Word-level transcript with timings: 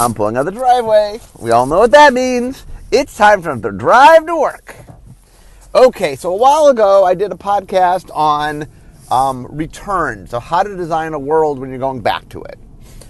I'm 0.00 0.14
pulling 0.14 0.36
out 0.36 0.44
the 0.44 0.52
driveway. 0.52 1.20
We 1.40 1.50
all 1.50 1.66
know 1.66 1.80
what 1.80 1.90
that 1.90 2.14
means. 2.14 2.64
It's 2.92 3.16
time 3.16 3.42
for 3.42 3.56
the 3.56 3.72
drive 3.72 4.26
to 4.26 4.36
work. 4.36 4.76
Okay, 5.74 6.14
so 6.14 6.32
a 6.32 6.36
while 6.36 6.68
ago 6.68 7.04
I 7.04 7.16
did 7.16 7.32
a 7.32 7.34
podcast 7.34 8.08
on 8.14 8.68
um, 9.10 9.48
returns, 9.50 10.30
so 10.30 10.38
how 10.38 10.62
to 10.62 10.76
design 10.76 11.14
a 11.14 11.18
world 11.18 11.58
when 11.58 11.70
you're 11.70 11.80
going 11.80 12.00
back 12.00 12.28
to 12.28 12.42
it. 12.44 12.60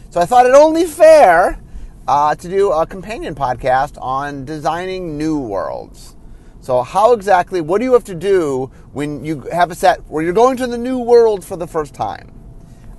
So 0.09 0.19
I 0.19 0.25
thought 0.25 0.47
it 0.47 0.55
only 0.55 0.87
fair 0.87 1.61
uh, 2.07 2.35
to 2.37 2.49
do 2.49 2.73
a 2.73 2.87
companion 2.87 3.35
podcast 3.35 4.01
on 4.01 4.47
designing 4.47 5.19
new 5.19 5.39
worlds. 5.39 6.17
So, 6.61 6.83
how 6.83 7.13
exactly, 7.13 7.61
what 7.61 7.79
do 7.79 7.85
you 7.85 7.93
have 7.93 8.05
to 8.05 8.15
do 8.15 8.71
when 8.93 9.25
you 9.25 9.43
have 9.53 9.71
a 9.71 9.75
set 9.75 10.01
where 10.09 10.25
you're 10.25 10.33
going 10.33 10.57
to 10.57 10.67
the 10.67 10.79
new 10.79 10.99
world 10.99 11.45
for 11.45 11.57
the 11.57 11.67
first 11.67 11.93
time? 11.93 12.33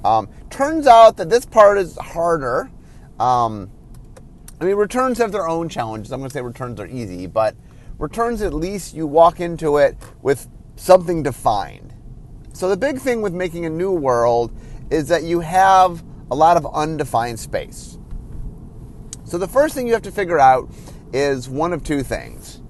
Um, 0.05 0.29
turns 0.51 0.85
out 0.85 1.17
that 1.17 1.29
this 1.29 1.45
part 1.45 1.79
is 1.79 1.97
harder. 1.97 2.69
Um, 3.19 3.69
I 4.59 4.65
mean, 4.65 4.75
returns 4.75 5.17
have 5.19 5.31
their 5.31 5.47
own 5.47 5.69
challenges. 5.69 6.11
I'm 6.11 6.19
going 6.19 6.29
to 6.29 6.33
say 6.33 6.41
returns 6.41 6.79
are 6.79 6.87
easy, 6.87 7.27
but 7.27 7.55
returns 7.97 8.41
at 8.41 8.53
least 8.53 8.93
you 8.93 9.07
walk 9.07 9.39
into 9.39 9.77
it 9.77 9.97
with 10.21 10.47
something 10.75 11.23
defined. 11.23 11.93
So, 12.53 12.67
the 12.67 12.77
big 12.77 12.99
thing 12.99 13.21
with 13.21 13.33
making 13.33 13.65
a 13.65 13.69
new 13.69 13.91
world 13.91 14.51
is 14.89 15.07
that 15.07 15.23
you 15.23 15.39
have 15.39 16.03
a 16.31 16.35
lot 16.35 16.57
of 16.57 16.65
undefined 16.73 17.39
space. 17.39 17.97
So 19.29 19.37
the 19.37 19.47
first 19.47 19.75
thing 19.75 19.87
you 19.87 19.93
have 19.93 20.01
to 20.03 20.11
figure 20.11 20.39
out 20.39 20.69
is 21.13 21.47
one 21.49 21.73
of 21.73 21.83
two 21.83 22.03
things. 22.03 22.61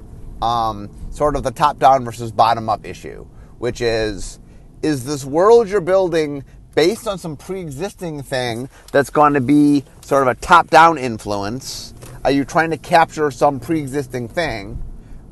Um, 0.41 0.89
sort 1.09 1.35
of 1.35 1.43
the 1.43 1.51
top 1.51 1.79
down 1.79 2.03
versus 2.05 2.31
bottom 2.31 2.69
up 2.69 2.85
issue, 2.85 3.25
which 3.59 3.81
is 3.81 4.39
is 4.81 5.03
this 5.03 5.25
world 5.25 5.67
you're 5.67 5.81
building 5.81 6.43
based 6.79 7.09
on 7.09 7.17
some 7.17 7.35
pre 7.35 7.59
existing 7.59 8.23
thing 8.23 8.69
that's 8.93 9.09
going 9.09 9.33
to 9.33 9.41
be 9.41 9.83
sort 9.99 10.21
of 10.21 10.29
a 10.29 10.35
top 10.39 10.69
down 10.69 10.97
influence? 10.97 11.93
Are 12.23 12.31
you 12.31 12.45
trying 12.45 12.69
to 12.69 12.77
capture 12.77 13.31
some 13.31 13.59
pre 13.59 13.81
existing 13.81 14.29
thing? 14.29 14.81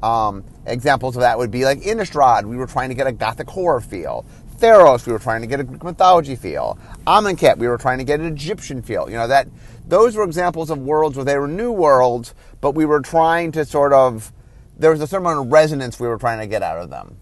Um, 0.04 0.44
examples 0.66 1.16
of 1.16 1.22
that 1.22 1.38
would 1.38 1.50
be 1.50 1.64
like 1.64 1.80
Innistrad, 1.80 2.44
we 2.44 2.58
were 2.58 2.67
trying 2.67 2.89
to 2.89 2.95
get 2.95 3.08
a 3.08 3.14
gothic 3.14 3.50
horror 3.50 3.80
feel. 3.80 4.26
Theros, 4.58 5.08
we 5.08 5.14
were 5.14 5.20
trying 5.20 5.39
to 5.39 5.48
get 5.48 5.62
a 5.62 5.64
Greek 5.64 5.86
mythology 5.86 6.36
feel. 6.36 6.78
Amonkhet, 7.06 7.58
we 7.58 7.70
were 7.70 7.78
trying 7.78 8.00
to 8.00 8.04
get 8.04 8.20
an 8.20 8.26
Egyptian 8.26 8.82
feel. 8.82 9.09
You 9.09 9.16
know, 9.16 9.30
that 9.30 9.48
those 9.88 10.17
were 10.17 10.26
examples 10.26 10.70
of 10.70 10.80
worlds 10.80 11.16
where 11.16 11.23
they 11.23 11.38
were 11.38 11.48
new 11.48 11.72
worlds, 11.72 12.36
but 12.59 12.72
we 12.72 12.84
were 12.84 13.00
trying 13.00 13.54
to 13.54 13.64
sort 13.64 13.94
of, 13.94 14.34
there 14.78 14.92
was 14.92 15.00
a 15.00 15.08
certain 15.08 15.26
amount 15.26 15.45
of 15.45 15.52
resonance 15.54 15.98
we 15.98 16.09
were 16.09 16.17
trying 16.17 16.39
to 16.39 16.48
get 16.48 16.61
out 16.61 16.80
of 16.80 16.89
them. 16.89 17.16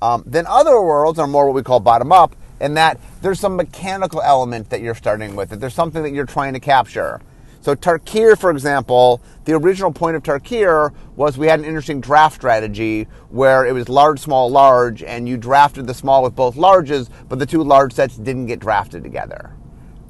Um, 0.00 0.22
then 0.24 0.46
other 0.46 0.80
worlds 0.80 1.18
are 1.18 1.26
more 1.26 1.46
what 1.46 1.54
we 1.56 1.64
call 1.64 1.80
bottom 1.80 2.12
up, 2.12 2.36
in 2.60 2.74
that 2.74 3.00
there's 3.22 3.40
some 3.40 3.56
mechanical 3.56 4.20
element 4.22 4.70
that 4.70 4.80
you're 4.80 4.94
starting 4.94 5.34
with, 5.34 5.50
that 5.50 5.60
there's 5.60 5.74
something 5.74 6.02
that 6.02 6.12
you're 6.12 6.26
trying 6.26 6.52
to 6.52 6.60
capture. 6.60 7.20
So 7.62 7.74
Tarkir, 7.74 8.38
for 8.38 8.50
example, 8.50 9.20
the 9.44 9.52
original 9.52 9.92
point 9.92 10.16
of 10.16 10.22
Tarkir 10.22 10.94
was 11.14 11.36
we 11.36 11.46
had 11.46 11.58
an 11.58 11.66
interesting 11.66 12.00
draft 12.00 12.36
strategy 12.36 13.06
where 13.28 13.66
it 13.66 13.72
was 13.72 13.88
large, 13.88 14.18
small, 14.18 14.50
large, 14.50 15.02
and 15.02 15.28
you 15.28 15.36
drafted 15.36 15.86
the 15.86 15.92
small 15.92 16.22
with 16.22 16.34
both 16.34 16.56
larges, 16.56 17.10
but 17.28 17.38
the 17.38 17.44
two 17.44 17.62
large 17.62 17.92
sets 17.92 18.16
didn't 18.16 18.46
get 18.46 18.60
drafted 18.60 19.02
together. 19.02 19.54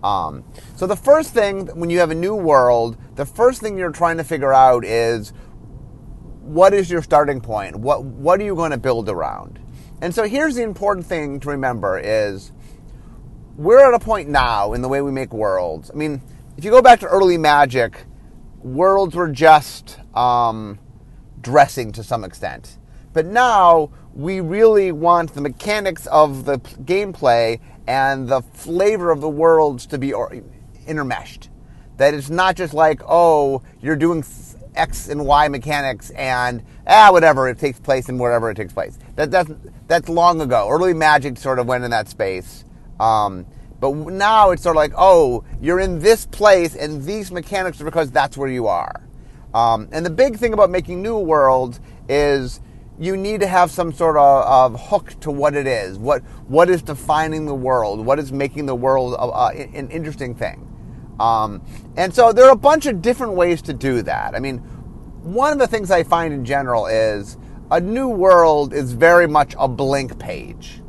Um, 0.02 0.44
so 0.76 0.86
the 0.86 0.96
first 0.96 1.34
thing 1.34 1.66
when 1.68 1.90
you 1.90 1.98
have 1.98 2.10
a 2.10 2.14
new 2.14 2.34
world, 2.34 2.96
the 3.16 3.26
first 3.26 3.60
thing 3.60 3.76
you're 3.76 3.90
trying 3.90 4.16
to 4.16 4.24
figure 4.24 4.52
out 4.52 4.84
is 4.84 5.32
what 6.40 6.72
is 6.72 6.90
your 6.90 7.02
starting 7.02 7.40
point? 7.40 7.76
What 7.76 8.04
what 8.04 8.40
are 8.40 8.44
you 8.44 8.54
going 8.56 8.70
to 8.70 8.78
build 8.78 9.08
around? 9.08 9.59
And 10.02 10.14
so 10.14 10.24
here's 10.24 10.54
the 10.54 10.62
important 10.62 11.06
thing 11.06 11.40
to 11.40 11.48
remember 11.50 11.98
is 11.98 12.52
we're 13.56 13.86
at 13.86 13.92
a 13.92 13.98
point 13.98 14.28
now 14.28 14.72
in 14.72 14.80
the 14.80 14.88
way 14.88 15.02
we 15.02 15.12
make 15.12 15.32
worlds. 15.32 15.90
I 15.90 15.94
mean, 15.94 16.22
if 16.56 16.64
you 16.64 16.70
go 16.70 16.80
back 16.80 17.00
to 17.00 17.06
early 17.06 17.36
magic, 17.36 18.04
worlds 18.62 19.14
were 19.14 19.28
just 19.28 19.98
um, 20.14 20.78
dressing 21.40 21.92
to 21.92 22.02
some 22.02 22.24
extent. 22.24 22.78
But 23.12 23.26
now 23.26 23.90
we 24.14 24.40
really 24.40 24.92
want 24.92 25.34
the 25.34 25.40
mechanics 25.40 26.06
of 26.06 26.44
the 26.46 26.58
gameplay 26.58 27.60
and 27.86 28.28
the 28.28 28.40
flavor 28.40 29.10
of 29.10 29.20
the 29.20 29.28
worlds 29.28 29.86
to 29.86 29.98
be 29.98 30.10
intermeshed. 30.10 31.48
That 31.98 32.14
it's 32.14 32.30
not 32.30 32.56
just 32.56 32.72
like, 32.72 33.02
oh, 33.06 33.62
you're 33.80 33.96
doing 33.96 34.24
X 34.74 35.08
and 35.08 35.26
Y 35.26 35.48
mechanics 35.48 36.10
and 36.10 36.62
ah, 36.86 37.10
whatever 37.10 37.48
it 37.48 37.58
takes 37.58 37.78
place 37.78 38.08
and 38.08 38.18
wherever 38.18 38.50
it 38.50 38.54
takes 38.54 38.72
place. 38.72 38.98
That, 39.16 39.30
that's 39.30 39.50
that's 39.90 40.08
long 40.08 40.40
ago. 40.40 40.68
Early 40.70 40.94
Magic 40.94 41.36
sort 41.36 41.58
of 41.58 41.66
went 41.66 41.82
in 41.82 41.90
that 41.90 42.08
space. 42.08 42.64
Um, 43.00 43.44
but 43.80 43.92
now 43.92 44.52
it's 44.52 44.62
sort 44.62 44.76
of 44.76 44.78
like, 44.78 44.92
oh, 44.96 45.42
you're 45.60 45.80
in 45.80 45.98
this 45.98 46.26
place 46.26 46.76
and 46.76 47.02
these 47.02 47.32
mechanics 47.32 47.80
are 47.80 47.84
because 47.84 48.12
that's 48.12 48.36
where 48.36 48.48
you 48.48 48.68
are. 48.68 49.02
Um, 49.52 49.88
and 49.90 50.06
the 50.06 50.10
big 50.10 50.36
thing 50.36 50.52
about 50.52 50.70
making 50.70 51.02
new 51.02 51.18
worlds 51.18 51.80
is 52.08 52.60
you 53.00 53.16
need 53.16 53.40
to 53.40 53.48
have 53.48 53.72
some 53.72 53.92
sort 53.92 54.16
of, 54.16 54.74
of, 54.74 54.80
hook 54.80 55.18
to 55.22 55.32
what 55.32 55.56
it 55.56 55.66
is. 55.66 55.98
What 55.98 56.22
what 56.46 56.70
is 56.70 56.82
defining 56.82 57.46
the 57.46 57.54
world? 57.54 58.06
What 58.06 58.20
is 58.20 58.30
making 58.30 58.66
the 58.66 58.76
world 58.76 59.16
an 59.18 59.90
interesting 59.90 60.36
thing? 60.36 60.68
Um, 61.18 61.62
and 61.96 62.14
so 62.14 62.32
there 62.32 62.44
are 62.44 62.52
a 62.52 62.56
bunch 62.56 62.86
of 62.86 63.02
different 63.02 63.32
ways 63.32 63.60
to 63.62 63.72
do 63.72 64.02
that. 64.02 64.36
I 64.36 64.38
mean, 64.38 64.58
one 64.58 65.52
of 65.52 65.58
the 65.58 65.66
things 65.66 65.90
I 65.90 66.04
find 66.04 66.32
in 66.32 66.44
general 66.44 66.86
is 66.86 67.36
a 67.70 67.80
new 67.80 68.08
world 68.08 68.72
is 68.72 68.92
very 68.92 69.28
much 69.28 69.54
a 69.58 69.68
blank 69.68 70.18
page. 70.18 70.80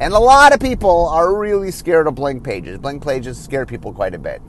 And 0.00 0.12
a 0.12 0.18
lot 0.18 0.52
of 0.52 0.58
people 0.58 1.08
are 1.08 1.36
really 1.36 1.70
scared 1.70 2.08
of 2.08 2.16
blank 2.16 2.42
pages. 2.42 2.78
Blank 2.78 3.04
pages 3.04 3.42
scare 3.42 3.64
people 3.64 3.92
quite 3.92 4.14
a 4.14 4.18
bit. 4.18 4.42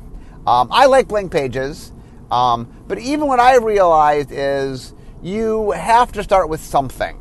Um, 0.47 0.69
I 0.71 0.87
like 0.87 1.07
blank 1.07 1.31
pages, 1.31 1.91
um, 2.31 2.71
but 2.87 2.97
even 2.99 3.27
what 3.27 3.39
I 3.39 3.57
realized 3.57 4.31
is 4.31 4.93
you 5.21 5.71
have 5.71 6.11
to 6.13 6.23
start 6.23 6.49
with 6.49 6.61
something. 6.61 7.17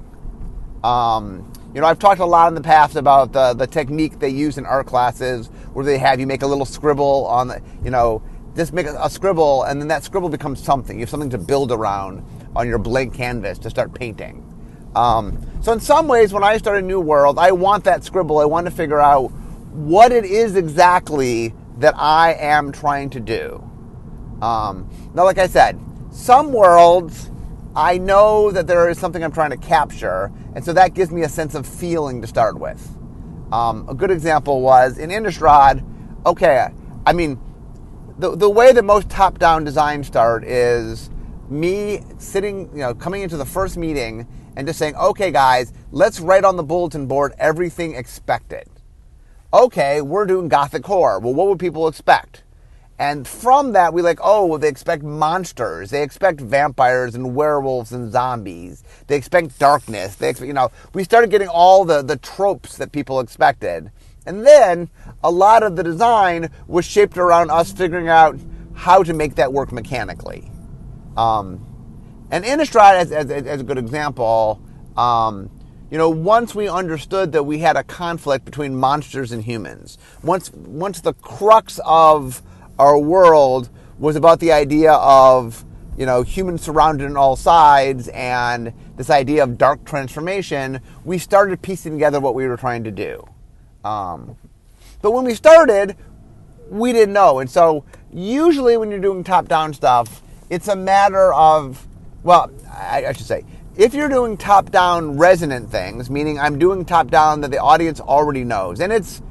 Um, 0.83 1.51
you 1.75 1.81
know, 1.81 1.87
I've 1.87 1.99
talked 1.99 2.21
a 2.21 2.27
lot 2.27 2.49
in 2.49 2.55
the 2.55 2.61
past 2.61 2.97
about 2.97 3.33
the, 3.33 3.53
the 3.53 3.67
technique 3.67 4.19
they 4.19 4.29
use 4.29 4.57
in 4.59 4.65
art 4.65 4.87
classes 4.87 5.49
where 5.73 5.85
they 5.85 5.99
have 5.99 6.21
you 6.21 6.27
make 6.27 6.43
a 6.43 6.47
little 6.47 6.67
scribble 6.67 7.27
on 7.27 7.49
the, 7.49 7.63
you 7.83 7.91
know, 7.91 8.23
just 8.57 8.73
make 8.73 8.87
a, 8.87 8.97
a 9.03 9.11
scribble 9.11 9.65
and 9.65 9.81
then 9.81 9.89
that 9.89 10.05
scribble 10.05 10.29
becomes 10.29 10.63
something. 10.63 10.97
You 10.97 11.03
have 11.03 11.11
something 11.11 11.31
to 11.31 11.39
build 11.39 11.73
around 11.73 12.25
on 12.55 12.69
your 12.69 12.79
blank 12.79 13.15
canvas 13.15 13.59
to 13.61 13.71
start 13.71 13.93
painting. 13.93 14.54
Um, 14.95 15.39
so 15.63 15.73
in 15.73 15.81
some 15.81 16.09
ways, 16.09 16.33
when 16.33 16.45
I 16.45 16.57
start 16.59 16.79
a 16.79 16.83
new 16.83 17.01
world, 17.01 17.39
I 17.39 17.53
want 17.53 17.85
that 17.85 18.05
scribble. 18.05 18.39
I 18.39 18.45
want 18.45 18.67
to 18.67 18.71
figure 18.71 19.01
out 19.01 19.29
what 19.73 20.13
it 20.13 20.25
is 20.25 20.57
exactly 20.57 21.55
that 21.79 21.95
I 21.97 22.35
am 22.35 22.71
trying 22.71 23.11
to 23.11 23.21
do. 23.21 23.69
Um, 24.41 24.89
now, 25.15 25.25
like 25.25 25.39
I 25.39 25.47
said, 25.47 25.81
some 26.13 26.53
worlds 26.53 27.31
I 27.77 27.99
know 27.99 28.53
that 28.53 28.69
there 28.69 28.89
is 28.89 28.99
something 28.99 29.25
I'm 29.25 29.33
trying 29.33 29.51
to 29.51 29.57
capture, 29.57 30.31
and 30.55 30.65
so 30.65 30.73
that 30.75 30.95
gives 30.95 31.11
me 31.11 31.23
a 31.23 31.29
sense 31.29 31.57
of 31.57 31.67
feeling 31.67 32.21
to 32.21 32.29
start 32.29 32.59
with. 32.59 32.89
Um, 33.53 33.89
a 33.89 33.95
good 33.95 34.13
example 34.13 34.61
was 34.61 34.97
in 34.99 35.11
Innistrad. 35.11 35.85
Okay, 36.25 36.69
I 37.05 37.13
mean, 37.13 37.41
the 38.19 38.37
the 38.37 38.49
way 38.49 38.73
that 38.73 38.85
most 38.85 39.11
top-down 39.11 39.65
designs 39.65 40.07
start 40.07 40.45
is 40.45 41.11
me 41.49 42.03
sitting, 42.19 42.71
you 42.73 42.79
know, 42.79 42.95
coming 42.95 43.23
into 43.23 43.37
the 43.37 43.45
first 43.45 43.77
meeting 43.77 44.29
and 44.57 44.67
just 44.67 44.79
saying, 44.79 44.97
okay, 44.97 45.31
guys, 45.31 45.73
let's 45.91 46.21
write 46.21 46.45
on 46.45 46.57
the 46.57 46.63
bulletin 46.63 47.07
board 47.07 47.35
everything 47.39 47.95
expected. 47.95 48.69
Okay, 49.53 50.01
we're 50.01 50.27
doing 50.27 50.49
Gothic 50.49 50.85
horror. 50.85 51.21
Well, 51.21 51.35
what 51.35 51.47
would 51.49 51.59
people 51.59 51.87
expect? 51.87 52.43
And 52.99 53.27
from 53.27 53.73
that, 53.73 53.93
we 53.93 54.03
like, 54.03 54.21
oh, 54.23 54.47
well, 54.47 54.59
they 54.59 54.69
expect 54.69 55.03
monsters. 55.03 55.91
They 55.91 56.03
expect 56.03 56.41
vampires 56.41 57.15
and 57.15 57.35
werewolves 57.35 57.93
and 57.93 58.13
zombies. 58.13 58.85
They 59.09 59.17
expect 59.17 59.59
darkness. 59.59 60.15
They 60.15 60.31
expect, 60.31 60.47
you 60.47 60.55
know, 60.55 60.71
we 60.93 61.03
started 61.03 61.31
getting 61.31 61.49
all 61.49 61.85
the, 61.85 62.03
the 62.03 62.17
tropes 62.17 62.77
that 62.77 62.93
people 62.93 63.19
expected. 63.19 63.91
And 64.27 64.47
then 64.47 64.91
a 65.23 65.31
lot 65.31 65.63
of 65.63 65.77
the 65.77 65.83
design 65.83 66.51
was 66.67 66.85
shaped 66.85 67.19
around 67.19 67.51
us 67.51 67.73
figuring 67.73 68.09
out 68.09 68.39
how 68.75 69.03
to 69.03 69.13
make 69.13 69.35
that 69.37 69.53
work 69.53 69.73
mechanically. 69.73 70.51
Um, 71.17 71.65
and 72.31 72.45
Innistrad, 72.45 72.95
as, 72.95 73.13
as, 73.13 73.31
as, 73.31 73.61
a 73.61 73.65
good 73.65 73.79
example, 73.79 74.61
um, 74.97 75.51
you 75.91 75.99
know, 75.99 76.09
once 76.09 76.55
we 76.55 76.69
understood 76.69 77.33
that 77.33 77.45
we 77.45 77.59
had 77.59 77.77
a 77.77 77.85
conflict 77.85 78.45
between 78.45 78.75
monsters 78.75 79.31
and 79.31 79.45
humans, 79.45 79.99
once 80.23 80.51
once 80.53 81.01
the 81.01 81.13
crux 81.15 81.79
of 81.85 82.43
our 82.79 82.99
world 82.99 83.69
was 83.99 84.17
about 84.17 84.41
the 84.41 84.51
idea 84.51 84.93
of 84.93 85.65
you 85.97 86.07
know 86.07 86.23
humans 86.23 86.63
surrounded 86.63 87.07
on 87.07 87.17
all 87.17 87.37
sides 87.37 88.09
and 88.09 88.73
this 88.97 89.11
idea 89.11 89.45
of 89.45 89.59
dark 89.59 89.85
transformation, 89.85 90.81
we 91.05 91.19
started 91.19 91.61
piecing 91.63 91.93
together 91.93 92.21
what 92.21 92.35
we 92.35 92.47
were 92.47 92.57
trying 92.57 92.85
to 92.85 92.91
do. 92.91 93.25
Um, 93.85 94.37
but 95.03 95.13
when 95.13 95.25
we 95.25 95.35
started, 95.35 95.97
we 96.71 96.93
didn't 96.93 97.13
know, 97.13 97.39
and 97.41 97.51
so 97.51 97.85
usually 98.13 98.77
when 98.77 98.91
you're 98.91 99.01
doing 99.01 99.23
top-down 99.23 99.75
stuff, 99.75 100.23
it's 100.49 100.69
a 100.69 100.77
matter 100.77 101.33
of 101.35 101.87
well, 102.25 102.51
I, 102.69 103.07
I 103.07 103.13
should 103.13 103.27
say, 103.27 103.45
if 103.77 103.95
you're 103.95 104.09
doing 104.09 104.37
top 104.37 104.71
down 104.71 105.17
resonant 105.17 105.71
things, 105.71 106.11
meaning 106.11 106.41
I'm 106.41 106.59
doing 106.59 106.85
top 106.85 107.11
down 107.11 107.43
that 107.43 107.53
the 107.53 107.59
audience 107.59 108.01
already 108.01 108.43
knows, 108.43 108.81
and 108.81 108.93
it's 108.93 109.23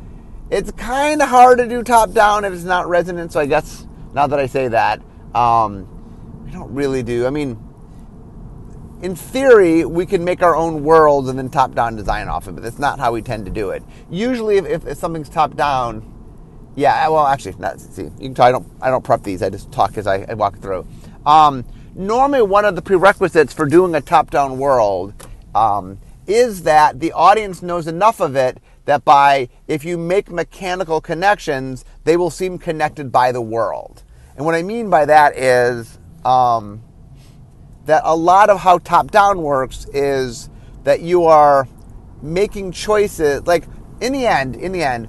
it's 0.50 0.72
kind 0.72 1.22
of 1.22 1.28
hard 1.28 1.58
to 1.58 1.68
do 1.68 1.84
top 1.84 2.14
down 2.14 2.46
if 2.46 2.54
it's 2.54 2.64
not 2.64 2.88
resonant. 2.88 3.34
So 3.34 3.42
I 3.42 3.46
guess 3.48 3.86
now 4.14 4.28
that 4.28 4.40
I 4.40 4.46
say 4.46 4.70
that, 4.70 5.02
Um, 5.34 5.88
we 6.46 6.52
don't 6.52 6.72
really 6.76 7.02
do. 7.02 7.26
I 7.26 7.32
mean, 7.32 7.58
in 9.02 9.16
theory, 9.16 9.84
we 9.84 10.06
can 10.06 10.24
make 10.24 10.44
our 10.44 10.56
own 10.56 10.84
worlds 10.84 11.28
and 11.28 11.40
then 11.40 11.50
top-down 11.50 11.96
design 11.96 12.28
off 12.28 12.48
of 12.48 12.54
it. 12.54 12.56
But 12.58 12.64
that's 12.64 12.78
not 12.78 13.00
how 13.00 13.12
we 13.12 13.24
tend 13.24 13.46
to 13.46 13.52
do 13.52 13.72
it. 13.72 13.82
Usually, 14.12 14.58
if, 14.58 14.86
if 14.86 14.98
something's 15.00 15.30
top-down, 15.30 16.04
yeah. 16.76 17.08
Well, 17.10 17.26
actually, 17.26 17.56
not, 17.58 17.82
see, 17.82 18.04
you 18.04 18.30
can 18.30 18.36
tell 18.36 18.46
I 18.46 18.52
don't 18.52 18.68
I 18.80 18.90
don't 18.92 19.04
prep 19.04 19.24
these. 19.24 19.42
I 19.42 19.50
just 19.50 19.72
talk 19.72 19.98
as 19.98 20.06
I, 20.06 20.26
I 20.30 20.36
walk 20.36 20.60
through. 20.60 20.86
Um, 21.26 21.66
normally, 21.96 22.42
one 22.42 22.66
of 22.66 22.76
the 22.76 22.82
prerequisites 22.82 23.54
for 23.54 23.66
doing 23.66 23.96
a 23.96 24.02
top-down 24.02 24.58
world 24.58 25.14
um, 25.54 26.00
is 26.28 26.64
that 26.64 27.00
the 27.00 27.12
audience 27.12 27.62
knows 27.62 27.88
enough 27.88 28.20
of 28.20 28.36
it 28.36 28.60
that 28.86 29.06
by 29.06 29.50
if 29.68 29.86
you 29.86 29.98
make 29.98 30.30
mechanical 30.30 31.00
connections, 31.00 31.86
they 32.04 32.18
will 32.18 32.30
seem 32.30 32.58
connected 32.58 33.12
by 33.12 33.32
the 33.32 33.42
world. 33.42 34.04
And 34.36 34.46
what 34.46 34.56
I 34.56 34.64
mean 34.64 34.90
by 34.90 35.06
that 35.06 35.38
is 35.38 36.00
um, 36.26 36.82
that 37.86 38.02
a 38.06 38.16
lot 38.16 38.50
of 38.50 38.60
how 38.60 38.80
top 38.80 39.12
down 39.12 39.42
works 39.42 39.86
is 39.94 40.50
that 40.84 41.02
you 41.02 41.26
are 41.26 41.68
making 42.22 42.72
choices. 42.72 43.46
Like 43.46 43.66
in 44.02 44.14
the 44.14 44.26
end, 44.26 44.56
in 44.56 44.72
the 44.72 44.84
end, 44.84 45.08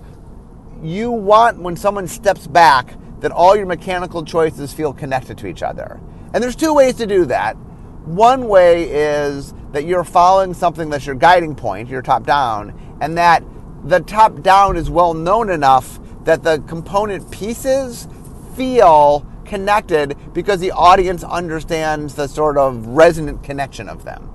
you 0.82 1.10
want 1.10 1.58
when 1.58 1.76
someone 1.76 2.06
steps 2.06 2.46
back 2.46 2.94
that 3.20 3.32
all 3.32 3.56
your 3.56 3.66
mechanical 3.66 4.24
choices 4.24 4.72
feel 4.72 4.92
connected 4.92 5.38
to 5.38 5.46
each 5.46 5.62
other. 5.62 5.98
And 6.34 6.42
there's 6.42 6.56
two 6.56 6.74
ways 6.74 6.96
to 6.96 7.06
do 7.06 7.24
that. 7.26 7.56
One 8.04 8.48
way 8.48 8.90
is 8.90 9.54
that 9.70 9.84
you're 9.84 10.04
following 10.04 10.52
something 10.52 10.90
that's 10.90 11.06
your 11.06 11.14
guiding 11.14 11.54
point, 11.54 11.88
your 11.88 12.02
top 12.02 12.26
down, 12.26 12.98
and 13.00 13.16
that 13.16 13.44
the 13.84 14.00
top 14.00 14.42
down 14.42 14.76
is 14.76 14.90
well 14.90 15.14
known 15.14 15.48
enough 15.48 16.00
that 16.24 16.42
the 16.42 16.58
component 16.66 17.30
pieces 17.30 18.08
feel 18.56 19.24
connected 19.44 20.16
because 20.32 20.58
the 20.58 20.72
audience 20.72 21.22
understands 21.22 22.14
the 22.14 22.26
sort 22.26 22.58
of 22.58 22.84
resonant 22.86 23.44
connection 23.44 23.88
of 23.88 24.04
them. 24.04 24.28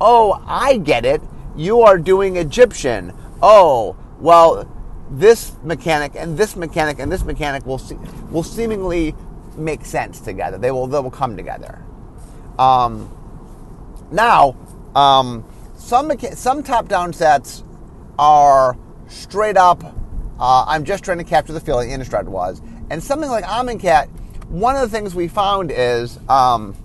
Oh, 0.00 0.42
I 0.46 0.78
get 0.78 1.04
it. 1.04 1.22
You 1.56 1.82
are 1.82 1.96
doing 1.96 2.36
Egyptian. 2.36 3.12
Oh, 3.40 3.96
well, 4.18 4.68
this 5.10 5.52
mechanic 5.62 6.12
and 6.16 6.36
this 6.36 6.56
mechanic 6.56 6.98
and 6.98 7.12
this 7.12 7.22
mechanic 7.22 7.64
will 7.64 7.78
see, 7.78 7.96
will 8.30 8.42
seemingly 8.42 9.14
make 9.56 9.84
sense 9.84 10.20
together. 10.20 10.58
They 10.58 10.70
will 10.70 10.86
they 10.86 11.00
will 11.00 11.10
come 11.10 11.36
together. 11.36 11.82
Um, 12.58 13.10
now, 14.10 14.56
um, 14.94 15.44
some 15.76 16.18
some 16.18 16.62
top 16.62 16.88
down 16.88 17.12
sets 17.12 17.62
are 18.18 18.76
straight 19.08 19.56
up. 19.56 19.84
Uh, 20.38 20.64
I'm 20.66 20.84
just 20.84 21.04
trying 21.04 21.18
to 21.18 21.24
capture 21.24 21.52
the 21.52 21.60
feeling. 21.60 21.90
Innistrad 21.90 22.24
was, 22.24 22.60
and 22.90 23.02
something 23.02 23.30
like 23.30 23.44
Amonkhet. 23.44 24.08
One 24.48 24.76
of 24.76 24.82
the 24.82 24.88
things 24.88 25.14
we 25.14 25.26
found 25.26 25.72
is 25.74 26.20
um, 26.28 26.76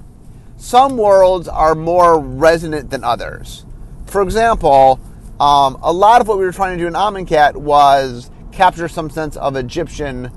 some 0.58 0.98
worlds 0.98 1.48
are 1.48 1.76
more 1.76 2.20
resonant 2.20 2.90
than 2.90 3.04
others. 3.04 3.66
For 4.06 4.22
example, 4.22 5.00
um, 5.40 5.78
a 5.82 5.94
lot 5.94 6.22
of 6.22 6.28
what 6.28 6.38
we 6.38 6.44
were 6.44 6.52
trying 6.52 6.78
to 6.78 6.84
do 6.84 6.88
in 6.88 6.94
Amonkhet 6.94 7.56
was 7.56 8.30
capture 8.52 8.88
some 8.88 9.10
sense 9.10 9.38
of 9.38 9.56
Egyptian 9.56 10.32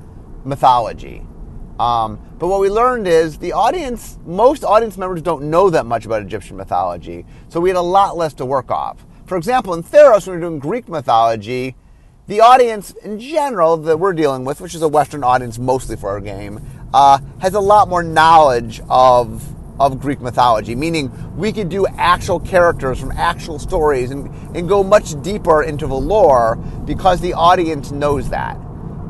mythology. 0.45 1.23
Um, 1.79 2.21
but 2.39 2.49
what 2.49 2.61
we 2.61 2.71
learned 2.71 3.09
is 3.09 3.39
the 3.39 3.53
audience, 3.53 4.19
most 4.25 4.65
audience 4.65 4.97
members 4.97 5.23
don't 5.23 5.51
know 5.51 5.71
that 5.71 5.87
much 5.87 6.07
about 6.07 6.23
Egyptian 6.23 6.57
mythology, 6.57 7.27
so 7.49 7.61
we 7.61 7.69
had 7.69 7.77
a 7.77 7.83
lot 7.83 8.17
less 8.17 8.33
to 8.35 8.47
work 8.47 8.71
off. 8.71 9.05
For 9.27 9.37
example, 9.37 9.75
in 9.75 9.83
Theros, 9.83 10.27
when 10.27 10.37
we 10.37 10.43
we're 10.43 10.49
doing 10.49 10.61
Greek 10.61 10.89
mythology, 10.89 11.75
the 12.27 12.41
audience 12.41 12.93
in 13.03 13.19
general 13.19 13.77
that 13.79 13.99
we're 13.99 14.13
dealing 14.13 14.45
with, 14.45 14.61
which 14.61 14.75
is 14.75 14.83
a 14.83 14.89
Western 14.89 15.25
audience 15.25 15.59
mostly 15.59 15.97
for 15.97 16.11
our 16.11 16.21
game, 16.21 16.61
uh, 16.95 17.19
has 17.41 17.55
a 17.55 17.61
lot 17.61 17.89
more 17.89 18.03
knowledge 18.03 18.81
of 18.89 19.55
of 19.81 20.01
Greek 20.01 20.21
mythology, 20.21 20.75
meaning 20.75 21.11
we 21.37 21.53
could 21.53 21.69
do 21.69 21.87
actual 21.99 22.39
characters 22.39 23.01
from 23.01 23.11
actual 23.13 23.59
stories 23.59 24.11
and, 24.11 24.29
and 24.57 24.69
go 24.69 24.85
much 24.85 25.21
deeper 25.23 25.65
into 25.65 25.87
the 25.87 25.95
lore 25.95 26.57
because 26.85 27.21
the 27.21 27.33
audience 27.33 27.91
knows 27.91 28.31
that. 28.31 28.57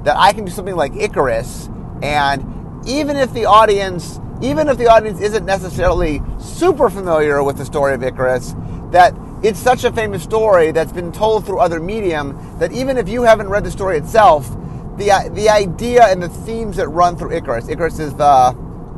That 0.04 0.16
I 0.16 0.32
can 0.32 0.44
do 0.44 0.50
something 0.50 0.76
like 0.76 0.94
Icarus, 0.96 1.68
and 2.02 2.88
even 2.88 3.16
if 3.16 3.32
the 3.32 3.46
audience, 3.46 4.20
even 4.42 4.68
if 4.68 4.78
the 4.78 4.86
audience 4.86 5.20
isn't 5.20 5.44
necessarily 5.46 6.20
super 6.38 6.90
familiar 6.90 7.42
with 7.42 7.56
the 7.56 7.64
story 7.64 7.94
of 7.94 8.02
Icarus, 8.02 8.54
that 8.90 9.14
it's 9.42 9.58
such 9.58 9.84
a 9.84 9.92
famous 9.92 10.22
story 10.22 10.72
that's 10.72 10.92
been 10.92 11.12
told 11.12 11.44
through 11.46 11.58
other 11.58 11.80
medium 11.80 12.58
that 12.58 12.72
even 12.72 12.96
if 12.96 13.08
you 13.08 13.22
haven't 13.22 13.48
read 13.48 13.64
the 13.64 13.70
story 13.70 13.98
itself, 13.98 14.48
the 14.96 15.30
the 15.32 15.48
idea 15.48 16.04
and 16.06 16.22
the 16.22 16.28
themes 16.28 16.76
that 16.76 16.88
run 16.88 17.16
through 17.16 17.32
Icarus. 17.32 17.68
Icarus 17.68 17.98
is 17.98 18.14
the 18.14 18.24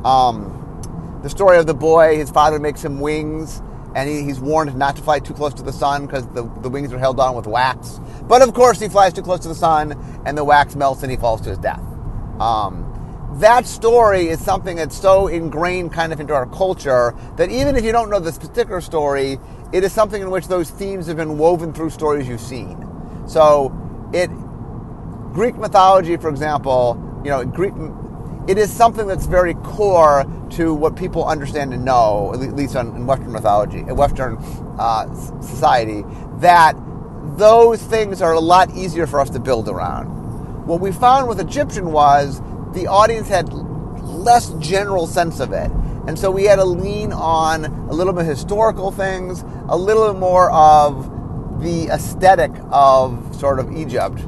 um, 0.04 1.20
the 1.22 1.31
story 1.31 1.58
of 1.58 1.66
the 1.66 1.75
boy. 1.75 2.16
His 2.16 2.31
father 2.31 2.58
makes 2.58 2.84
him 2.84 3.00
wings, 3.00 3.62
and 3.94 4.08
he, 4.08 4.22
he's 4.22 4.38
warned 4.38 4.76
not 4.76 4.96
to 4.96 5.02
fly 5.02 5.19
too 5.19 5.34
close 5.34 5.54
to 5.54 5.62
the 5.62 5.72
sun 5.72 6.06
because 6.06 6.26
the, 6.28 6.43
the 6.60 6.69
wings 6.69 6.93
are 6.93 6.98
held 6.98 7.19
on 7.19 7.34
with 7.34 7.46
wax. 7.46 7.98
But 8.28 8.43
of 8.43 8.52
course, 8.54 8.78
he 8.78 8.88
flies 8.88 9.12
too 9.12 9.22
close 9.22 9.40
to 9.40 9.48
the 9.48 9.54
sun, 9.54 9.93
and 10.26 10.37
the 10.37 10.44
wax 10.44 10.76
melts, 10.76 11.02
and 11.02 11.10
he 11.10 11.16
falls 11.16 11.40
to 11.43 11.48
his 11.50 11.58
death. 11.58 11.82
Um, 12.38 12.85
that 13.34 13.67
story 13.67 14.28
is 14.28 14.43
something 14.43 14.76
that's 14.76 14.99
so 14.99 15.26
ingrained 15.26 15.93
kind 15.93 16.12
of 16.12 16.20
into 16.20 16.32
our 16.32 16.46
culture 16.46 17.14
that 17.37 17.50
even 17.50 17.76
if 17.76 17.84
you 17.84 17.93
don't 17.93 18.08
know 18.08 18.19
this 18.19 18.38
particular 18.38 18.81
story, 18.81 19.38
it 19.73 19.84
is 19.84 19.93
something 19.93 20.23
in 20.23 20.31
which 20.31 20.49
those 20.49 20.70
themes 20.70 21.06
have 21.06 21.17
been 21.17 21.37
woven 21.37 21.73
through 21.73 21.90
stories 21.90 22.26
you've 22.28 22.40
seen. 22.40 22.82
So 23.26 23.75
it 24.12 24.31
Greek 25.32 25.56
mythology, 25.56 26.17
for 26.17 26.31
example, 26.31 26.96
you 27.25 27.31
know, 27.31 27.44
Greek 27.44 27.75
it 28.49 28.58
is 28.58 28.73
something 28.73 29.08
that's 29.08 29.26
very 29.26 29.55
core 29.55 30.25
to 30.50 30.72
what 30.72 30.94
people 30.94 31.25
understand 31.25 31.75
and 31.75 31.84
know, 31.84 32.32
at 32.32 32.38
least 32.55 32.76
in 32.76 33.05
Western 33.05 33.32
mythology, 33.32 33.81
in 33.81 33.96
Western 33.96 34.37
uh, 34.79 35.12
society, 35.40 36.05
that 36.38 36.76
those 37.37 37.82
things 37.82 38.22
are 38.22 38.34
a 38.34 38.40
lot 38.40 38.70
easier 38.76 39.06
for 39.06 39.19
us 39.19 39.31
to 39.31 39.40
build 39.40 39.69
around. 39.69 40.06
What 40.67 40.81
we 40.81 40.93
found 40.93 41.29
with 41.29 41.40
Egyptian 41.40 41.90
was 41.90 42.40
the 42.72 42.86
audience 42.86 43.28
had 43.28 43.52
less 43.52 44.50
general 44.58 45.06
sense 45.06 45.40
of 45.40 45.52
it. 45.52 45.70
And 46.06 46.18
so 46.18 46.30
we 46.30 46.44
had 46.44 46.56
to 46.56 46.64
lean 46.64 47.12
on 47.12 47.64
a 47.64 47.92
little 47.92 48.12
bit 48.12 48.26
historical 48.26 48.92
things, 48.92 49.44
a 49.68 49.76
little 49.76 50.12
bit 50.12 50.20
more 50.20 50.50
of 50.52 51.10
the 51.62 51.88
aesthetic 51.88 52.52
of 52.70 53.34
sort 53.34 53.58
of 53.58 53.76
Egypt. 53.76 54.20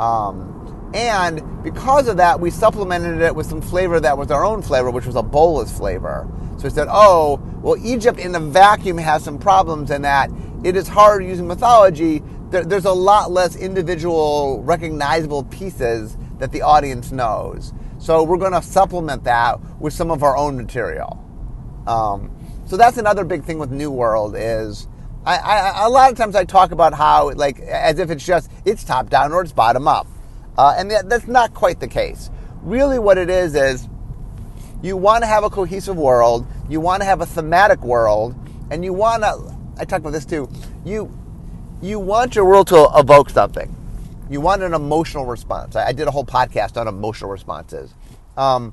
Um, 0.00 0.90
and 0.94 1.62
because 1.62 2.08
of 2.08 2.16
that, 2.16 2.40
we 2.40 2.50
supplemented 2.50 3.20
it 3.20 3.34
with 3.34 3.46
some 3.46 3.60
flavor 3.60 4.00
that 4.00 4.16
was 4.16 4.30
our 4.30 4.44
own 4.44 4.62
flavor, 4.62 4.90
which 4.90 5.06
was 5.06 5.14
a 5.14 5.22
Bolas 5.22 5.76
flavor. 5.76 6.26
So 6.56 6.64
we 6.64 6.70
said, 6.70 6.88
oh, 6.90 7.40
well, 7.62 7.76
Egypt 7.84 8.18
in 8.18 8.34
a 8.34 8.40
vacuum 8.40 8.98
has 8.98 9.22
some 9.22 9.38
problems 9.38 9.90
in 9.90 10.02
that 10.02 10.30
it 10.64 10.74
is 10.74 10.88
hard 10.88 11.24
using 11.24 11.46
mythology. 11.46 12.22
There, 12.50 12.64
there's 12.64 12.86
a 12.86 12.92
lot 12.92 13.30
less 13.30 13.56
individual 13.56 14.62
recognizable 14.62 15.44
pieces 15.44 16.16
that 16.40 16.52
the 16.52 16.62
audience 16.62 17.12
knows. 17.12 17.72
So 17.98 18.24
we're 18.24 18.38
going 18.38 18.52
to 18.52 18.62
supplement 18.62 19.24
that 19.24 19.60
with 19.80 19.92
some 19.92 20.10
of 20.10 20.22
our 20.22 20.36
own 20.36 20.56
material. 20.56 21.22
Um, 21.86 22.36
so 22.66 22.76
that's 22.76 22.98
another 22.98 23.24
big 23.24 23.44
thing 23.44 23.58
with 23.58 23.70
New 23.70 23.90
World 23.90 24.34
is 24.36 24.88
I, 25.24 25.36
I, 25.36 25.86
a 25.86 25.88
lot 25.90 26.10
of 26.10 26.16
times 26.16 26.34
I 26.34 26.44
talk 26.44 26.72
about 26.72 26.94
how 26.94 27.30
like 27.32 27.58
as 27.60 27.98
if 27.98 28.10
it's 28.10 28.24
just 28.24 28.50
it's 28.64 28.84
top 28.84 29.10
down 29.10 29.32
or 29.32 29.42
it's 29.42 29.52
bottom 29.52 29.86
up, 29.86 30.06
uh, 30.56 30.74
and 30.78 30.90
that, 30.90 31.08
that's 31.08 31.26
not 31.26 31.52
quite 31.52 31.78
the 31.78 31.88
case. 31.88 32.30
Really, 32.62 32.98
what 32.98 33.18
it 33.18 33.28
is 33.28 33.54
is 33.54 33.88
you 34.82 34.96
want 34.96 35.22
to 35.22 35.26
have 35.26 35.44
a 35.44 35.50
cohesive 35.50 35.96
world, 35.96 36.46
you 36.70 36.80
want 36.80 37.02
to 37.02 37.06
have 37.06 37.20
a 37.20 37.26
thematic 37.26 37.82
world, 37.82 38.34
and 38.70 38.82
you 38.82 38.94
want 38.94 39.22
to. 39.22 39.54
I 39.78 39.84
talk 39.84 40.00
about 40.00 40.12
this 40.12 40.24
too. 40.24 40.48
You 40.86 41.14
you 41.82 41.98
want 41.98 42.34
your 42.34 42.46
world 42.46 42.68
to 42.68 42.88
evoke 42.94 43.28
something. 43.28 43.76
You 44.30 44.40
want 44.40 44.62
an 44.62 44.72
emotional 44.72 45.26
response. 45.26 45.74
I, 45.76 45.88
I 45.88 45.92
did 45.92 46.06
a 46.06 46.10
whole 46.12 46.24
podcast 46.24 46.80
on 46.80 46.86
emotional 46.86 47.30
responses. 47.30 47.92
Um, 48.36 48.72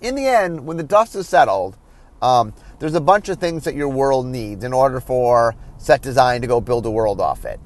in 0.00 0.14
the 0.14 0.26
end, 0.26 0.66
when 0.66 0.76
the 0.76 0.82
dust 0.82 1.16
is 1.16 1.26
settled, 1.26 1.76
um, 2.22 2.52
there's 2.78 2.94
a 2.94 3.00
bunch 3.00 3.30
of 3.30 3.38
things 3.38 3.64
that 3.64 3.74
your 3.74 3.88
world 3.88 4.26
needs 4.26 4.62
in 4.62 4.72
order 4.72 5.00
for 5.00 5.56
set 5.78 6.02
design 6.02 6.42
to 6.42 6.46
go 6.46 6.60
build 6.60 6.84
a 6.84 6.90
world 6.90 7.20
off 7.20 7.44
it. 7.46 7.58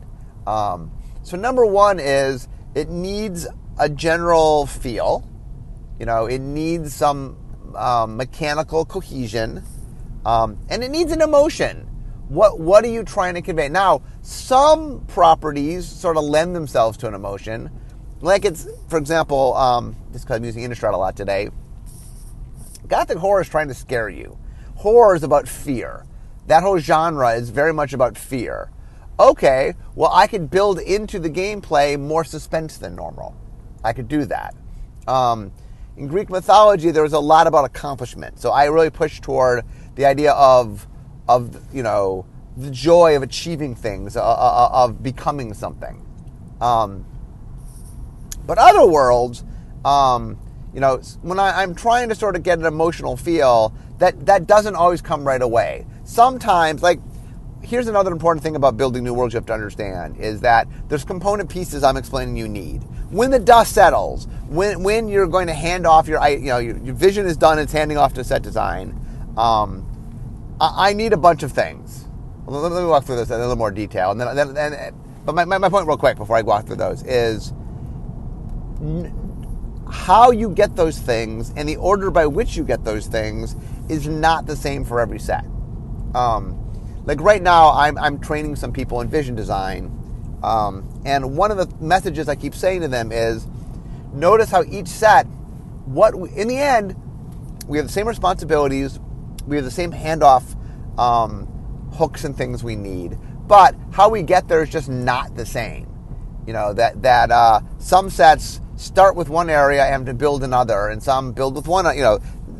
Um, 0.46 0.92
so 1.22 1.36
number 1.36 1.66
one 1.66 1.98
is 1.98 2.48
it 2.74 2.88
needs 2.88 3.46
a 3.78 3.88
general 3.88 4.66
feel. 4.66 5.28
You 5.98 6.06
know, 6.06 6.26
it 6.26 6.40
needs 6.40 6.94
some 6.94 7.36
um, 7.76 8.16
mechanical 8.16 8.84
cohesion, 8.84 9.64
um, 10.24 10.58
and 10.68 10.84
it 10.84 10.90
needs 10.90 11.12
an 11.12 11.20
emotion. 11.20 11.88
What 12.28 12.60
what 12.60 12.84
are 12.84 12.88
you 12.88 13.04
trying 13.04 13.34
to 13.34 13.42
convey? 13.42 13.68
Now, 13.68 14.02
some 14.24 15.04
properties 15.06 15.86
sort 15.86 16.16
of 16.16 16.24
lend 16.24 16.56
themselves 16.56 16.96
to 16.96 17.06
an 17.06 17.12
emotion. 17.12 17.70
Like 18.22 18.46
it's, 18.46 18.66
for 18.88 18.98
example, 18.98 19.54
um, 19.54 19.94
just 20.12 20.24
because 20.24 20.36
I'm 20.36 20.44
using 20.44 20.64
Innistrad 20.64 20.94
a 20.94 20.96
lot 20.96 21.14
today, 21.14 21.50
Gothic 22.88 23.18
horror 23.18 23.42
is 23.42 23.48
trying 23.50 23.68
to 23.68 23.74
scare 23.74 24.08
you. 24.08 24.38
Horror 24.76 25.14
is 25.14 25.24
about 25.24 25.46
fear. 25.46 26.06
That 26.46 26.62
whole 26.62 26.78
genre 26.78 27.34
is 27.34 27.50
very 27.50 27.74
much 27.74 27.92
about 27.92 28.16
fear. 28.16 28.70
Okay, 29.20 29.74
well, 29.94 30.10
I 30.12 30.26
could 30.26 30.50
build 30.50 30.80
into 30.80 31.18
the 31.18 31.30
gameplay 31.30 32.00
more 32.00 32.24
suspense 32.24 32.78
than 32.78 32.96
normal. 32.96 33.36
I 33.84 33.92
could 33.92 34.08
do 34.08 34.24
that. 34.24 34.54
Um, 35.06 35.52
in 35.98 36.08
Greek 36.08 36.30
mythology, 36.30 36.90
there 36.90 37.02
was 37.02 37.12
a 37.12 37.20
lot 37.20 37.46
about 37.46 37.66
accomplishment. 37.66 38.40
So 38.40 38.52
I 38.52 38.64
really 38.64 38.90
pushed 38.90 39.22
toward 39.22 39.64
the 39.96 40.06
idea 40.06 40.32
of, 40.32 40.88
of 41.28 41.60
you 41.74 41.82
know, 41.82 42.26
the 42.56 42.70
joy 42.70 43.16
of 43.16 43.22
achieving 43.22 43.74
things, 43.74 44.16
uh, 44.16 44.22
uh, 44.22 44.24
uh 44.24 44.84
of 44.84 45.02
becoming 45.02 45.54
something. 45.54 46.04
Um, 46.60 47.04
but 48.46 48.58
other 48.58 48.86
worlds, 48.86 49.44
um, 49.84 50.38
you 50.72 50.80
know, 50.80 50.98
when 51.22 51.38
I, 51.38 51.62
I'm 51.62 51.74
trying 51.74 52.08
to 52.08 52.14
sort 52.14 52.36
of 52.36 52.42
get 52.42 52.58
an 52.58 52.66
emotional 52.66 53.16
feel, 53.16 53.74
that 53.98 54.26
that 54.26 54.46
doesn't 54.46 54.74
always 54.74 55.00
come 55.00 55.26
right 55.26 55.42
away. 55.42 55.86
Sometimes, 56.04 56.82
like 56.82 57.00
here's 57.62 57.88
another 57.88 58.12
important 58.12 58.42
thing 58.42 58.56
about 58.56 58.76
building 58.76 59.02
new 59.04 59.14
worlds 59.14 59.32
you 59.32 59.38
have 59.38 59.46
to 59.46 59.54
understand 59.54 60.18
is 60.18 60.40
that 60.40 60.68
there's 60.88 61.04
component 61.04 61.48
pieces 61.48 61.82
I'm 61.82 61.96
explaining 61.96 62.36
you 62.36 62.48
need. 62.48 62.82
When 63.10 63.30
the 63.30 63.38
dust 63.38 63.72
settles, 63.72 64.26
when 64.48 64.82
when 64.82 65.08
you're 65.08 65.26
going 65.26 65.46
to 65.46 65.54
hand 65.54 65.86
off 65.86 66.08
your 66.08 66.26
you 66.28 66.46
know 66.46 66.58
your, 66.58 66.76
your 66.78 66.94
vision 66.94 67.26
is 67.26 67.36
done, 67.36 67.58
it's 67.58 67.72
handing 67.72 67.96
off 67.96 68.14
to 68.14 68.24
set 68.24 68.42
design. 68.42 68.98
Um, 69.36 69.86
I, 70.60 70.90
I, 70.90 70.92
need 70.92 71.12
a 71.12 71.16
bunch 71.16 71.42
of 71.42 71.50
things. 71.50 72.03
Let, 72.46 72.72
me 72.72 72.86
walk 72.86 73.04
through 73.04 73.16
this 73.16 73.30
in 73.30 73.36
a 73.36 73.38
little 73.38 73.56
more 73.56 73.70
detail, 73.70 74.10
and 74.10 74.20
then, 74.20 74.54
then, 74.54 74.94
but 75.24 75.34
my, 75.34 75.44
my, 75.44 75.58
my 75.58 75.68
point 75.68 75.86
real 75.86 75.96
quick 75.96 76.18
before 76.18 76.36
I 76.36 76.42
walk 76.42 76.66
through 76.66 76.76
those 76.76 77.02
is 77.04 77.52
how 79.90 80.30
you 80.30 80.50
get 80.50 80.76
those 80.76 80.98
things 80.98 81.52
and 81.56 81.68
the 81.68 81.76
order 81.76 82.10
by 82.10 82.26
which 82.26 82.56
you 82.56 82.64
get 82.64 82.84
those 82.84 83.06
things 83.06 83.56
is 83.88 84.06
not 84.06 84.46
the 84.46 84.56
same 84.56 84.84
for 84.84 85.00
every 85.00 85.18
set. 85.18 85.44
Um, 86.14 86.60
like 87.06 87.20
right 87.20 87.42
now, 87.42 87.72
I'm, 87.72 87.96
I'm 87.98 88.18
training 88.18 88.56
some 88.56 88.72
people 88.72 89.00
in 89.00 89.08
vision 89.08 89.34
design, 89.34 89.90
um, 90.42 91.02
and 91.06 91.36
one 91.36 91.50
of 91.50 91.56
the 91.56 91.84
messages 91.84 92.28
I 92.28 92.34
keep 92.34 92.54
saying 92.54 92.82
to 92.82 92.88
them 92.88 93.12
is, 93.12 93.46
notice 94.12 94.50
how 94.50 94.64
each 94.64 94.88
set, 94.88 95.26
what 95.86 96.14
we, 96.14 96.30
in 96.30 96.48
the 96.48 96.58
end, 96.58 96.94
we 97.66 97.78
have 97.78 97.86
the 97.86 97.92
same 97.92 98.06
responsibilities, 98.06 98.98
we 99.46 99.56
have 99.56 99.64
the 99.64 99.70
same 99.70 99.92
handoff 99.92 100.44
um, 100.98 101.48
hooks 101.94 102.24
and 102.24 102.36
things 102.36 102.62
we 102.62 102.76
need, 102.76 103.18
but 103.46 103.74
how 103.92 104.08
we 104.08 104.22
get 104.22 104.48
there 104.48 104.62
is 104.62 104.70
just 104.70 104.88
not 104.88 105.34
the 105.34 105.46
same. 105.46 105.88
You 106.46 106.52
know 106.52 106.72
that 106.74 107.02
that 107.02 107.30
uh, 107.30 107.60
some 107.78 108.10
sets 108.10 108.60
start 108.76 109.16
with 109.16 109.28
one 109.28 109.48
area 109.48 109.84
and 109.84 110.04
to 110.06 110.14
build 110.14 110.42
another, 110.42 110.88
and 110.88 111.02
some 111.02 111.32
build 111.32 111.54
with 111.56 111.66
one. 111.66 111.84
You 111.96 112.02
know, 112.02 112.18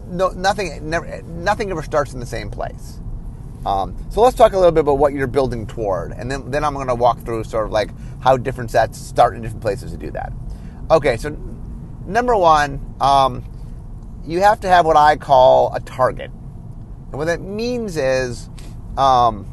no, 0.09 0.29
nothing, 0.29 0.89
never, 0.89 1.23
nothing 1.23 1.71
ever 1.71 1.83
starts 1.83 2.15
in 2.15 2.21
the 2.21 2.27
same 2.27 2.51
place. 2.51 3.01
Um, 3.67 3.97
so 4.11 4.21
let's 4.21 4.37
talk 4.37 4.53
a 4.53 4.57
little 4.57 4.73
bit 4.73 4.81
about 4.81 4.99
what 4.99 5.13
you're 5.13 5.27
building 5.27 5.67
toward, 5.67 6.13
and 6.13 6.31
then 6.31 6.51
then 6.51 6.65
I'm 6.65 6.75
going 6.75 6.89
to 6.89 6.95
walk 6.95 7.21
through 7.25 7.45
sort 7.45 7.67
of 7.67 7.73
like 7.73 7.91
how 8.21 8.37
different 8.37 8.71
sets 8.71 8.99
start 8.99 9.35
in 9.35 9.43
different 9.43 9.63
places 9.63 9.91
to 9.93 9.99
do 9.99 10.11
that. 10.13 10.33
Okay, 10.91 11.17
so 11.17 11.31
number 12.07 12.37
one, 12.37 12.95
um, 13.01 13.43
you 14.27 14.41
have 14.41 14.61
to 14.61 14.69
have 14.69 14.85
what 14.85 14.97
I 14.97 15.17
call 15.17 15.75
a 15.75 15.81
target, 15.81 16.31
and 16.31 17.15
what 17.15 17.27
that 17.27 17.41
means 17.41 17.97
is 17.97 18.51
um, 18.97 19.45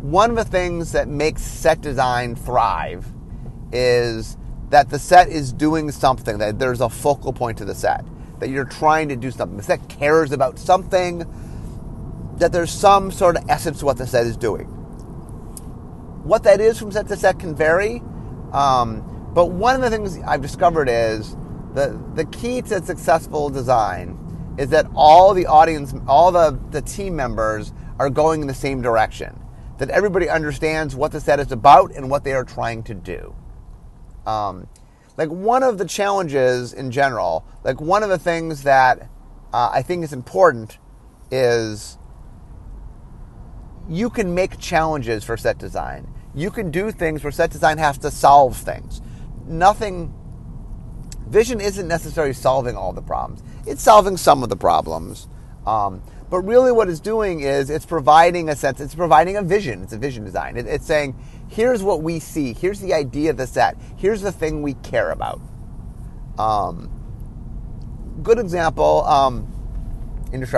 one 0.00 0.30
of 0.30 0.36
the 0.36 0.44
things 0.44 0.92
that 0.92 1.08
makes 1.08 1.42
set 1.42 1.80
design 1.80 2.36
thrive 2.36 3.06
is 3.72 4.36
that 4.70 4.90
the 4.90 4.98
set 4.98 5.28
is 5.28 5.52
doing 5.52 5.90
something, 5.90 6.38
that 6.38 6.58
there's 6.58 6.80
a 6.80 6.88
focal 6.88 7.32
point 7.32 7.58
to 7.58 7.64
the 7.64 7.74
set, 7.74 8.04
that 8.40 8.48
you're 8.48 8.64
trying 8.64 9.08
to 9.08 9.16
do 9.16 9.30
something. 9.30 9.56
The 9.56 9.62
set 9.62 9.88
cares 9.88 10.32
about 10.32 10.58
something, 10.58 11.24
that 12.38 12.52
there's 12.52 12.70
some 12.70 13.10
sort 13.10 13.36
of 13.36 13.44
essence 13.48 13.80
to 13.80 13.84
what 13.84 13.96
the 13.96 14.06
set 14.06 14.26
is 14.26 14.36
doing. 14.36 14.66
What 16.24 16.42
that 16.42 16.60
is 16.60 16.78
from 16.78 16.90
set 16.90 17.08
to 17.08 17.16
set 17.16 17.38
can 17.38 17.54
vary, 17.54 18.02
um, 18.52 19.30
but 19.32 19.46
one 19.46 19.74
of 19.76 19.82
the 19.82 19.90
things 19.90 20.18
I've 20.26 20.42
discovered 20.42 20.88
is 20.88 21.36
the, 21.74 22.00
the 22.14 22.24
key 22.24 22.62
to 22.62 22.84
successful 22.84 23.50
design 23.50 24.18
is 24.58 24.70
that 24.70 24.86
all 24.94 25.34
the 25.34 25.46
audience, 25.46 25.94
all 26.08 26.32
the, 26.32 26.58
the 26.70 26.80
team 26.80 27.14
members 27.14 27.72
are 27.98 28.10
going 28.10 28.42
in 28.42 28.46
the 28.46 28.54
same 28.54 28.82
direction. 28.82 29.40
That 29.78 29.90
everybody 29.90 30.28
understands 30.28 30.96
what 30.96 31.12
the 31.12 31.20
set 31.20 31.38
is 31.40 31.52
about 31.52 31.92
and 31.94 32.10
what 32.10 32.24
they 32.24 32.32
are 32.32 32.44
trying 32.44 32.82
to 32.84 32.94
do. 32.94 33.34
Um, 34.26 34.68
like 35.16 35.28
one 35.30 35.62
of 35.62 35.78
the 35.78 35.84
challenges 35.84 36.72
in 36.72 36.90
general, 36.90 37.44
like 37.64 37.80
one 37.80 38.02
of 38.02 38.08
the 38.08 38.18
things 38.18 38.62
that 38.64 39.08
uh, 39.52 39.70
I 39.72 39.82
think 39.82 40.04
is 40.04 40.12
important 40.12 40.78
is 41.30 41.98
you 43.88 44.10
can 44.10 44.34
make 44.34 44.58
challenges 44.58 45.24
for 45.24 45.36
set 45.36 45.58
design. 45.58 46.12
You 46.34 46.50
can 46.50 46.70
do 46.70 46.90
things 46.90 47.24
where 47.24 47.30
set 47.30 47.50
design 47.50 47.78
has 47.78 47.98
to 47.98 48.10
solve 48.10 48.56
things. 48.56 49.00
Nothing, 49.46 50.12
vision 51.28 51.60
isn't 51.60 51.88
necessarily 51.88 52.34
solving 52.34 52.76
all 52.76 52.92
the 52.92 53.02
problems. 53.02 53.42
It's 53.66 53.82
solving 53.82 54.16
some 54.16 54.42
of 54.42 54.48
the 54.48 54.56
problems. 54.56 55.28
Um, 55.66 56.02
but 56.30 56.40
really, 56.40 56.72
what 56.72 56.88
it's 56.88 57.00
doing 57.00 57.40
is 57.40 57.70
it's 57.70 57.86
providing 57.86 58.48
a 58.48 58.56
sense, 58.56 58.80
it's 58.80 58.94
providing 58.94 59.36
a 59.36 59.42
vision. 59.42 59.82
It's 59.82 59.92
a 59.92 59.98
vision 59.98 60.24
design. 60.24 60.56
It, 60.56 60.66
it's 60.66 60.86
saying, 60.86 61.14
here's 61.48 61.82
what 61.82 62.02
we 62.02 62.18
see, 62.18 62.52
here's 62.52 62.80
the 62.80 62.94
idea 62.94 63.30
of 63.30 63.36
the 63.36 63.46
set, 63.46 63.76
here's 63.96 64.22
the 64.22 64.32
thing 64.32 64.62
we 64.62 64.74
care 64.74 65.10
about. 65.10 65.40
Um, 66.38 66.90
good 68.22 68.38
example, 68.38 69.04
um, 69.04 69.52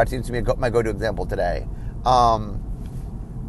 seems 0.07 0.27
to 0.27 0.33
be 0.33 0.41
my 0.57 0.71
go 0.71 0.83
to 0.83 0.91
example 0.91 1.27
today. 1.27 1.67
Um, 2.05 2.65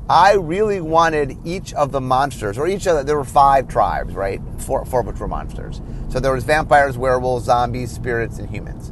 I 0.09 0.33
really 0.33 0.81
wanted 0.81 1.37
each 1.45 1.71
of 1.75 1.91
the 1.91 2.01
monsters, 2.01 2.57
or 2.57 2.67
each 2.67 2.87
of 2.87 2.97
the, 2.97 3.03
there 3.03 3.15
were 3.15 3.23
five 3.23 3.67
tribes, 3.67 4.15
right? 4.15 4.41
Four, 4.57 4.83
four 4.85 5.01
of 5.01 5.05
which 5.05 5.19
were 5.19 5.27
monsters. 5.27 5.81
So 6.09 6.19
there 6.19 6.33
was 6.33 6.43
vampires, 6.43 6.97
werewolves, 6.97 7.45
zombies, 7.45 7.91
spirits, 7.91 8.39
and 8.39 8.49
humans. 8.49 8.91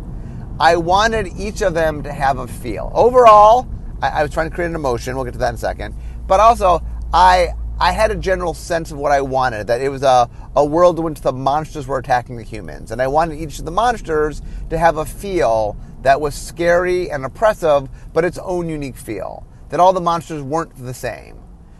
I 0.59 0.75
wanted 0.75 1.27
each 1.37 1.61
of 1.61 1.73
them 1.73 2.01
to 2.03 2.11
have 2.11 2.39
a 2.39 2.47
feel. 2.47 2.91
Overall, 2.95 3.67
I, 4.01 4.09
I 4.09 4.23
was 4.23 4.31
trying 4.31 4.49
to 4.49 4.55
create 4.55 4.69
an 4.69 4.75
emotion. 4.75 5.15
We'll 5.15 5.25
get 5.25 5.33
to 5.33 5.39
that 5.39 5.49
in 5.49 5.55
a 5.55 5.59
second. 5.59 5.95
But 6.25 6.39
also, 6.39 6.81
I 7.13 7.53
I 7.79 7.91
had 7.91 8.09
a 8.09 8.15
general 8.15 8.55
sense 8.55 8.91
of 8.91 8.97
what 8.97 9.11
I 9.11 9.21
wanted. 9.21 9.67
That 9.67 9.81
it 9.81 9.89
was 9.89 10.01
a, 10.01 10.29
a 10.55 10.65
world 10.65 10.97
in 10.97 11.05
which 11.05 11.21
the 11.21 11.31
monsters 11.31 11.85
were 11.85 11.99
attacking 11.99 12.37
the 12.37 12.43
humans, 12.43 12.91
and 12.91 13.01
I 13.01 13.07
wanted 13.07 13.39
each 13.39 13.59
of 13.59 13.65
the 13.65 13.71
monsters 13.71 14.41
to 14.71 14.77
have 14.77 14.97
a 14.97 15.05
feel 15.05 15.77
that 16.01 16.19
was 16.19 16.33
scary 16.33 17.11
and 17.11 17.23
oppressive, 17.23 17.87
but 18.13 18.25
its 18.25 18.39
own 18.39 18.67
unique 18.67 18.97
feel. 18.97 19.45
That 19.69 19.79
all 19.79 19.93
the 19.93 20.01
monsters 20.01 20.41
weren't 20.41 20.75
the 20.77 20.93
same. 20.93 21.39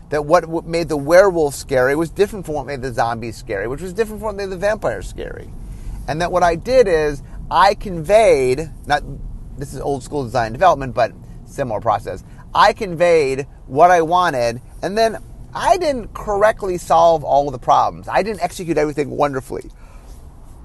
That 0.10 0.26
what 0.26 0.68
made 0.68 0.88
the 0.88 0.98
werewolf 0.98 1.56
scary 1.56 1.96
was 1.96 2.10
different 2.10 2.46
from 2.46 2.56
what 2.56 2.68
made 2.68 2.82
the 2.82 2.94
zombies 2.94 3.38
scary, 3.38 3.68
which 3.68 3.82
was 3.82 3.92
different 3.92 4.20
from 4.20 4.28
what 4.28 4.36
made 4.36 4.50
the 4.50 4.58
vampires 4.58 5.08
scary. 5.08 5.50
And 6.08 6.22
that 6.22 6.32
what 6.32 6.44
I 6.44 6.56
did 6.56 6.88
is 6.88 7.22
I 7.50 7.76
conveyed, 7.76 8.70
not 8.86 9.04
this 9.58 9.74
is 9.74 9.80
old 9.80 10.04
school 10.04 10.24
design 10.24 10.52
development, 10.52 10.94
but 10.94 11.14
similar 11.46 11.80
process. 11.80 12.24
I 12.54 12.74
conveyed 12.74 13.48
what 13.68 13.90
I 13.90 14.02
wanted, 14.02 14.62
and 14.82 14.98
then 14.98 15.18
I 15.54 15.78
didn't 15.78 16.14
correctly 16.14 16.78
solve 16.78 17.24
all 17.24 17.48
of 17.48 17.54
the 17.54 17.60
problems. 17.60 18.08
I 18.08 18.22
didn't 18.22 18.42
execute 18.42 18.78
everything 18.78 19.10
wonderfully. 19.10 19.70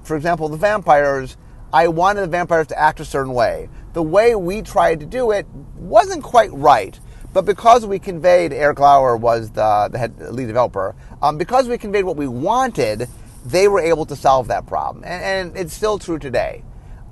For 0.03 0.17
example, 0.17 0.49
the 0.49 0.57
vampires, 0.57 1.37
I 1.71 1.87
wanted 1.87 2.21
the 2.21 2.27
vampires 2.27 2.67
to 2.67 2.79
act 2.79 2.99
a 2.99 3.05
certain 3.05 3.33
way. 3.33 3.69
The 3.93 4.03
way 4.03 4.35
we 4.35 4.61
tried 4.61 4.99
to 4.99 5.05
do 5.05 5.31
it 5.31 5.47
wasn't 5.75 6.23
quite 6.23 6.51
right. 6.51 6.99
But 7.31 7.45
because 7.45 7.85
we 7.85 7.97
conveyed, 7.97 8.51
Erik 8.51 8.79
Lauer 8.79 9.15
was 9.15 9.51
the, 9.51 9.89
the 9.91 9.97
head 9.97 10.19
lead 10.19 10.47
developer, 10.47 10.95
um, 11.21 11.37
because 11.37 11.67
we 11.67 11.77
conveyed 11.77 12.03
what 12.03 12.17
we 12.17 12.27
wanted, 12.27 13.07
they 13.45 13.67
were 13.69 13.79
able 13.79 14.05
to 14.07 14.15
solve 14.15 14.49
that 14.49 14.67
problem. 14.67 15.03
And, 15.05 15.23
and 15.23 15.57
it's 15.57 15.73
still 15.73 15.97
true 15.97 16.19
today. 16.19 16.63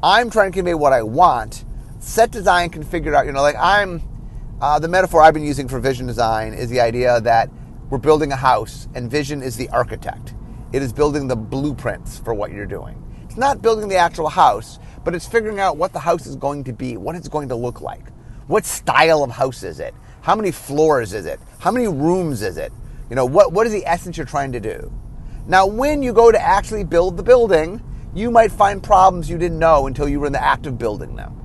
I'm 0.03 0.31
trying 0.31 0.51
to 0.51 0.55
convey 0.55 0.73
what 0.73 0.93
I 0.93 1.03
want. 1.03 1.63
Set 1.99 2.31
design 2.31 2.71
can 2.71 2.81
figure 2.81 3.13
out, 3.13 3.27
you 3.27 3.31
know, 3.31 3.43
like 3.43 3.55
I'm, 3.55 4.01
uh, 4.59 4.79
the 4.79 4.87
metaphor 4.87 5.21
I've 5.21 5.35
been 5.35 5.43
using 5.43 5.67
for 5.67 5.79
vision 5.79 6.07
design 6.07 6.55
is 6.55 6.71
the 6.71 6.79
idea 6.79 7.21
that 7.21 7.51
we're 7.91 7.99
building 7.99 8.31
a 8.31 8.35
house 8.35 8.87
and 8.95 9.11
vision 9.11 9.43
is 9.43 9.57
the 9.57 9.69
architect. 9.69 10.33
It 10.73 10.81
is 10.81 10.91
building 10.91 11.27
the 11.27 11.35
blueprints 11.35 12.17
for 12.17 12.33
what 12.33 12.51
you're 12.51 12.65
doing. 12.65 12.97
It's 13.25 13.37
not 13.37 13.61
building 13.61 13.89
the 13.89 13.97
actual 13.97 14.29
house, 14.29 14.79
but 15.03 15.13
it's 15.13 15.27
figuring 15.27 15.59
out 15.59 15.77
what 15.77 15.93
the 15.93 15.99
house 15.99 16.25
is 16.25 16.35
going 16.35 16.63
to 16.63 16.73
be, 16.73 16.97
what 16.97 17.15
it's 17.15 17.27
going 17.27 17.49
to 17.49 17.55
look 17.55 17.79
like. 17.79 18.09
What 18.47 18.65
style 18.65 19.23
of 19.23 19.29
house 19.29 19.61
is 19.61 19.79
it? 19.79 19.93
How 20.21 20.35
many 20.35 20.49
floors 20.51 21.13
is 21.13 21.27
it? 21.27 21.39
How 21.59 21.69
many 21.69 21.87
rooms 21.87 22.41
is 22.41 22.57
it? 22.57 22.73
You 23.11 23.15
know, 23.15 23.25
what, 23.25 23.53
what 23.53 23.67
is 23.67 23.73
the 23.73 23.85
essence 23.85 24.17
you're 24.17 24.25
trying 24.25 24.51
to 24.53 24.59
do? 24.59 24.91
Now, 25.45 25.67
when 25.67 26.01
you 26.01 26.11
go 26.11 26.31
to 26.31 26.41
actually 26.41 26.85
build 26.85 27.17
the 27.17 27.23
building, 27.23 27.83
you 28.13 28.31
might 28.31 28.51
find 28.51 28.83
problems 28.83 29.29
you 29.29 29.37
didn't 29.37 29.59
know 29.59 29.87
until 29.87 30.07
you 30.07 30.19
were 30.19 30.27
in 30.27 30.33
the 30.33 30.43
act 30.43 30.65
of 30.65 30.77
building 30.77 31.15
them. 31.15 31.37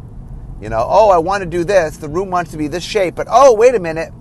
You 0.60 0.68
know, 0.70 0.86
oh, 0.88 1.10
I 1.10 1.18
want 1.18 1.42
to 1.42 1.48
do 1.48 1.64
this. 1.64 1.98
The 1.98 2.08
room 2.08 2.30
wants 2.30 2.50
to 2.52 2.56
be 2.56 2.66
this 2.66 2.82
shape, 2.82 3.14
but 3.14 3.26
oh, 3.30 3.54
wait 3.54 3.74
a 3.74 3.78
minute. 3.78 4.12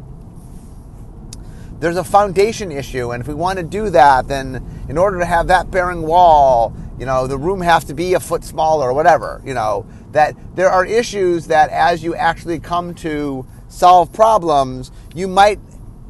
There's 1.80 1.98
a 1.98 2.04
foundation 2.04 2.72
issue, 2.72 3.12
and 3.12 3.22
if 3.22 3.28
we 3.28 3.34
want 3.34 3.60
to 3.60 3.64
do 3.64 3.90
that, 3.90 4.28
then 4.28 4.86
in 4.90 4.98
order 4.98 5.20
to 5.20 5.26
have 5.26 5.48
that 5.48 5.72
bearing 5.72 6.02
wall, 6.02 6.76
you 6.98 7.06
know, 7.06 7.28
the 7.28 7.38
room 7.38 7.62
has 7.62 7.84
to 7.86 7.94
be 7.94 8.14
a 8.14 8.20
foot 8.20 8.44
smaller 8.44 8.90
or 8.90 8.94
whatever. 8.94 9.42
You 9.46 9.54
know, 9.54 9.86
that 10.12 10.36
there 10.56 10.70
are 10.70 10.86
issues 10.86 11.48
that 11.48 11.70
as 11.70 12.04
you 12.04 12.16
actually 12.16 12.60
come 12.60 12.94
to 12.96 13.46
solve 13.68 14.12
problems, 14.14 14.92
you 15.14 15.28
might 15.28 15.60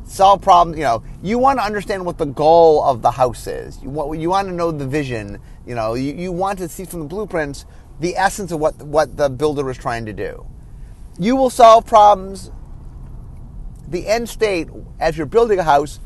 solve 0.06 0.42
problems. 0.42 0.78
You 0.78 0.84
know, 0.84 1.04
you 1.24 1.40
want 1.40 1.60
to 1.60 1.66
understand 1.66 2.06
what 2.06 2.18
the 2.18 2.26
goal 2.26 2.84
of 2.84 3.02
the 3.02 3.12
house 3.12 3.48
is. 3.48 3.82
You 3.82 3.90
want, 3.90 4.20
you 4.20 4.30
want 4.30 4.48
to 4.48 4.54
know 4.54 4.72
the 4.72 4.88
vision. 4.88 5.40
You 5.66 5.76
know, 5.76 5.94
you, 5.96 6.14
you 6.14 6.32
want 6.32 6.60
to 6.60 6.70
see 6.70 6.86
from 6.86 7.02
the 7.02 7.06
blueprints 7.06 7.66
the 8.00 8.16
essence 8.18 8.52
of 8.52 8.60
what 8.60 8.76
what 8.84 9.18
the 9.18 9.30
builder 9.30 9.64
was 9.64 9.78
trying 9.78 10.06
to 10.06 10.14
do. 10.14 10.46
You 11.18 11.36
will 11.36 11.50
solve 11.50 11.86
problems. 11.86 12.52
The 13.88 14.08
end 14.08 14.28
state, 14.28 14.68
as 15.00 15.18
you're 15.18 15.28
building 15.28 15.60
a 15.60 15.64
house, 15.64 16.00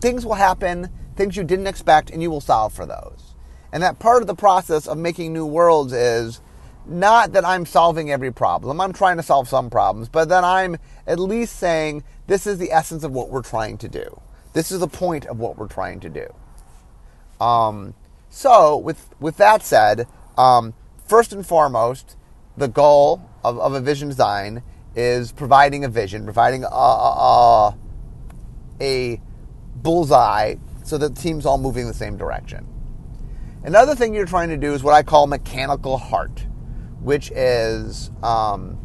things 0.00 0.26
will 0.26 0.34
happen, 0.34 0.88
things 1.16 1.36
you 1.36 1.44
didn't 1.44 1.68
expect, 1.68 2.10
and 2.10 2.20
you 2.20 2.30
will 2.30 2.40
solve 2.40 2.72
for 2.72 2.84
those. 2.84 3.34
And 3.72 3.82
that 3.82 3.98
part 3.98 4.22
of 4.22 4.26
the 4.26 4.34
process 4.34 4.86
of 4.86 4.98
making 4.98 5.32
new 5.32 5.46
worlds 5.46 5.92
is 5.92 6.40
not 6.86 7.32
that 7.32 7.44
I'm 7.44 7.66
solving 7.66 8.10
every 8.10 8.32
problem. 8.32 8.80
I'm 8.80 8.92
trying 8.92 9.18
to 9.18 9.22
solve 9.22 9.48
some 9.48 9.70
problems, 9.70 10.08
but 10.08 10.28
that 10.30 10.42
I'm 10.42 10.78
at 11.06 11.18
least 11.18 11.56
saying 11.56 12.02
this 12.26 12.46
is 12.46 12.58
the 12.58 12.72
essence 12.72 13.04
of 13.04 13.12
what 13.12 13.30
we're 13.30 13.42
trying 13.42 13.78
to 13.78 13.88
do. 13.88 14.20
This 14.54 14.72
is 14.72 14.80
the 14.80 14.88
point 14.88 15.26
of 15.26 15.38
what 15.38 15.58
we're 15.58 15.68
trying 15.68 16.00
to 16.00 16.08
do. 16.08 17.44
Um, 17.44 17.94
so, 18.30 18.76
with 18.76 19.14
with 19.20 19.36
that 19.38 19.62
said, 19.62 20.06
um, 20.36 20.74
first 21.06 21.32
and 21.32 21.46
foremost, 21.46 22.16
the 22.56 22.68
goal 22.68 23.28
of, 23.44 23.58
of 23.58 23.74
a 23.74 23.80
vision 23.80 24.08
design 24.08 24.62
is 24.94 25.32
providing 25.32 25.84
a 25.84 25.88
vision, 25.88 26.24
providing 26.24 26.64
a, 26.64 26.68
a, 26.68 27.76
a 28.80 29.20
bullseye 29.76 30.56
so 30.84 30.98
that 30.98 31.14
the 31.14 31.20
team's 31.20 31.46
all 31.46 31.58
moving 31.58 31.86
the 31.86 31.94
same 31.94 32.16
direction. 32.16 32.66
Another 33.62 33.94
thing 33.94 34.14
you're 34.14 34.26
trying 34.26 34.48
to 34.48 34.56
do 34.56 34.72
is 34.72 34.82
what 34.82 34.94
I 34.94 35.02
call 35.02 35.26
mechanical 35.26 35.98
heart, 35.98 36.46
which 37.00 37.30
is 37.32 38.10
um, 38.22 38.78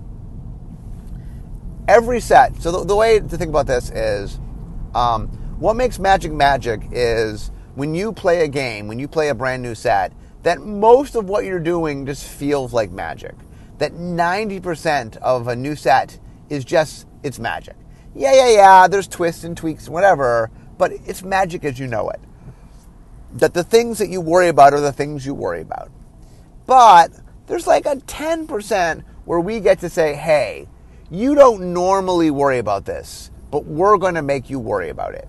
every 1.88 2.20
set. 2.20 2.62
So 2.62 2.72
the, 2.72 2.86
the, 2.86 2.96
way 2.96 3.20
to 3.20 3.38
think 3.38 3.50
about 3.50 3.68
this 3.68 3.90
is 3.92 4.40
um, 4.94 5.28
what 5.60 5.76
makes 5.76 6.00
magic 6.00 6.32
magic 6.32 6.82
is 6.92 7.52
when 7.76 7.96
you 7.96 8.14
play 8.14 8.44
a 8.44 8.48
game, 8.48 8.88
when 8.88 9.00
you 9.00 9.08
play 9.08 9.30
a 9.30 9.36
brand 9.36 9.64
new 9.64 9.76
set, 9.76 10.14
that 10.44 10.62
most 10.62 11.16
of 11.16 11.30
what 11.30 11.46
you're 11.46 11.60
doing 11.60 12.06
just 12.06 12.26
feels 12.26 12.74
like 12.74 12.92
magic. 12.92 13.36
That 13.80 13.94
90% 13.94 15.18
of 15.18 15.48
a 15.48 15.56
new 15.56 15.76
set 15.76 16.20
is 16.50 16.64
just, 16.64 17.08
it's 17.24 17.40
magic. 17.40 17.76
Yeah, 18.16 18.34
yeah, 18.34 18.50
yeah, 18.50 18.88
there's 18.88 19.08
twists 19.08 19.44
and 19.44 19.58
tweaks, 19.58 19.90
whatever, 19.90 20.52
but 20.78 20.92
it's 20.92 21.24
magic 21.24 21.66
as 21.66 21.80
you 21.80 21.88
know 21.88 22.10
it. 22.10 22.20
That 23.34 23.56
the 23.56 23.64
things 23.64 23.98
that 23.98 24.10
you 24.10 24.22
worry 24.22 24.50
about 24.50 24.74
are 24.74 24.82
the 24.82 24.92
things 24.92 25.26
you 25.26 25.34
worry 25.34 25.62
about. 25.62 25.90
But 26.68 27.12
there's 27.48 27.66
like 27.66 27.86
a 27.86 27.96
10% 27.96 29.04
where 29.26 29.40
we 29.40 29.60
get 29.60 29.80
to 29.80 29.90
say, 29.90 30.14
hey, 30.14 30.68
you 31.10 31.34
don't 31.34 31.74
normally 31.74 32.30
worry 32.30 32.60
about 32.60 32.86
this, 32.86 33.32
but 33.50 33.66
we're 33.66 33.98
going 33.98 34.16
to 34.16 34.22
make 34.22 34.50
you 34.50 34.60
worry 34.60 34.90
about 34.90 35.16
it. 35.16 35.28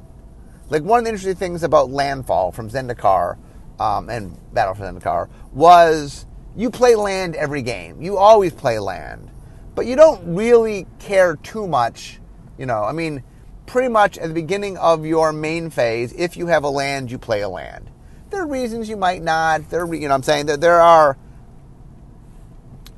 Like 0.71 0.83
one 0.83 1.01
of 1.01 1.05
the 1.05 1.11
interesting 1.11 1.35
things 1.35 1.63
about 1.63 1.91
Landfall 1.91 2.53
from 2.53 2.71
Zendikar 2.71 3.37
um, 3.79 4.09
and 4.09 4.39
Battle 4.55 4.75
for 4.75 4.83
Zendikar 4.83 5.29
was 5.53 6.27
you 6.57 6.71
play 6.71 6.95
land 6.95 7.37
every 7.37 7.63
game. 7.63 8.01
You 8.01 8.17
always 8.17 8.53
play 8.53 8.79
land, 8.79 9.31
but 9.75 9.87
you 9.87 9.97
don't 9.97 10.35
really 10.35 10.87
care 10.99 11.37
too 11.37 11.67
much. 11.67 12.21
You 12.59 12.67
know, 12.67 12.83
I 12.85 12.93
mean, 12.93 13.23
pretty 13.67 13.89
much 13.89 14.19
at 14.19 14.29
the 14.29 14.35
beginning 14.35 14.77
of 14.79 15.05
your 15.05 15.33
main 15.33 15.71
phase, 15.71 16.13
if 16.13 16.37
you 16.37 16.47
have 16.47 16.65
a 16.65 16.71
land, 16.71 17.11
you 17.11 17.19
play 17.19 17.43
a 17.43 17.49
land. 17.49 17.91
There 18.31 18.43
are 18.43 18.47
reasons 18.47 18.89
you 18.89 18.97
might 18.97 19.23
not. 19.23 19.69
There, 19.71 19.93
you 19.95 20.09
know, 20.09 20.15
I'm 20.15 20.23
saying 20.23 20.47
that 20.47 20.61
there 20.61 20.81
are 20.81 21.19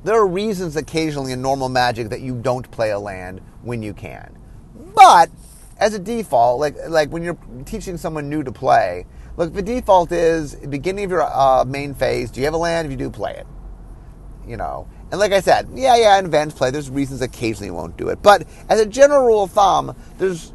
there 0.03 0.15
are 0.15 0.27
reasons 0.27 0.75
occasionally 0.77 1.33
in 1.33 1.41
normal 1.41 1.69
Magic 1.69 2.09
that 2.09 2.21
you 2.21 2.35
don't 2.35 2.69
play 2.71 2.91
a 2.91 2.99
land 2.99 3.41
when 3.61 3.81
you 3.83 3.93
can. 3.93 4.37
But 4.95 5.29
as 5.79 5.93
a 5.93 5.99
default, 5.99 6.59
like 6.59 6.75
like 6.87 7.09
when 7.09 7.23
you're 7.23 7.37
teaching 7.65 7.97
someone 7.97 8.29
new 8.29 8.43
to 8.43 8.51
play, 8.51 9.05
look, 9.37 9.53
the 9.53 9.61
default 9.61 10.11
is 10.11 10.55
beginning 10.55 11.05
of 11.05 11.11
your 11.11 11.23
uh, 11.23 11.63
main 11.65 11.93
phase. 11.93 12.31
Do 12.31 12.39
you 12.39 12.45
have 12.45 12.53
a 12.53 12.57
land? 12.57 12.85
If 12.85 12.91
you 12.91 12.97
do, 12.97 13.09
play 13.09 13.33
it. 13.33 13.47
You 14.47 14.57
know, 14.57 14.87
and 15.11 15.19
like 15.19 15.33
I 15.33 15.41
said, 15.41 15.69
yeah, 15.73 15.95
yeah, 15.95 16.17
in 16.19 16.25
advanced 16.25 16.57
play, 16.57 16.71
there's 16.71 16.89
reasons 16.89 17.21
occasionally 17.21 17.67
you 17.67 17.73
won't 17.73 17.97
do 17.97 18.09
it. 18.09 18.21
But 18.21 18.47
as 18.69 18.79
a 18.79 18.85
general 18.85 19.25
rule 19.25 19.43
of 19.43 19.51
thumb, 19.51 19.95
there's 20.17 20.53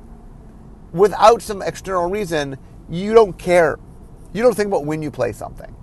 without 0.93 1.43
some 1.43 1.63
external 1.63 2.09
reason, 2.09 2.59
you 2.91 3.15
don't 3.15 3.39
care. 3.39 3.79
You 4.33 4.43
don't 4.43 4.55
think 4.55 4.69
about 4.69 4.87
when 4.87 5.03
you 5.03 5.11
play 5.11 5.33
something. 5.33 5.75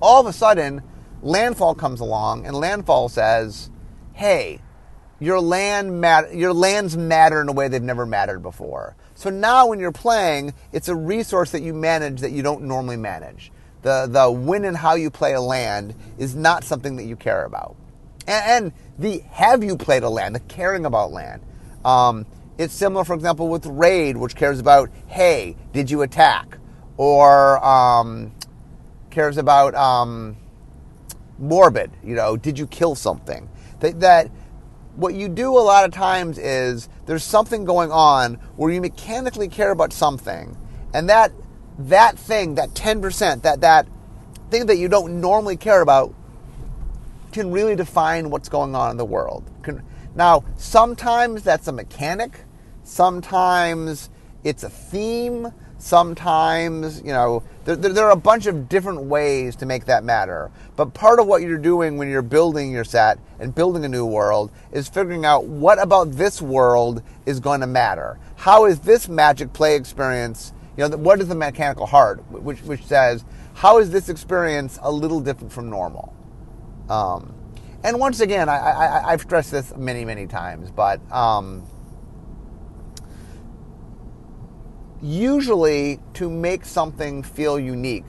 All 0.00 0.20
of 0.20 0.26
a 0.26 0.32
sudden, 0.32 0.82
landfall 1.22 1.74
comes 1.74 2.00
along, 2.00 2.46
and 2.46 2.54
landfall 2.54 3.08
says, 3.08 3.70
"Hey, 4.12 4.60
your 5.20 5.40
land 5.40 6.00
mat- 6.00 6.34
your 6.34 6.52
lands 6.52 6.96
matter 6.96 7.40
in 7.40 7.48
a 7.48 7.52
way 7.52 7.68
they've 7.68 7.82
never 7.82 8.06
mattered 8.06 8.40
before. 8.40 8.96
So 9.14 9.30
now 9.30 9.68
when 9.68 9.78
you're 9.78 9.92
playing, 9.92 10.54
it's 10.72 10.88
a 10.88 10.94
resource 10.94 11.52
that 11.52 11.62
you 11.62 11.72
manage 11.72 12.20
that 12.20 12.32
you 12.32 12.42
don't 12.42 12.62
normally 12.62 12.96
manage. 12.96 13.52
The 13.82 14.08
the 14.10 14.30
when 14.30 14.64
and 14.64 14.76
how 14.76 14.94
you 14.94 15.10
play 15.10 15.34
a 15.34 15.40
land 15.40 15.94
is 16.18 16.34
not 16.34 16.64
something 16.64 16.96
that 16.96 17.04
you 17.04 17.16
care 17.16 17.44
about. 17.44 17.76
And, 18.26 18.64
and 18.64 18.72
the 18.98 19.20
have 19.30 19.62
you 19.62 19.76
played 19.76 20.02
a 20.02 20.10
land, 20.10 20.34
the 20.34 20.40
caring 20.40 20.86
about 20.86 21.12
land. 21.12 21.42
Um, 21.84 22.26
it's 22.56 22.72
similar, 22.72 23.04
for 23.04 23.14
example, 23.14 23.48
with 23.48 23.66
raid, 23.66 24.16
which 24.16 24.36
cares 24.36 24.60
about 24.60 24.90
hey, 25.06 25.56
did 25.72 25.90
you 25.90 26.02
attack, 26.02 26.58
or 26.96 27.64
um, 27.64 28.32
cares 29.10 29.36
about 29.36 29.74
um, 29.74 30.36
morbid, 31.38 31.90
you 32.02 32.14
know, 32.14 32.36
did 32.36 32.58
you 32.58 32.66
kill 32.66 32.94
something? 32.94 33.48
That, 33.80 34.00
that 34.00 34.30
what 34.96 35.14
you 35.14 35.28
do 35.28 35.56
a 35.56 35.60
lot 35.60 35.84
of 35.84 35.92
times 35.92 36.38
is 36.38 36.88
there's 37.06 37.24
something 37.24 37.64
going 37.64 37.90
on 37.90 38.34
where 38.56 38.72
you 38.72 38.80
mechanically 38.80 39.48
care 39.48 39.70
about 39.70 39.92
something, 39.92 40.56
and 40.92 41.08
that 41.08 41.32
that 41.78 42.16
thing, 42.18 42.54
that 42.54 42.70
10%, 42.70 43.42
that 43.42 43.60
that 43.62 43.88
thing 44.50 44.66
that 44.66 44.76
you 44.76 44.88
don't 44.88 45.20
normally 45.20 45.56
care 45.56 45.80
about 45.80 46.14
can 47.32 47.50
really 47.50 47.74
define 47.74 48.30
what's 48.30 48.48
going 48.48 48.76
on 48.76 48.92
in 48.92 48.96
the 48.96 49.04
world. 49.04 49.50
Can, 49.62 49.82
now, 50.14 50.44
sometimes 50.56 51.42
that's 51.42 51.66
a 51.66 51.72
mechanic, 51.72 52.44
sometimes 52.84 54.10
it's 54.44 54.62
a 54.62 54.70
theme, 54.70 55.52
sometimes, 55.84 57.02
you 57.02 57.12
know, 57.12 57.42
there, 57.66 57.76
there, 57.76 58.06
are 58.06 58.12
a 58.12 58.16
bunch 58.16 58.46
of 58.46 58.70
different 58.70 59.02
ways 59.02 59.54
to 59.54 59.66
make 59.66 59.84
that 59.84 60.02
matter. 60.02 60.50
But 60.76 60.94
part 60.94 61.20
of 61.20 61.26
what 61.26 61.42
you're 61.42 61.58
doing 61.58 61.98
when 61.98 62.08
you're 62.08 62.22
building 62.22 62.72
your 62.72 62.84
set 62.84 63.18
and 63.38 63.54
building 63.54 63.84
a 63.84 63.88
new 63.88 64.06
world 64.06 64.50
is 64.72 64.88
figuring 64.88 65.26
out 65.26 65.44
what 65.44 65.78
about 65.78 66.12
this 66.12 66.40
world 66.40 67.02
is 67.26 67.38
going 67.38 67.60
to 67.60 67.66
matter. 67.66 68.18
How 68.36 68.64
is 68.64 68.80
this 68.80 69.10
magic 69.10 69.52
play 69.52 69.76
experience, 69.76 70.54
you 70.78 70.88
know, 70.88 70.96
what 70.96 71.20
is 71.20 71.28
the 71.28 71.34
mechanical 71.34 71.84
heart, 71.84 72.24
which, 72.30 72.62
which 72.62 72.84
says, 72.86 73.22
how 73.52 73.76
is 73.78 73.90
this 73.90 74.08
experience 74.08 74.78
a 74.80 74.90
little 74.90 75.20
different 75.20 75.52
from 75.52 75.68
normal? 75.68 76.14
Um, 76.88 77.34
and 77.82 78.00
once 78.00 78.20
again, 78.20 78.48
I, 78.48 79.10
have 79.10 79.20
stressed 79.20 79.50
this 79.50 79.76
many, 79.76 80.06
many 80.06 80.26
times, 80.26 80.70
but 80.70 81.00
um, 81.12 81.62
usually 85.04 86.00
to 86.14 86.30
make 86.30 86.64
something 86.64 87.22
feel 87.22 87.60
unique, 87.60 88.06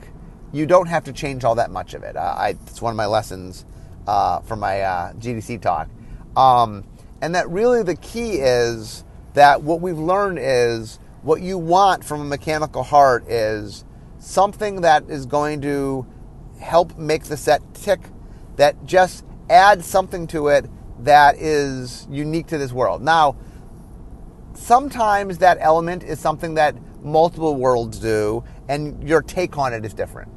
you 0.52 0.64
don't 0.64 0.86
have 0.86 1.04
to 1.04 1.12
change 1.12 1.44
all 1.44 1.56
that 1.56 1.70
much 1.70 1.92
of 1.92 2.02
it. 2.02 2.16
Uh, 2.16 2.34
I, 2.36 2.48
it's 2.66 2.80
one 2.80 2.90
of 2.90 2.96
my 2.96 3.06
lessons 3.06 3.66
uh, 4.06 4.40
from 4.40 4.60
my 4.60 4.80
uh, 4.80 5.12
GDC 5.14 5.60
talk. 5.60 5.88
Um, 6.36 6.84
and 7.20 7.34
that 7.34 7.48
really 7.50 7.82
the 7.82 7.96
key 7.96 8.36
is 8.36 9.04
that 9.34 9.62
what 9.62 9.80
we've 9.80 9.98
learned 9.98 10.38
is 10.40 10.98
what 11.22 11.42
you 11.42 11.58
want 11.58 12.02
from 12.02 12.22
a 12.22 12.24
mechanical 12.24 12.82
heart 12.82 13.28
is 13.28 13.84
something 14.18 14.80
that 14.80 15.04
is 15.10 15.26
going 15.26 15.60
to 15.62 16.06
help 16.60 16.96
make 16.96 17.24
the 17.24 17.36
set 17.36 17.60
tick, 17.74 18.00
that 18.56 18.86
just 18.86 19.24
adds 19.50 19.84
something 19.84 20.26
to 20.28 20.48
it 20.48 20.64
that 21.00 21.36
is 21.36 22.06
unique 22.10 22.46
to 22.46 22.56
this 22.56 22.72
world. 22.72 23.02
Now, 23.02 23.36
sometimes 24.58 25.38
that 25.38 25.58
element 25.60 26.02
is 26.02 26.18
something 26.18 26.54
that 26.54 26.74
multiple 27.02 27.54
worlds 27.54 27.98
do, 27.98 28.44
and 28.68 29.06
your 29.06 29.22
take 29.22 29.56
on 29.58 29.72
it 29.72 29.84
is 29.84 29.94
different. 29.94 30.32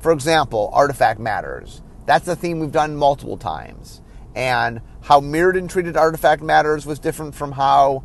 For 0.00 0.12
example, 0.12 0.70
artifact 0.72 1.20
matters. 1.20 1.82
That's 2.06 2.26
a 2.28 2.36
theme 2.36 2.60
we've 2.60 2.72
done 2.72 2.96
multiple 2.96 3.36
times. 3.36 4.00
And 4.34 4.80
how 5.02 5.20
Mirrodin 5.20 5.68
treated 5.68 5.96
artifact 5.96 6.42
matters 6.42 6.86
was 6.86 6.98
different 6.98 7.34
from 7.34 7.52
how 7.52 8.04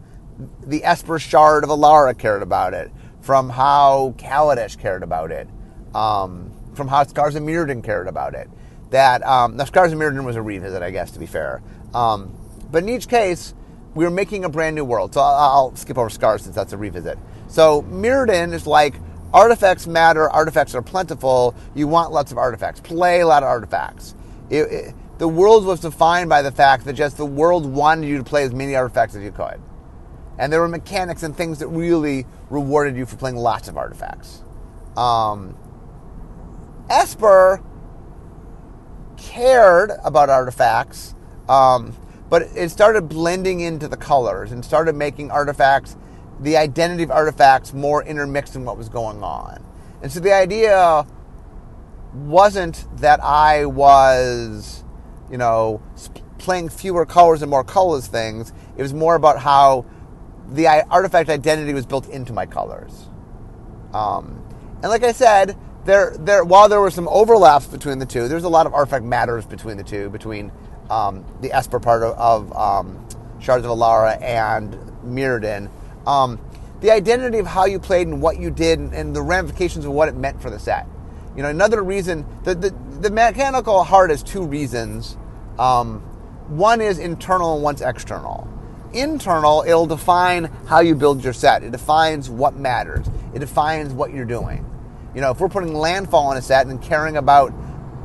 the 0.66 0.84
Esper 0.84 1.20
Shard 1.20 1.64
of 1.64 1.70
Alara 1.70 2.18
cared 2.18 2.42
about 2.42 2.74
it, 2.74 2.92
from 3.22 3.50
how 3.50 4.14
Kaladesh 4.18 4.78
cared 4.78 5.04
about 5.04 5.32
it, 5.32 5.48
um, 5.94 6.52
from 6.74 6.88
how 6.88 7.04
Scars 7.04 7.36
of 7.36 7.44
Mirrodin 7.44 7.84
cared 7.84 8.08
about 8.08 8.34
it. 8.34 8.50
That 8.92 9.26
um, 9.26 9.58
now 9.58 9.66
Scars 9.66 9.94
of 9.94 10.00
Mirrodin 10.00 10.26
was 10.26 10.36
a 10.36 10.42
revisit, 10.42 10.82
I 10.82 10.92
guess, 10.92 11.12
to 11.12 11.20
be 11.20 11.26
fair. 11.26 11.62
Um, 11.94 12.36
but 12.72 12.84
in 12.84 12.90
each 12.90 13.08
case, 13.08 13.54
we 13.96 14.04
were 14.04 14.12
making 14.12 14.46
a 14.46 14.50
brand 14.50 14.76
new 14.76 14.86
world. 14.86 15.14
So 15.14 15.22
I'll, 15.22 15.36
I'll 15.36 15.76
skip 15.76 15.98
over 15.98 16.10
Scars 16.10 16.44
since 16.44 16.56
that's 16.56 16.74
a 16.74 16.78
revisit. 16.78 17.18
So 17.48 17.82
Mirrodin 17.84 18.54
is 18.54 18.68
like 18.68 18.96
artifacts 19.34 19.88
matter, 19.88 20.30
artifacts 20.30 20.76
are 20.76 20.82
plentiful, 20.82 21.56
you 21.74 21.88
want 21.88 22.12
lots 22.12 22.32
of 22.32 22.38
artifacts. 22.38 22.82
Play 22.82 23.22
a 23.22 23.28
lot 23.28 23.42
of 23.42 23.50
artifacts. 23.50 24.16
It, 24.50 24.62
it, 24.72 24.96
the 25.18 25.28
world 25.28 25.66
was 25.66 25.80
defined 25.80 26.30
by 26.30 26.42
the 26.42 26.52
fact 26.52 26.86
that 26.86 26.94
just 26.94 27.18
the 27.18 27.26
world 27.26 27.66
wanted 27.66 28.08
you 28.08 28.18
to 28.18 28.24
play 28.24 28.44
as 28.44 28.54
many 28.54 28.76
artifacts 28.76 29.16
as 29.16 29.24
you 29.24 29.32
could. 29.32 29.62
And 30.38 30.52
there 30.52 30.60
were 30.60 30.68
mechanics 30.68 31.24
and 31.24 31.36
things 31.36 31.60
that 31.60 31.68
really 31.68 32.26
rewarded 32.50 32.98
you 32.98 33.06
for 33.06 33.16
playing 33.16 33.38
lots 33.38 33.70
of 33.70 33.78
artifacts. 33.78 34.44
Um, 34.98 35.58
Esper 36.90 37.64
cared 39.16 39.92
about 40.04 40.30
artifacts, 40.30 41.16
um, 41.48 41.96
but 42.30 42.44
it 42.56 42.70
started 42.70 43.08
blending 43.08 43.60
into 43.60 43.88
the 43.88 43.98
colors 43.98 44.52
and 44.52 44.64
started 44.64 44.96
making 44.96 45.32
artifacts, 45.32 45.96
the 46.40 46.58
identity 46.58 47.04
of 47.04 47.12
artifacts, 47.12 47.74
more 47.74 48.04
intermixed 48.04 48.56
in 48.56 48.66
what 48.66 48.78
was 48.78 48.90
going 48.90 49.24
on. 49.24 49.64
And 50.02 50.12
so 50.12 50.20
the 50.20 50.34
idea 50.34 51.06
wasn't 52.14 52.86
that 53.00 53.24
I 53.24 53.66
was, 53.66 54.84
you 55.30 55.38
know, 55.38 55.82
playing 56.38 56.70
fewer 56.70 57.06
colors 57.06 57.42
and 57.42 57.50
more 57.50 57.64
colors 57.64 58.08
things. 58.08 58.54
It 58.78 58.82
was 58.82 58.94
more 58.94 59.16
about 59.16 59.40
how 59.40 59.86
the 60.52 60.68
artifact 60.68 61.30
identity 61.30 61.74
was 61.74 61.86
built 61.86 62.08
into 62.10 62.34
my 62.34 62.46
colors. 62.46 63.10
Um, 63.94 64.44
and 64.82 64.90
like 64.92 65.04
I 65.04 65.12
said, 65.12 65.58
there, 65.86 66.16
there, 66.20 66.44
while 66.44 66.68
there 66.68 66.82
were 66.82 66.92
some 66.92 67.08
overlaps 67.08 67.68
between 67.68 68.00
the 68.00 68.06
two, 68.06 68.28
there's 68.28 68.44
a 68.44 68.50
lot 68.50 68.66
of 68.66 68.74
artifact 68.74 69.06
matters 69.06 69.46
between 69.46 69.78
the 69.78 69.84
two, 69.84 70.10
between 70.10 70.52
um, 70.90 71.26
the 71.42 71.52
Esper 71.52 71.80
part 71.80 72.04
of, 72.04 72.18
of 72.18 72.56
um, 72.56 73.08
Shards 73.40 73.66
of 73.66 73.72
Alara 73.72 74.22
and 74.22 74.74
Mirrodin. 75.06 75.70
Um, 76.08 76.40
the 76.82 76.92
identity 76.92 77.40
of 77.40 77.48
how 77.48 77.66
you 77.66 77.80
played 77.80 78.08
and 78.08 78.22
what 78.22 78.40
you 78.40 78.52
did 78.52 78.80
and, 78.80 78.94
and, 78.94 79.16
the 79.16 79.22
ramifications 79.22 79.86
of 79.86 79.92
what 79.92 80.10
it 80.10 80.16
meant 80.16 80.42
for 80.42 80.50
the 80.50 80.60
set. 80.60 80.86
You 81.36 81.44
know, 81.44 81.50
another 81.50 81.84
reason, 81.84 82.26
the, 82.44 82.54
the, 82.54 82.70
the 83.00 83.10
mechanical 83.10 83.84
heart 83.84 84.10
has 84.10 84.22
two 84.22 84.46
reasons. 84.46 85.18
Um, 85.58 86.02
one 86.48 86.82
is 86.82 87.00
internal 87.00 87.56
and 87.56 87.64
one's 87.64 87.82
external. 87.82 88.48
Internal, 88.94 89.64
it'll 89.68 89.88
define 89.88 90.46
how 90.68 90.80
you 90.80 90.96
build 90.96 91.24
your 91.24 91.34
set. 91.34 91.64
It 91.64 91.72
defines 91.72 92.30
what 92.30 92.56
matters. 92.56 93.08
It 93.34 93.40
defines 93.40 93.92
what 93.92 94.14
you're 94.14 94.26
doing. 94.26 94.70
You 95.14 95.22
know, 95.22 95.32
if 95.32 95.40
we're 95.40 95.50
putting 95.50 95.74
landfall 95.74 96.28
on 96.28 96.38
a 96.38 96.42
set 96.42 96.68
and 96.68 96.82
caring 96.82 97.18
about 97.18 97.50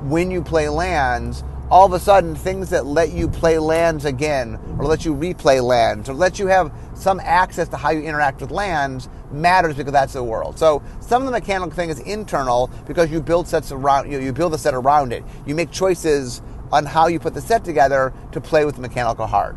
when 0.05 0.31
you 0.31 0.43
play 0.43 0.69
lands, 0.69 1.45
all 1.71 1.87
of 1.87 1.93
a 1.93 2.01
sudden 2.01 2.35
things 2.35 2.71
that 2.71 2.85
let 2.85 3.13
you 3.13 3.29
play 3.29 3.59
lands 3.59 4.05
again 4.05 4.59
or 4.79 4.87
let 4.87 5.05
you 5.05 5.15
replay 5.15 5.63
lands 5.63 6.09
or 6.09 6.15
let 6.15 6.39
you 6.39 6.49
have 6.49 6.73
some 6.95 7.21
access 7.21 7.69
to 7.69 7.77
how 7.77 7.91
you 7.91 8.03
interact 8.03 8.41
with 8.41 8.51
lands 8.51 9.09
matters 9.31 9.77
because 9.77 9.93
that's 9.93 10.15
the 10.15 10.23
world. 10.23 10.59
So 10.59 10.83
some 11.01 11.23
of 11.23 11.27
the 11.27 11.33
mechanical 11.33 11.71
thing 11.71 11.89
is 11.91 12.01
internal 12.01 12.71
because 12.87 13.11
you 13.11 13.21
build 13.21 13.47
sets 13.47 13.71
around 13.71 14.11
you, 14.11 14.19
you 14.19 14.33
build 14.33 14.53
a 14.53 14.59
set 14.59 14.75
around 14.75 15.13
it. 15.13 15.23
You 15.47 15.55
make 15.55 15.71
choices 15.71 16.43
on 16.73 16.87
how 16.87 17.07
you 17.07 17.21
put 17.21 17.35
the 17.35 17.41
set 17.41 17.65
together 17.65 18.13
to 18.33 18.41
play 18.41 18.65
with 18.65 18.75
the 18.75 18.81
mechanical 18.81 19.27
heart. 19.27 19.57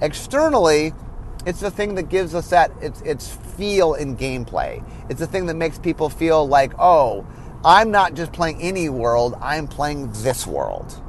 Externally, 0.00 0.92
it's 1.46 1.60
the 1.60 1.70
thing 1.70 1.96
that 1.96 2.08
gives 2.08 2.34
a 2.34 2.42
set 2.42 2.70
its 2.80 3.00
its 3.02 3.36
feel 3.56 3.94
in 3.94 4.16
gameplay. 4.16 4.84
It's 5.10 5.20
the 5.20 5.26
thing 5.26 5.46
that 5.46 5.54
makes 5.54 5.78
people 5.78 6.08
feel 6.08 6.46
like, 6.46 6.72
oh, 6.78 7.26
I'm 7.64 7.90
not 7.90 8.14
just 8.14 8.32
playing 8.32 8.60
any 8.60 8.88
world, 8.88 9.34
I'm 9.40 9.66
playing 9.66 10.12
this 10.12 10.46
world. 10.46 11.00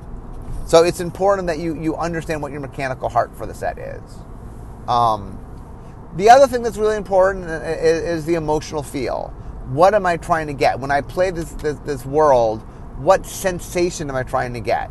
So 0.66 0.84
it's 0.84 1.00
important 1.00 1.48
that 1.48 1.60
you, 1.60 1.80
you 1.80 1.96
understand 1.96 2.42
what 2.42 2.52
your 2.52 2.60
mechanical 2.60 3.08
heart 3.08 3.36
for 3.38 3.46
the 3.46 3.54
set 3.54 3.78
is. 3.78 4.02
Um, 4.88 5.40
the 6.16 6.30
other 6.30 6.48
thing 6.48 6.64
that's 6.64 6.78
really 6.78 6.98
important 6.98 7.46
is, 7.46 8.04
is, 8.04 8.26
the 8.26 8.36
emotional 8.36 8.82
feel. 8.82 9.34
What 9.68 9.94
am 9.94 10.06
I 10.06 10.18
trying 10.18 10.48
to 10.48 10.54
get? 10.54 10.80
When 10.80 10.92
I 10.92 11.02
play 11.02 11.30
this, 11.30 11.52
this, 11.54 11.78
this 11.80 12.06
world, 12.06 12.62
what 12.98 13.26
sensation 13.26 14.10
am 14.10 14.16
I 14.16 14.24
trying 14.24 14.54
to 14.54 14.60
get? 14.60 14.90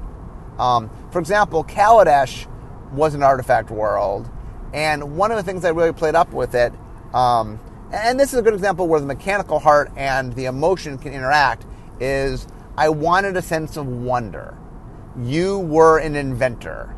Um, 0.59 0.91
for 1.11 1.19
example, 1.19 1.65
Kaladesh 1.65 2.47
was 2.93 3.15
an 3.15 3.23
artifact 3.23 3.71
world, 3.71 4.31
and 4.73 5.17
one 5.17 5.31
of 5.31 5.37
the 5.37 5.43
things 5.43 5.65
I 5.65 5.71
really 5.71 5.93
played 5.93 6.15
up 6.15 6.33
with 6.33 6.55
it, 6.55 6.73
um, 7.13 7.59
and 7.93 8.19
this 8.19 8.33
is 8.33 8.39
a 8.39 8.43
good 8.43 8.55
example 8.55 8.87
where 8.87 9.01
the 9.01 9.07
mechanical 9.07 9.59
heart 9.59 9.91
and 9.97 10.33
the 10.35 10.45
emotion 10.45 10.99
can 10.99 11.13
interact, 11.13 11.65
is 11.99 12.47
I 12.77 12.89
wanted 12.91 13.37
a 13.37 13.43
sense 13.43 13.77
of 13.77 13.87
wonder 13.87 14.57
you 15.19 15.59
were 15.61 15.99
an 15.99 16.17
inventor. 16.17 16.95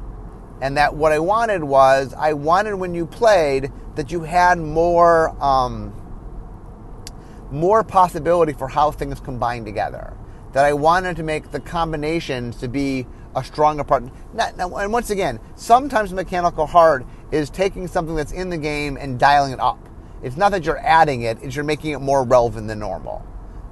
And 0.61 0.77
that 0.77 0.95
what 0.95 1.13
I 1.13 1.19
wanted 1.19 1.63
was, 1.63 2.15
I 2.15 2.33
wanted 2.33 2.75
when 2.77 2.95
you 2.95 3.07
played 3.07 3.71
that 3.95 4.11
you 4.11 4.23
had 4.23 4.59
more, 4.59 5.31
um, 5.43 5.95
more 7.51 7.85
possibility 7.85 8.53
for 8.53 8.69
how 8.69 8.91
things 8.91 9.21
combine 9.21 9.65
together. 9.65 10.17
That 10.53 10.65
I 10.65 10.73
wanted 10.73 11.17
to 11.17 11.23
make 11.23 11.51
the 11.51 11.61
combinations 11.61 12.57
to 12.57 12.69
be 12.69 13.07
a 13.35 13.45
stronger 13.45 13.85
part. 13.85 14.05
and 14.35 14.93
once 14.93 15.11
again, 15.11 15.39
sometimes 15.55 16.13
mechanical 16.13 16.67
heart 16.67 17.07
is 17.31 17.51
taking 17.51 17.87
something 17.87 18.17
that's 18.17 18.33
in 18.33 18.49
the 18.49 18.57
game 18.57 18.97
and 18.97 19.19
dialing 19.19 19.53
it 19.53 19.61
up. 19.61 19.79
It's 20.23 20.39
not 20.39 20.53
that 20.53 20.65
you're 20.65 20.79
adding 20.79 21.23
it; 21.23 21.39
it's 21.43 21.55
you're 21.55 21.65
making 21.65 21.93
it 21.93 22.01
more 22.01 22.25
relevant 22.25 22.69
than 22.69 22.79
normal. 22.79 23.25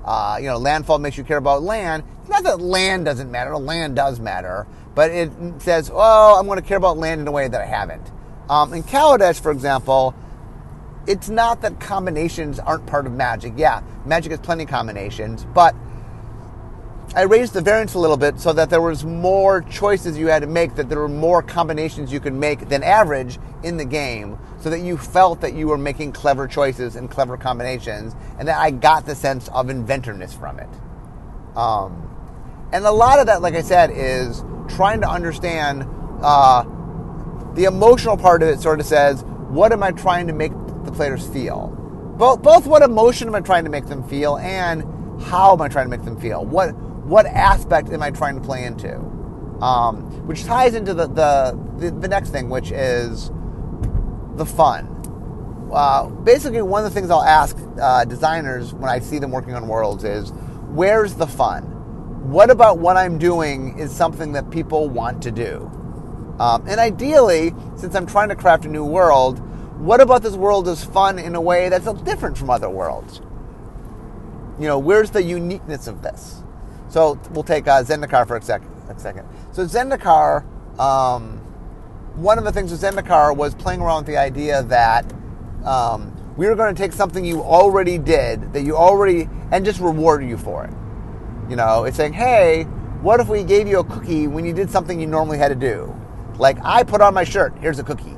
Uh, 0.05 0.39
you 0.41 0.47
know, 0.47 0.59
landfall 0.59 0.99
makes 0.99 1.17
you 1.17 1.25
care 1.25 1.39
about 1.39 1.63
land. 1.63 2.03
It's 2.21 2.31
not 2.31 2.43
that 2.45 2.61
land 2.61 3.05
doesn't 3.05 3.31
matter. 3.31 3.57
Land 3.57 3.97
does 3.97 4.21
matter, 4.21 4.67
but 4.95 5.11
it 5.11 5.31
says, 5.59 5.91
"Oh, 5.93 6.37
I'm 6.39 6.47
going 6.47 6.61
to 6.61 6.67
care 6.67 6.77
about 6.77 6.99
land 6.99 7.21
in 7.21 7.29
a 7.29 7.33
way 7.33 7.49
that 7.49 7.61
I 7.61 7.67
haven't." 7.67 8.11
Um, 8.49 8.75
in 8.75 8.83
Kaladesh, 8.83 9.41
for 9.41 9.51
example, 9.51 10.15
it's 11.07 11.29
not 11.29 11.63
that 11.63 11.81
combinations 11.81 12.59
aren't 12.59 12.87
part 12.87 13.07
of 13.07 13.13
Magic. 13.13 13.55
Yeah, 13.57 13.83
Magic 14.05 14.31
has 14.33 14.41
plenty 14.41 14.65
of 14.65 14.71
combinations, 14.71 15.47
but 15.55 15.75
I 17.17 17.23
raised 17.23 17.53
the 17.53 17.61
variance 17.61 17.95
a 17.95 17.99
little 18.01 18.17
bit 18.17 18.41
so 18.41 18.53
that 18.53 18.71
there 18.71 18.81
was 18.81 19.05
more 19.05 19.63
choices 19.63 20.19
you 20.19 20.27
had 20.27 20.41
to 20.41 20.49
make, 20.49 20.75
that 20.75 20.89
there 20.89 20.99
were 20.99 21.09
more 21.09 21.43
combinations 21.43 22.13
you 22.13 22.19
could 22.19 22.35
make 22.35 22.69
than 22.69 22.83
average 22.83 23.39
in 23.63 23.77
the 23.77 23.85
game, 23.85 24.37
so 24.59 24.69
that 24.69 24.81
you 24.81 24.99
felt 24.99 25.41
that 25.41 25.55
you 25.55 25.69
were 25.69 25.79
making 25.79 26.11
clever 26.11 26.49
choices 26.49 26.97
and 26.97 27.09
clever 27.09 27.37
combinations, 27.37 28.17
and 28.39 28.49
that 28.49 28.59
I 28.59 28.73
got 28.73 29.07
the 29.07 29.15
sense 29.15 29.47
of 29.49 29.67
inventorness 29.67 30.37
from 30.37 30.59
it. 30.59 30.69
Um, 31.57 32.11
and 32.73 32.85
a 32.85 32.91
lot 32.91 33.21
of 33.21 33.27
that, 33.27 33.43
like 33.43 33.55
I 33.55 33.63
said, 33.63 33.91
is 33.95 34.43
trying 34.69 35.01
to 35.03 35.09
understand 35.09 35.87
uh, 36.21 36.65
the 37.55 37.65
emotional 37.65 38.17
part 38.17 38.43
of 38.43 38.49
it. 38.49 38.61
Sort 38.61 38.81
of 38.81 38.87
says, 38.87 39.23
what 39.23 39.73
am 39.73 39.85
I 39.85 39.93
trying 39.93 40.27
to 40.27 40.33
make 40.33 40.51
the 40.85 40.91
players 40.91 41.29
feel? 41.29 41.69
Both, 42.19 42.43
both 42.43 42.67
what 42.67 42.83
emotion 42.83 43.29
am 43.29 43.37
I 43.37 43.41
trying 43.41 43.63
to 43.65 43.71
make 43.71 43.87
them 43.87 44.03
feel, 44.03 44.37
and 44.39 44.83
how 45.23 45.53
am 45.53 45.61
I 45.63 45.69
trying 45.69 45.87
to 45.87 45.97
make 45.97 46.05
them 46.05 46.19
feel? 46.19 46.45
What 46.45 46.75
what 47.05 47.27
aspect 47.27 47.91
am 47.91 48.03
I 48.03 48.11
trying 48.11 48.35
to 48.35 48.41
play 48.41 48.65
into? 48.65 48.97
Um, 49.61 50.27
which 50.27 50.45
ties 50.45 50.75
into 50.75 50.95
the, 50.95 51.07
the, 51.07 51.59
the, 51.79 51.91
the, 51.91 52.09
next 52.09 52.31
thing, 52.31 52.49
which 52.51 52.71
is 52.73 53.31
the 54.37 54.45
fun. 54.47 54.91
Uh, 55.73 56.09
basically, 56.09 56.63
one 56.63 56.85
of 56.85 56.93
the 56.93 56.95
things 56.95 57.11
I'll 57.11 57.23
ask 57.23 57.57
uh, 57.81 58.05
designers 58.05 58.73
when 58.75 58.91
I 58.91 58.99
see 58.99 59.19
them 59.19 59.31
working 59.31 59.55
on 59.55 59.69
worlds 59.69 60.05
is, 60.05 60.33
where's 60.69 61.15
the 61.15 61.27
fun? 61.27 61.63
What 62.31 62.51
about 62.51 62.79
what 62.79 62.97
I'm 62.97 63.19
doing 63.19 63.79
is 63.79 63.95
something 63.95 64.33
that 64.33 64.51
people 64.51 64.89
want 64.89 65.23
to 65.25 65.31
do? 65.31 65.71
Um, 66.39 66.65
and 66.67 66.81
ideally, 66.81 67.55
since 67.77 67.95
I'm 67.95 68.07
trying 68.07 68.31
to 68.31 68.37
craft 68.37 68.65
a 68.65 68.69
new 68.69 68.85
world, 68.85 69.39
what 69.79 70.01
about 70.01 70.23
this 70.23 70.35
world 70.35 70.69
is 70.69 70.83
fun 70.83 71.19
in 71.19 71.35
a 71.35 71.41
way 71.41 71.69
that's 71.69 71.91
different 72.03 72.39
from 72.39 72.51
other 72.51 72.71
worlds? 72.71 73.21
You 74.59 74.69
know, 74.69 74.79
where's 74.79 75.11
the 75.11 75.23
uniqueness 75.23 75.87
of 75.87 76.03
this? 76.03 76.44
So 76.95 77.19
we'll 77.33 77.43
take 77.43 77.67
uh, 77.67 77.83
Zendikar 77.83 78.25
for 78.25 78.37
a, 78.37 78.41
sec- 78.41 78.63
a 78.89 78.97
second. 79.01 79.27
So 79.51 79.65
Zendikar, 79.65 80.45
um, 80.79 81.39
one 82.15 82.39
of 82.39 82.45
the 82.45 82.53
things 82.53 82.71
with 82.71 82.83
Zendikar 82.83 83.37
was 83.37 83.53
playing 83.53 83.81
around 83.81 84.05
with 84.05 84.07
the 84.07 84.17
idea 84.17 84.63
that 84.63 85.13
um, 85.65 86.17
we 86.37 86.47
were 86.47 86.55
going 86.55 86.73
to 86.73 86.81
take 86.81 86.93
something 86.93 87.25
you 87.25 87.43
already 87.43 87.99
did, 87.99 88.53
that 88.53 88.63
you 88.63 88.77
already, 88.77 89.29
and 89.51 89.65
just 89.65 89.81
reward 89.81 90.25
you 90.25 90.39
for 90.39 90.67
it. 90.67 91.51
You 91.51 91.57
know, 91.57 91.83
it's 91.83 91.97
saying, 91.97 92.13
hey, 92.13 92.63
what 93.03 93.19
if 93.19 93.27
we 93.27 93.43
gave 93.43 93.67
you 93.67 93.81
a 93.81 93.85
cookie 93.85 94.29
when 94.29 94.45
you 94.45 94.53
did 94.53 94.71
something 94.71 95.01
you 95.01 95.09
normally 95.09 95.39
had 95.39 95.49
to 95.49 95.57
do? 95.57 95.93
Like, 96.39 96.59
I 96.63 96.85
put 96.85 97.01
on 97.01 97.13
my 97.13 97.25
shirt, 97.25 97.55
here's 97.59 97.81
a 97.81 97.85
cookie. 97.85 98.17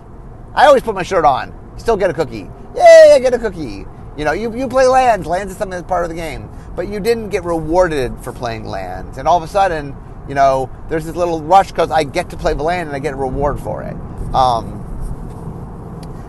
I 0.54 0.66
always 0.66 0.82
put 0.82 0.94
my 0.94 1.02
shirt 1.02 1.24
on, 1.24 1.58
still 1.78 1.96
get 1.96 2.10
a 2.10 2.14
cookie. 2.14 2.50
Yay, 2.74 3.12
I 3.14 3.20
get 3.20 3.32
a 3.32 3.38
cookie. 3.38 3.86
You 4.18 4.24
know, 4.24 4.32
you, 4.32 4.54
you 4.56 4.66
play 4.66 4.86
lands. 4.86 5.26
Lands 5.26 5.52
is 5.52 5.58
something 5.58 5.78
that's 5.78 5.88
part 5.88 6.04
of 6.04 6.10
the 6.10 6.16
game. 6.16 6.48
But 6.76 6.88
you 6.88 7.00
didn't 7.00 7.30
get 7.30 7.42
rewarded 7.44 8.20
for 8.20 8.32
playing 8.32 8.66
lands. 8.66 9.18
And 9.18 9.26
all 9.26 9.36
of 9.36 9.42
a 9.42 9.48
sudden, 9.48 9.96
you 10.28 10.34
know, 10.34 10.70
there's 10.88 11.06
this 11.06 11.16
little 11.16 11.42
rush 11.42 11.70
because 11.70 11.90
I 11.90 12.04
get 12.04 12.30
to 12.30 12.36
play 12.36 12.54
the 12.54 12.62
land 12.62 12.88
and 12.88 12.94
I 12.94 12.98
get 12.98 13.14
a 13.14 13.16
reward 13.16 13.58
for 13.58 13.82
it. 13.82 13.94
Um, 14.34 14.82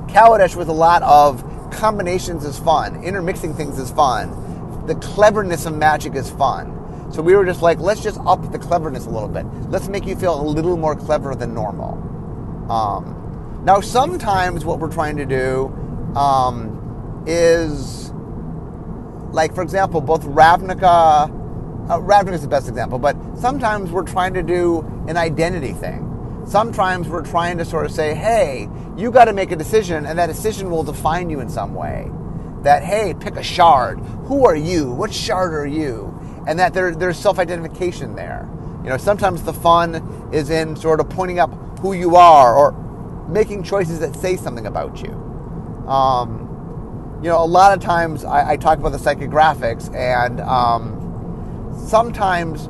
Kaladesh 0.07 0.55
with 0.55 0.69
a 0.69 0.73
lot 0.73 1.03
of 1.03 1.43
combinations 1.71 2.45
is 2.45 2.57
fun. 2.57 3.03
Intermixing 3.03 3.53
things 3.53 3.77
is 3.77 3.91
fun. 3.91 4.85
The 4.87 4.95
cleverness 4.95 5.65
of 5.65 5.75
magic 5.75 6.15
is 6.15 6.29
fun. 6.29 6.73
So 7.11 7.21
we 7.21 7.35
were 7.35 7.45
just 7.45 7.61
like, 7.61 7.79
let's 7.79 8.01
just 8.01 8.19
up 8.21 8.51
the 8.51 8.59
cleverness 8.59 9.05
a 9.05 9.09
little 9.09 9.29
bit. 9.29 9.45
Let's 9.69 9.87
make 9.87 10.05
you 10.05 10.15
feel 10.15 10.39
a 10.39 10.43
little 10.43 10.77
more 10.77 10.95
clever 10.95 11.35
than 11.35 11.53
normal. 11.53 11.93
Um, 12.71 13.61
now, 13.63 13.81
sometimes 13.81 14.65
what 14.65 14.79
we're 14.79 14.91
trying 14.91 15.17
to 15.17 15.25
do 15.25 15.67
um, 16.15 17.23
is 17.25 18.11
like, 19.31 19.53
for 19.53 19.61
example, 19.61 20.01
both 20.01 20.23
Ravnica. 20.23 21.29
Uh, 21.89 21.99
Ravnica 21.99 22.33
is 22.33 22.41
the 22.41 22.47
best 22.47 22.67
example, 22.67 22.99
but 22.99 23.15
sometimes 23.37 23.91
we're 23.91 24.03
trying 24.03 24.33
to 24.33 24.43
do 24.43 24.81
an 25.07 25.15
identity 25.15 25.71
thing. 25.73 26.03
Sometimes 26.45 27.07
we're 27.07 27.25
trying 27.25 27.57
to 27.57 27.65
sort 27.65 27.85
of 27.85 27.91
say, 27.91 28.13
hey, 28.13 28.69
you 28.97 29.11
got 29.11 29.25
to 29.25 29.33
make 29.33 29.51
a 29.51 29.55
decision, 29.55 30.05
and 30.05 30.17
that 30.19 30.27
decision 30.27 30.69
will 30.69 30.83
define 30.83 31.29
you 31.29 31.39
in 31.39 31.49
some 31.49 31.73
way. 31.73 32.09
That, 32.63 32.83
hey, 32.83 33.13
pick 33.19 33.35
a 33.35 33.43
shard. 33.43 33.99
Who 34.25 34.45
are 34.45 34.55
you? 34.55 34.91
What 34.91 35.13
shard 35.13 35.53
are 35.53 35.67
you? 35.67 36.13
And 36.47 36.59
that 36.59 36.73
there, 36.73 36.95
there's 36.95 37.17
self 37.17 37.39
identification 37.39 38.15
there. 38.15 38.49
You 38.83 38.89
know, 38.89 38.97
sometimes 38.97 39.43
the 39.43 39.53
fun 39.53 40.29
is 40.31 40.49
in 40.49 40.75
sort 40.75 40.99
of 40.99 41.09
pointing 41.09 41.39
up 41.39 41.51
who 41.79 41.93
you 41.93 42.15
are 42.15 42.55
or 42.55 42.71
making 43.29 43.63
choices 43.63 43.99
that 43.99 44.15
say 44.15 44.37
something 44.37 44.65
about 44.65 45.01
you. 45.01 45.11
Um, 45.87 46.46
you 47.21 47.29
know, 47.29 47.43
a 47.43 47.45
lot 47.45 47.73
of 47.75 47.83
times 47.83 48.23
I, 48.23 48.51
I, 48.51 48.57
talk 48.57 48.77
about 48.77 48.91
the 48.91 48.99
psychographics, 48.99 49.93
and 49.95 50.39
um, 50.41 51.75
sometimes 51.87 52.69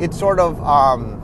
it's 0.00 0.16
sort 0.16 0.38
of 0.38 0.62
um, 0.62 1.16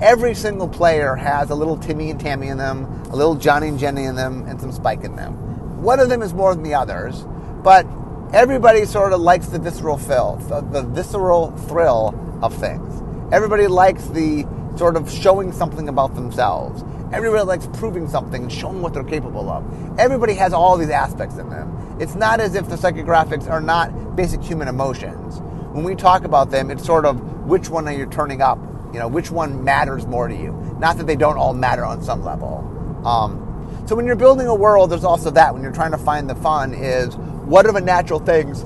every 0.00 0.34
single 0.34 0.68
player 0.68 1.14
has 1.14 1.50
a 1.50 1.54
little 1.54 1.76
Timmy 1.76 2.10
and 2.10 2.18
Tammy 2.18 2.48
in 2.48 2.56
them, 2.56 2.84
a 3.10 3.16
little 3.16 3.34
Johnny 3.34 3.68
and 3.68 3.78
Jenny 3.78 4.04
in 4.04 4.16
them, 4.16 4.46
and 4.48 4.58
some 4.58 4.72
Spike 4.72 5.04
in 5.04 5.16
them. 5.16 5.82
One 5.82 6.00
of 6.00 6.08
them 6.08 6.22
is 6.22 6.32
more 6.32 6.54
than 6.54 6.64
the 6.64 6.74
others, 6.74 7.26
but 7.62 7.86
everybody 8.32 8.86
sort 8.86 9.12
of 9.12 9.20
likes 9.20 9.48
the 9.48 9.58
visceral 9.58 9.98
the, 9.98 10.66
the 10.72 10.82
visceral 10.82 11.50
thrill 11.68 12.14
of 12.42 12.54
things. 12.54 13.02
Everybody 13.32 13.66
likes 13.66 14.06
the 14.06 14.46
sort 14.76 14.96
of 14.96 15.10
showing 15.10 15.52
something 15.52 15.88
about 15.88 16.14
themselves. 16.14 16.82
Everybody 17.12 17.44
likes 17.44 17.68
proving 17.74 18.08
something 18.08 18.44
and 18.44 18.52
showing 18.52 18.80
what 18.80 18.94
they're 18.94 19.04
capable 19.04 19.50
of. 19.50 19.98
Everybody 19.98 20.34
has 20.34 20.54
all 20.54 20.78
these 20.78 20.88
aspects 20.88 21.36
in 21.36 21.50
them. 21.50 21.96
It's 22.00 22.14
not 22.14 22.40
as 22.40 22.54
if 22.54 22.70
the 22.70 22.76
psychographics 22.76 23.50
are 23.50 23.60
not 23.60 24.16
basic 24.16 24.42
human 24.42 24.66
emotions. 24.66 25.40
When 25.72 25.84
we 25.84 25.94
talk 25.94 26.24
about 26.24 26.50
them, 26.50 26.70
it's 26.70 26.84
sort 26.84 27.04
of 27.04 27.20
which 27.46 27.68
one 27.68 27.86
are 27.86 27.92
you 27.92 28.06
turning 28.06 28.40
up? 28.40 28.58
You 28.94 28.98
know, 28.98 29.08
which 29.08 29.30
one 29.30 29.62
matters 29.62 30.06
more 30.06 30.26
to 30.26 30.34
you? 30.34 30.52
Not 30.78 30.96
that 30.96 31.06
they 31.06 31.16
don't 31.16 31.36
all 31.36 31.52
matter 31.52 31.84
on 31.84 32.02
some 32.02 32.24
level. 32.24 32.58
Um, 33.04 33.82
so 33.86 33.94
when 33.94 34.06
you're 34.06 34.16
building 34.16 34.46
a 34.46 34.54
world, 34.54 34.90
there's 34.90 35.04
also 35.04 35.30
that. 35.32 35.52
When 35.52 35.62
you're 35.62 35.72
trying 35.72 35.92
to 35.92 35.98
find 35.98 36.30
the 36.30 36.34
fun, 36.36 36.72
is 36.72 37.14
what 37.16 37.66
are 37.66 37.72
the 37.72 37.80
natural 37.80 38.20
things 38.20 38.62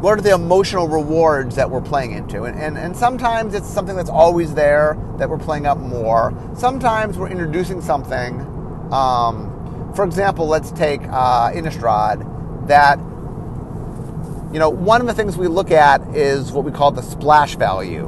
what 0.00 0.16
are 0.16 0.22
the 0.22 0.32
emotional 0.32 0.86
rewards 0.86 1.56
that 1.56 1.68
we're 1.70 1.80
playing 1.80 2.12
into? 2.12 2.44
And, 2.44 2.56
and, 2.58 2.78
and 2.78 2.96
sometimes 2.96 3.54
it's 3.54 3.68
something 3.68 3.96
that's 3.96 4.10
always 4.10 4.54
there 4.54 4.96
that 5.18 5.28
we're 5.28 5.38
playing 5.38 5.66
up 5.66 5.78
more. 5.78 6.32
Sometimes 6.56 7.18
we're 7.18 7.30
introducing 7.30 7.80
something. 7.80 8.40
Um, 8.92 9.92
for 9.96 10.04
example, 10.04 10.46
let's 10.46 10.70
take 10.70 11.02
uh, 11.02 11.50
Innistrad, 11.50 12.68
that, 12.68 12.98
you 14.52 14.60
know, 14.60 14.70
one 14.70 15.00
of 15.00 15.08
the 15.08 15.14
things 15.14 15.36
we 15.36 15.48
look 15.48 15.72
at 15.72 16.00
is 16.14 16.52
what 16.52 16.64
we 16.64 16.70
call 16.70 16.92
the 16.92 17.02
splash 17.02 17.56
value. 17.56 18.06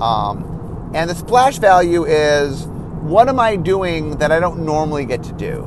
Um, 0.00 0.92
and 0.94 1.10
the 1.10 1.16
splash 1.16 1.58
value 1.58 2.04
is 2.04 2.66
what 2.66 3.28
am 3.28 3.40
I 3.40 3.56
doing 3.56 4.18
that 4.18 4.30
I 4.30 4.38
don't 4.38 4.64
normally 4.64 5.04
get 5.04 5.24
to 5.24 5.32
do? 5.32 5.62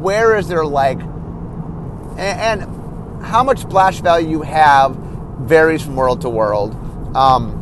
Where 0.00 0.36
is 0.38 0.48
there 0.48 0.64
like, 0.64 0.98
and, 0.98 2.18
and 2.18 2.77
how 3.22 3.42
much 3.42 3.60
splash 3.60 4.00
value 4.00 4.28
you 4.28 4.42
have 4.42 4.96
varies 5.40 5.82
from 5.82 5.96
world 5.96 6.20
to 6.22 6.28
world. 6.28 6.74
Um, 7.16 7.54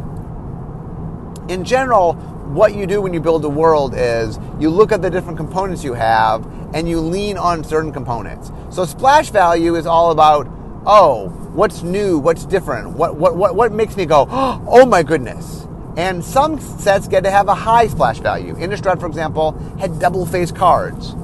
in 1.49 1.65
general, 1.65 2.15
what 2.15 2.75
you 2.75 2.87
do 2.87 3.01
when 3.01 3.13
you 3.13 3.21
build 3.21 3.45
a 3.45 3.49
world 3.49 3.95
is 3.97 4.39
you 4.59 4.71
look 4.71 4.93
at 4.93 5.03
the 5.03 5.11
different 5.11 5.37
components 5.37 5.83
you 5.83 5.95
have 5.95 6.47
and 6.75 6.89
you 6.89 7.01
lean 7.01 7.37
on 7.37 7.65
certain 7.65 7.93
components. 7.93 8.51
So 8.71 8.85
splash 8.85 9.31
value 9.31 9.75
is 9.77 9.87
all 9.87 10.11
about, 10.11 10.47
oh, 10.87 11.29
what's 11.55 11.83
new, 11.83 12.19
what's 12.19 12.45
different, 12.45 12.91
what 12.91 13.17
what 13.17 13.37
what, 13.37 13.55
what 13.57 13.73
makes 13.73 13.97
me 13.97 14.07
go, 14.07 14.27
oh 14.31 14.87
my 14.87 15.03
goodness. 15.03 15.67
And 15.97 16.23
some 16.23 16.61
sets 16.61 17.09
get 17.09 17.25
to 17.25 17.31
have 17.31 17.49
a 17.49 17.55
high 17.55 17.87
splash 17.87 18.19
value. 18.19 18.55
Innistrad, 18.57 19.01
for 19.01 19.07
example, 19.07 19.53
had 19.79 19.99
double 19.99 20.27
face 20.27 20.53
cards. 20.53 21.15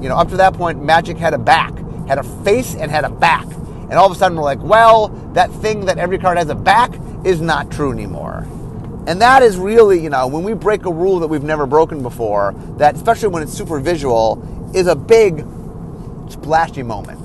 You 0.00 0.08
know, 0.08 0.16
up 0.16 0.30
to 0.30 0.36
that 0.38 0.54
point, 0.54 0.82
Magic 0.82 1.18
had 1.18 1.34
a 1.34 1.38
back, 1.38 1.76
had 2.08 2.18
a 2.18 2.22
face 2.42 2.74
and 2.74 2.90
had 2.90 3.04
a 3.04 3.10
back. 3.10 3.46
And 3.92 3.98
all 3.98 4.06
of 4.06 4.12
a 4.12 4.14
sudden 4.14 4.38
we're 4.38 4.42
like, 4.42 4.62
well, 4.62 5.08
that 5.34 5.52
thing 5.52 5.84
that 5.84 5.98
every 5.98 6.16
card 6.16 6.38
has 6.38 6.48
a 6.48 6.54
back 6.54 6.94
is 7.26 7.42
not 7.42 7.70
true 7.70 7.92
anymore. 7.92 8.48
And 9.06 9.20
that 9.20 9.42
is 9.42 9.58
really, 9.58 10.02
you 10.02 10.08
know, 10.08 10.26
when 10.28 10.44
we 10.44 10.54
break 10.54 10.86
a 10.86 10.90
rule 10.90 11.18
that 11.18 11.26
we've 11.26 11.42
never 11.42 11.66
broken 11.66 12.02
before, 12.02 12.54
that 12.78 12.94
especially 12.94 13.28
when 13.28 13.42
it's 13.42 13.52
super 13.52 13.78
visual, 13.80 14.70
is 14.74 14.86
a 14.86 14.96
big 14.96 15.44
splashy 16.30 16.82
moment. 16.82 17.20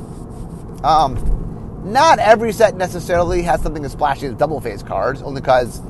Um, 0.83 1.81
not 1.85 2.19
every 2.19 2.51
set 2.51 2.75
necessarily 2.75 3.43
has 3.43 3.61
something 3.61 3.85
as 3.85 3.93
splashy 3.93 4.25
as 4.25 4.33
double 4.33 4.59
face 4.59 4.83
cards, 4.83 5.21
only 5.21 5.39
because, 5.39 5.81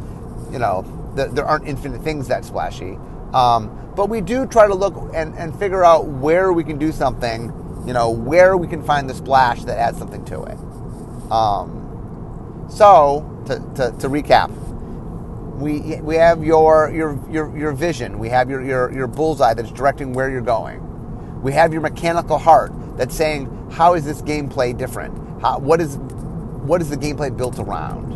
you 0.52 0.60
know, 0.60 0.86
the, 1.16 1.26
there 1.26 1.46
aren't 1.46 1.68
infinite 1.68 2.04
things 2.04 2.28
that 2.28 2.46
splashy. 2.46 3.00
Um, 3.34 3.94
but 3.96 4.10
we 4.10 4.22
do 4.22 4.46
try 4.46 4.68
to 4.68 4.76
look 4.76 4.94
and, 5.16 5.34
and 5.40 5.58
figure 5.58 5.84
out 5.84 6.06
where 6.06 6.54
we 6.54 6.64
can 6.64 6.78
do 6.78 6.92
something, 6.92 7.46
you 7.88 7.94
know, 7.94 8.12
where 8.12 8.56
we 8.56 8.68
can 8.68 8.84
find 8.84 9.10
the 9.10 9.16
splash 9.16 9.64
that 9.64 9.80
adds 9.80 9.98
something 9.98 10.24
to 10.26 10.44
it. 10.44 10.58
Um, 11.32 12.66
so, 12.70 13.26
to, 13.48 13.56
to, 13.76 13.98
to, 14.00 14.10
recap, 14.10 14.50
we, 15.58 16.00
we 16.02 16.16
have 16.16 16.44
your, 16.44 16.92
your, 16.94 17.20
your, 17.30 17.58
your 17.58 17.72
vision, 17.72 18.20
we 18.20 18.30
have 18.30 18.50
your, 18.50 18.64
your, 18.64 18.94
your 18.94 19.08
bullseye 19.08 19.54
that's 19.54 19.72
directing 19.72 20.14
where 20.14 20.30
you're 20.30 20.42
going. 20.42 20.84
We 21.42 21.54
have 21.54 21.72
your 21.72 21.82
mechanical 21.82 22.38
heart 22.38 22.72
that's 22.98 23.16
saying, 23.16 23.70
how 23.72 23.94
is 23.94 24.06
this 24.06 24.22
gameplay 24.22 24.78
different? 24.78 25.42
How, 25.42 25.60
what, 25.60 25.82
is, 25.82 25.98
what 25.98 26.82
is 26.82 26.90
the 26.90 26.98
gameplay 26.98 27.36
built 27.36 27.60
around? 27.60 28.16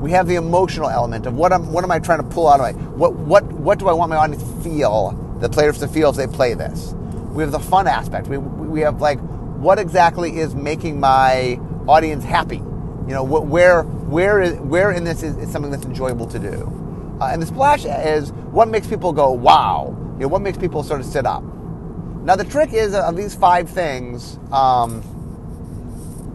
We 0.00 0.10
have 0.12 0.26
the 0.26 0.34
emotional 0.34 0.90
element 0.90 1.26
of 1.26 1.34
what, 1.34 1.52
am 1.52 1.72
what 1.72 1.84
am 1.84 1.90
I 1.90 1.98
trying 1.98 2.18
to 2.18 2.28
pull 2.28 2.48
out 2.48 2.60
of 2.60 2.76
my, 2.76 2.82
what, 2.90 3.14
what, 3.14 3.44
what 3.52 3.78
do 3.78 3.88
I 3.88 3.92
want 3.92 4.10
my 4.10 4.16
audience 4.16 4.42
to 4.42 4.60
feel, 4.62 5.12
the 5.40 5.48
players 5.48 5.78
to 5.78 5.88
feel 5.88 6.10
if 6.10 6.16
they 6.16 6.26
play 6.26 6.54
this? 6.54 6.92
We 7.30 7.42
have 7.42 7.52
the 7.52 7.60
fun 7.60 7.86
aspect. 7.86 8.26
We, 8.26 8.38
we 8.38 8.80
have 8.80 9.00
like, 9.00 9.20
what 9.58 9.78
exactly 9.78 10.38
is 10.38 10.54
making 10.56 10.98
my 10.98 11.60
audience 11.88 12.24
happy? 12.24 12.56
You 12.56 13.14
know, 13.14 13.24
where 13.24 13.82
where 13.82 14.40
is 14.40 14.54
where 14.60 14.92
in 14.92 15.04
this 15.04 15.22
is, 15.22 15.36
is 15.36 15.50
something 15.50 15.70
that's 15.70 15.84
enjoyable 15.84 16.26
to 16.28 16.38
do? 16.38 17.18
Uh, 17.20 17.30
and 17.32 17.42
the 17.42 17.46
splash 17.46 17.84
is 17.84 18.32
what 18.50 18.68
makes 18.68 18.86
people 18.86 19.12
go 19.12 19.32
wow. 19.32 19.96
You 20.14 20.22
know, 20.22 20.28
what 20.28 20.42
makes 20.42 20.58
people 20.58 20.82
sort 20.82 21.00
of 21.00 21.06
sit 21.06 21.26
up. 21.26 21.42
Now 22.22 22.36
the 22.36 22.44
trick 22.44 22.72
is 22.72 22.94
uh, 22.94 23.06
of 23.08 23.16
these 23.16 23.34
five 23.34 23.68
things, 23.68 24.38
um, 24.52 25.02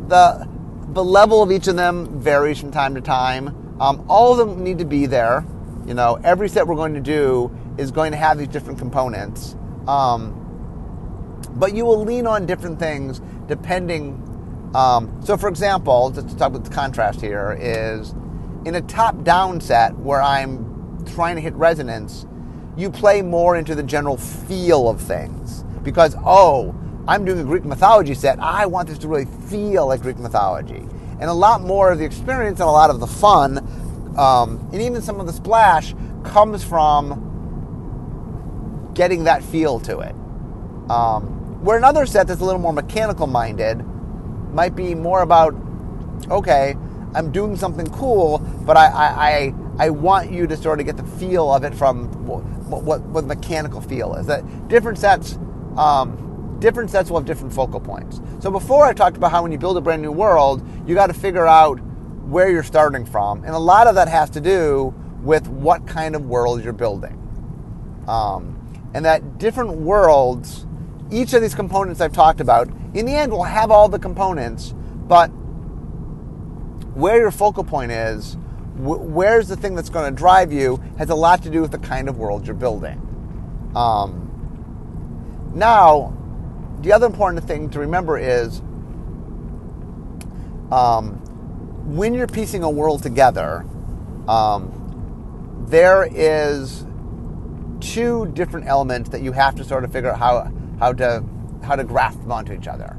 the 0.09 0.47
the 0.89 1.03
level 1.03 1.41
of 1.41 1.51
each 1.51 1.67
of 1.67 1.75
them 1.75 2.19
varies 2.19 2.59
from 2.59 2.71
time 2.71 2.95
to 2.95 3.01
time. 3.01 3.77
Um, 3.79 4.05
all 4.09 4.31
of 4.31 4.37
them 4.37 4.63
need 4.63 4.79
to 4.79 4.85
be 4.85 5.05
there. 5.05 5.45
You 5.85 5.93
know, 5.93 6.19
every 6.23 6.49
set 6.49 6.67
we're 6.67 6.75
going 6.75 6.95
to 6.95 6.99
do 6.99 7.55
is 7.77 7.91
going 7.91 8.11
to 8.11 8.17
have 8.17 8.37
these 8.37 8.47
different 8.49 8.79
components. 8.79 9.55
Um, 9.87 10.43
but 11.51 11.73
you 11.73 11.85
will 11.85 12.03
lean 12.03 12.27
on 12.27 12.45
different 12.45 12.79
things 12.79 13.21
depending 13.47 14.26
um, 14.75 15.21
so, 15.23 15.37
for 15.37 15.49
example, 15.49 16.09
just 16.11 16.29
to 16.29 16.35
talk 16.35 16.49
about 16.49 16.63
the 16.63 16.69
contrast 16.69 17.21
here, 17.21 17.57
is 17.59 18.13
in 18.65 18.75
a 18.75 18.81
top 18.81 19.23
down 19.23 19.61
set 19.61 19.95
where 19.97 20.21
I'm 20.21 21.05
trying 21.15 21.35
to 21.35 21.41
hit 21.41 21.53
resonance, 21.55 22.25
you 22.75 22.91
play 22.91 23.21
more 23.21 23.55
into 23.55 23.75
the 23.75 23.83
general 23.83 24.17
feel 24.17 24.89
of 24.89 25.01
things. 25.01 25.63
Because, 25.83 26.15
oh, 26.25 26.75
I'm 27.07 27.23
doing 27.23 27.39
a 27.39 27.43
Greek 27.43 27.63
mythology 27.63 28.13
set, 28.13 28.39
I 28.39 28.65
want 28.65 28.89
this 28.89 28.97
to 28.99 29.07
really 29.07 29.25
feel 29.49 29.87
like 29.87 30.01
Greek 30.01 30.17
mythology. 30.17 30.85
And 31.19 31.23
a 31.23 31.33
lot 31.33 31.61
more 31.61 31.91
of 31.91 31.99
the 31.99 32.05
experience 32.05 32.59
and 32.59 32.67
a 32.67 32.71
lot 32.71 32.89
of 32.89 32.99
the 32.99 33.07
fun, 33.07 33.59
um, 34.17 34.69
and 34.73 34.81
even 34.81 35.01
some 35.01 35.19
of 35.19 35.25
the 35.27 35.33
splash, 35.33 35.95
comes 36.23 36.63
from 36.63 37.23
getting 38.93 39.23
that 39.23 39.41
feel 39.43 39.79
to 39.79 39.99
it. 39.99 40.13
Um, 40.91 41.63
where 41.63 41.77
another 41.77 42.05
set 42.05 42.27
that's 42.27 42.41
a 42.41 42.45
little 42.45 42.61
more 42.61 42.73
mechanical 42.73 43.27
minded, 43.27 43.83
might 44.57 44.75
be 44.75 44.95
more 44.95 45.21
about, 45.21 45.53
okay, 46.31 46.75
I'm 47.13 47.31
doing 47.31 47.55
something 47.55 47.85
cool, 47.91 48.39
but 48.65 48.75
I, 48.75 48.87
I, 48.87 49.29
I, 49.29 49.53
I 49.85 49.89
want 49.91 50.31
you 50.31 50.47
to 50.47 50.57
sort 50.57 50.79
of 50.79 50.87
get 50.87 50.97
the 50.97 51.03
feel 51.03 51.53
of 51.53 51.63
it 51.63 51.75
from 51.75 52.07
what, 52.25 52.41
what, 52.81 53.01
what 53.03 53.21
the 53.21 53.27
mechanical 53.27 53.81
feel 53.81 54.15
is. 54.15 54.25
That 54.25 54.67
different 54.67 54.97
sets, 54.97 55.37
um, 55.77 56.57
different 56.59 56.89
sets 56.89 57.11
will 57.11 57.19
have 57.19 57.27
different 57.27 57.53
focal 57.53 57.79
points. 57.79 58.19
So 58.39 58.49
before 58.49 58.83
I 58.83 58.93
talked 58.93 59.15
about 59.15 59.29
how 59.29 59.43
when 59.43 59.51
you 59.51 59.59
build 59.59 59.77
a 59.77 59.81
brand 59.81 60.01
new 60.01 60.11
world, 60.11 60.67
you 60.87 60.95
got 60.95 61.07
to 61.07 61.13
figure 61.13 61.45
out 61.45 61.75
where 62.25 62.49
you're 62.49 62.63
starting 62.63 63.05
from, 63.05 63.43
and 63.43 63.53
a 63.53 63.59
lot 63.59 63.85
of 63.85 63.93
that 63.93 64.07
has 64.07 64.31
to 64.31 64.41
do 64.41 64.91
with 65.21 65.47
what 65.47 65.85
kind 65.85 66.15
of 66.15 66.25
world 66.25 66.63
you're 66.63 66.73
building. 66.73 67.13
Um, 68.07 68.57
and 68.95 69.05
that 69.05 69.37
different 69.37 69.73
worlds, 69.73 70.65
each 71.11 71.33
of 71.33 71.41
these 71.41 71.55
components 71.55 72.01
I've 72.01 72.13
talked 72.13 72.41
about 72.41 72.69
in 72.93 73.05
the 73.05 73.13
end, 73.13 73.31
we'll 73.31 73.43
have 73.43 73.71
all 73.71 73.89
the 73.89 73.99
components, 73.99 74.73
but 75.07 75.27
where 76.95 77.17
your 77.17 77.31
focal 77.31 77.63
point 77.63 77.91
is, 77.91 78.37
where's 78.77 79.47
the 79.47 79.55
thing 79.55 79.75
that's 79.75 79.89
going 79.89 80.11
to 80.11 80.17
drive 80.17 80.51
you, 80.51 80.81
has 80.97 81.09
a 81.09 81.15
lot 81.15 81.43
to 81.43 81.49
do 81.49 81.61
with 81.61 81.71
the 81.71 81.79
kind 81.79 82.09
of 82.09 82.17
world 82.17 82.45
you're 82.45 82.55
building. 82.55 83.01
Um, 83.75 85.51
now, 85.53 86.13
the 86.81 86.91
other 86.91 87.05
important 87.05 87.43
thing 87.45 87.69
to 87.71 87.79
remember 87.79 88.17
is 88.17 88.59
um, 90.71 91.13
when 91.85 92.13
you're 92.13 92.27
piecing 92.27 92.63
a 92.63 92.69
world 92.69 93.03
together, 93.03 93.65
um, 94.27 95.65
there 95.67 96.07
is 96.11 96.85
two 97.79 98.25
different 98.33 98.67
elements 98.67 99.09
that 99.09 99.21
you 99.21 99.31
have 99.31 99.55
to 99.55 99.63
sort 99.63 99.83
of 99.83 99.91
figure 99.91 100.11
out 100.11 100.19
how, 100.19 100.51
how 100.79 100.93
to 100.93 101.23
how 101.63 101.75
to 101.75 101.83
graft 101.83 102.19
them 102.21 102.31
onto 102.31 102.53
each 102.53 102.67
other. 102.67 102.97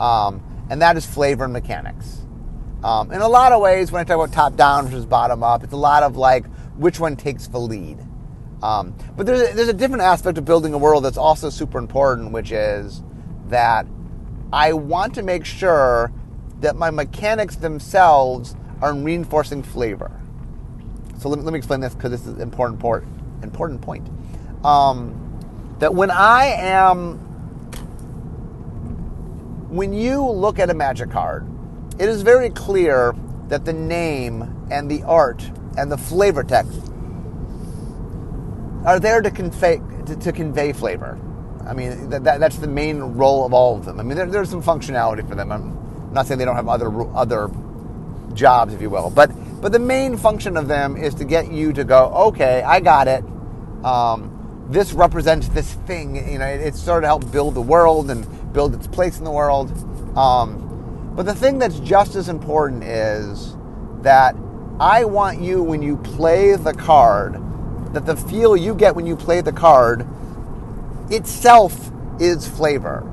Um, 0.00 0.42
and 0.70 0.82
that 0.82 0.96
is 0.96 1.06
flavor 1.06 1.44
and 1.44 1.52
mechanics. 1.52 2.26
Um, 2.82 3.12
in 3.12 3.20
a 3.20 3.28
lot 3.28 3.52
of 3.52 3.60
ways, 3.60 3.92
when 3.92 4.00
I 4.00 4.04
talk 4.04 4.16
about 4.16 4.32
top 4.32 4.56
down 4.56 4.86
versus 4.86 5.06
bottom 5.06 5.42
up, 5.42 5.62
it's 5.62 5.72
a 5.72 5.76
lot 5.76 6.02
of 6.02 6.16
like 6.16 6.46
which 6.76 6.98
one 6.98 7.16
takes 7.16 7.46
the 7.46 7.58
lead. 7.58 7.98
Um, 8.62 8.94
but 9.16 9.26
there's 9.26 9.50
a, 9.50 9.54
there's 9.54 9.68
a 9.68 9.74
different 9.74 10.02
aspect 10.02 10.38
of 10.38 10.44
building 10.44 10.74
a 10.74 10.78
world 10.78 11.04
that's 11.04 11.16
also 11.16 11.50
super 11.50 11.78
important, 11.78 12.32
which 12.32 12.52
is 12.52 13.02
that 13.48 13.86
I 14.52 14.72
want 14.72 15.14
to 15.14 15.22
make 15.22 15.44
sure 15.44 16.12
that 16.60 16.76
my 16.76 16.90
mechanics 16.90 17.56
themselves 17.56 18.54
are 18.80 18.94
reinforcing 18.94 19.62
flavor. 19.62 20.10
So 21.18 21.28
let 21.28 21.38
me, 21.38 21.44
let 21.44 21.52
me 21.52 21.58
explain 21.58 21.80
this 21.80 21.94
because 21.94 22.10
this 22.10 22.22
is 22.22 22.34
an 22.34 22.40
important, 22.40 22.80
port, 22.80 23.04
important 23.42 23.80
point. 23.80 24.08
Um, 24.64 25.21
that 25.82 25.92
when 25.92 26.12
I 26.12 26.44
am, 26.44 27.18
when 29.68 29.92
you 29.92 30.24
look 30.24 30.60
at 30.60 30.70
a 30.70 30.74
magic 30.74 31.10
card, 31.10 31.44
it 31.98 32.08
is 32.08 32.22
very 32.22 32.50
clear 32.50 33.16
that 33.48 33.64
the 33.64 33.72
name 33.72 34.68
and 34.70 34.88
the 34.88 35.02
art 35.02 35.42
and 35.76 35.90
the 35.90 35.98
flavor 35.98 36.44
text 36.44 36.80
are 38.84 39.00
there 39.00 39.20
to 39.22 39.30
convey 39.32 39.80
to, 40.06 40.14
to 40.14 40.30
convey 40.30 40.72
flavor. 40.72 41.18
I 41.66 41.74
mean, 41.74 42.10
that, 42.10 42.22
that, 42.22 42.38
that's 42.38 42.58
the 42.58 42.68
main 42.68 43.00
role 43.00 43.44
of 43.44 43.52
all 43.52 43.76
of 43.76 43.84
them. 43.84 43.98
I 43.98 44.04
mean, 44.04 44.16
there, 44.16 44.26
there's 44.26 44.50
some 44.50 44.62
functionality 44.62 45.28
for 45.28 45.34
them. 45.34 45.50
I'm 45.50 46.12
not 46.12 46.28
saying 46.28 46.38
they 46.38 46.44
don't 46.44 46.54
have 46.54 46.68
other 46.68 46.92
other 47.12 47.50
jobs, 48.34 48.72
if 48.72 48.80
you 48.80 48.88
will, 48.88 49.10
but 49.10 49.32
but 49.60 49.72
the 49.72 49.80
main 49.80 50.16
function 50.16 50.56
of 50.56 50.68
them 50.68 50.96
is 50.96 51.12
to 51.16 51.24
get 51.24 51.50
you 51.50 51.72
to 51.72 51.82
go, 51.82 52.06
okay, 52.28 52.62
I 52.62 52.78
got 52.78 53.08
it. 53.08 53.24
Um, 53.84 54.41
this 54.72 54.92
represents 54.92 55.48
this 55.48 55.74
thing. 55.86 56.16
You 56.30 56.38
know, 56.38 56.46
it, 56.46 56.60
it's 56.60 56.80
sort 56.80 57.04
of 57.04 57.08
help 57.08 57.30
build 57.30 57.54
the 57.54 57.62
world 57.62 58.10
and 58.10 58.26
build 58.52 58.74
its 58.74 58.86
place 58.86 59.18
in 59.18 59.24
the 59.24 59.30
world. 59.30 59.70
Um, 60.16 61.12
but 61.14 61.26
the 61.26 61.34
thing 61.34 61.58
that's 61.58 61.78
just 61.80 62.14
as 62.14 62.28
important 62.28 62.84
is 62.84 63.56
that 64.00 64.34
I 64.80 65.04
want 65.04 65.40
you, 65.40 65.62
when 65.62 65.82
you 65.82 65.96
play 65.98 66.56
the 66.56 66.72
card, 66.72 67.34
that 67.92 68.06
the 68.06 68.16
feel 68.16 68.56
you 68.56 68.74
get 68.74 68.96
when 68.96 69.06
you 69.06 69.16
play 69.16 69.42
the 69.42 69.52
card 69.52 70.06
itself 71.10 71.90
is 72.18 72.48
flavor. 72.48 73.06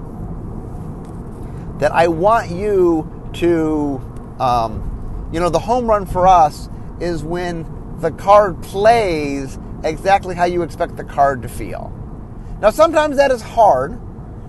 That 1.80 1.92
I 1.92 2.08
want 2.08 2.50
you 2.50 3.30
to, 3.34 4.02
um, 4.40 5.30
you 5.32 5.40
know, 5.40 5.50
the 5.50 5.60
home 5.60 5.88
run 5.88 6.06
for 6.06 6.28
us 6.28 6.70
is 7.00 7.24
when 7.24 7.66
the 8.02 8.12
card 8.12 8.62
plays 8.64 9.58
exactly 9.84 10.36
how 10.36 10.46
you 10.46 10.62
expect 10.62 10.98
the 10.98 11.04
card 11.04 11.42
to 11.42 11.50
feel. 11.50 11.94
Now, 12.62 12.70
sometimes 12.70 13.18
that 13.18 13.32
is 13.32 13.42
hard. 13.42 14.00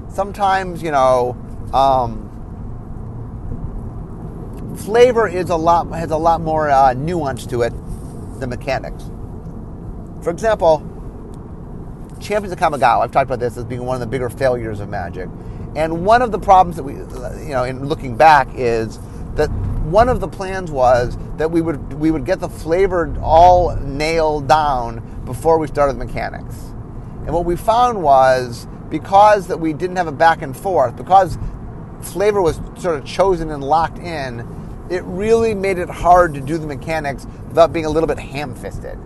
Sometimes, 0.08 0.82
you 0.82 0.90
know, 0.90 1.36
um, 1.72 2.26
flavor 4.76 5.28
is 5.28 5.50
a 5.50 5.56
lot 5.56 5.86
has 5.88 6.10
a 6.10 6.16
lot 6.16 6.40
more 6.40 6.70
uh, 6.70 6.94
nuance 6.94 7.46
to 7.46 7.62
it 7.62 7.72
than 8.40 8.50
mechanics. 8.50 9.04
For 10.22 10.30
example, 10.30 10.86
Champions 12.20 12.52
of 12.52 12.58
Kamigawa. 12.58 13.02
I've 13.02 13.12
talked 13.12 13.26
about 13.26 13.40
this 13.40 13.56
as 13.56 13.64
being 13.64 13.84
one 13.84 13.94
of 13.94 14.00
the 14.00 14.06
bigger 14.06 14.28
failures 14.28 14.80
of 14.80 14.88
Magic, 14.88 15.28
and 15.76 16.04
one 16.04 16.22
of 16.22 16.32
the 16.32 16.38
problems 16.38 16.76
that 16.76 16.82
we, 16.82 16.94
you 16.94 17.52
know, 17.52 17.64
in 17.64 17.86
looking 17.86 18.16
back, 18.16 18.48
is 18.54 18.98
that 19.36 19.48
one 19.90 20.08
of 20.08 20.20
the 20.20 20.28
plans 20.28 20.70
was 20.70 21.16
that 21.36 21.50
we 21.50 21.60
would 21.60 21.94
we 21.94 22.10
would 22.10 22.24
get 22.24 22.40
the 22.40 22.48
flavor 22.48 23.14
all 23.20 23.74
nailed 23.76 24.48
down 24.48 25.22
before 25.24 25.58
we 25.58 25.66
started 25.66 25.98
the 25.98 26.04
mechanics. 26.04 26.54
And 27.24 27.32
what 27.32 27.44
we 27.44 27.56
found 27.56 28.02
was 28.02 28.66
because 28.88 29.46
that 29.46 29.58
we 29.58 29.72
didn't 29.72 29.96
have 29.96 30.08
a 30.08 30.12
back 30.12 30.42
and 30.42 30.56
forth, 30.56 30.96
because 30.96 31.38
flavor 32.02 32.42
was 32.42 32.60
sort 32.78 32.98
of 32.98 33.04
chosen 33.04 33.50
and 33.50 33.62
locked 33.62 33.98
in, 33.98 34.40
it 34.90 35.02
really 35.04 35.54
made 35.54 35.78
it 35.78 35.88
hard 35.88 36.34
to 36.34 36.40
do 36.40 36.58
the 36.58 36.66
mechanics 36.66 37.26
without 37.48 37.72
being 37.72 37.84
a 37.84 37.90
little 37.90 38.08
bit 38.08 38.18
ham 38.18 38.54
fisted. 38.54 38.98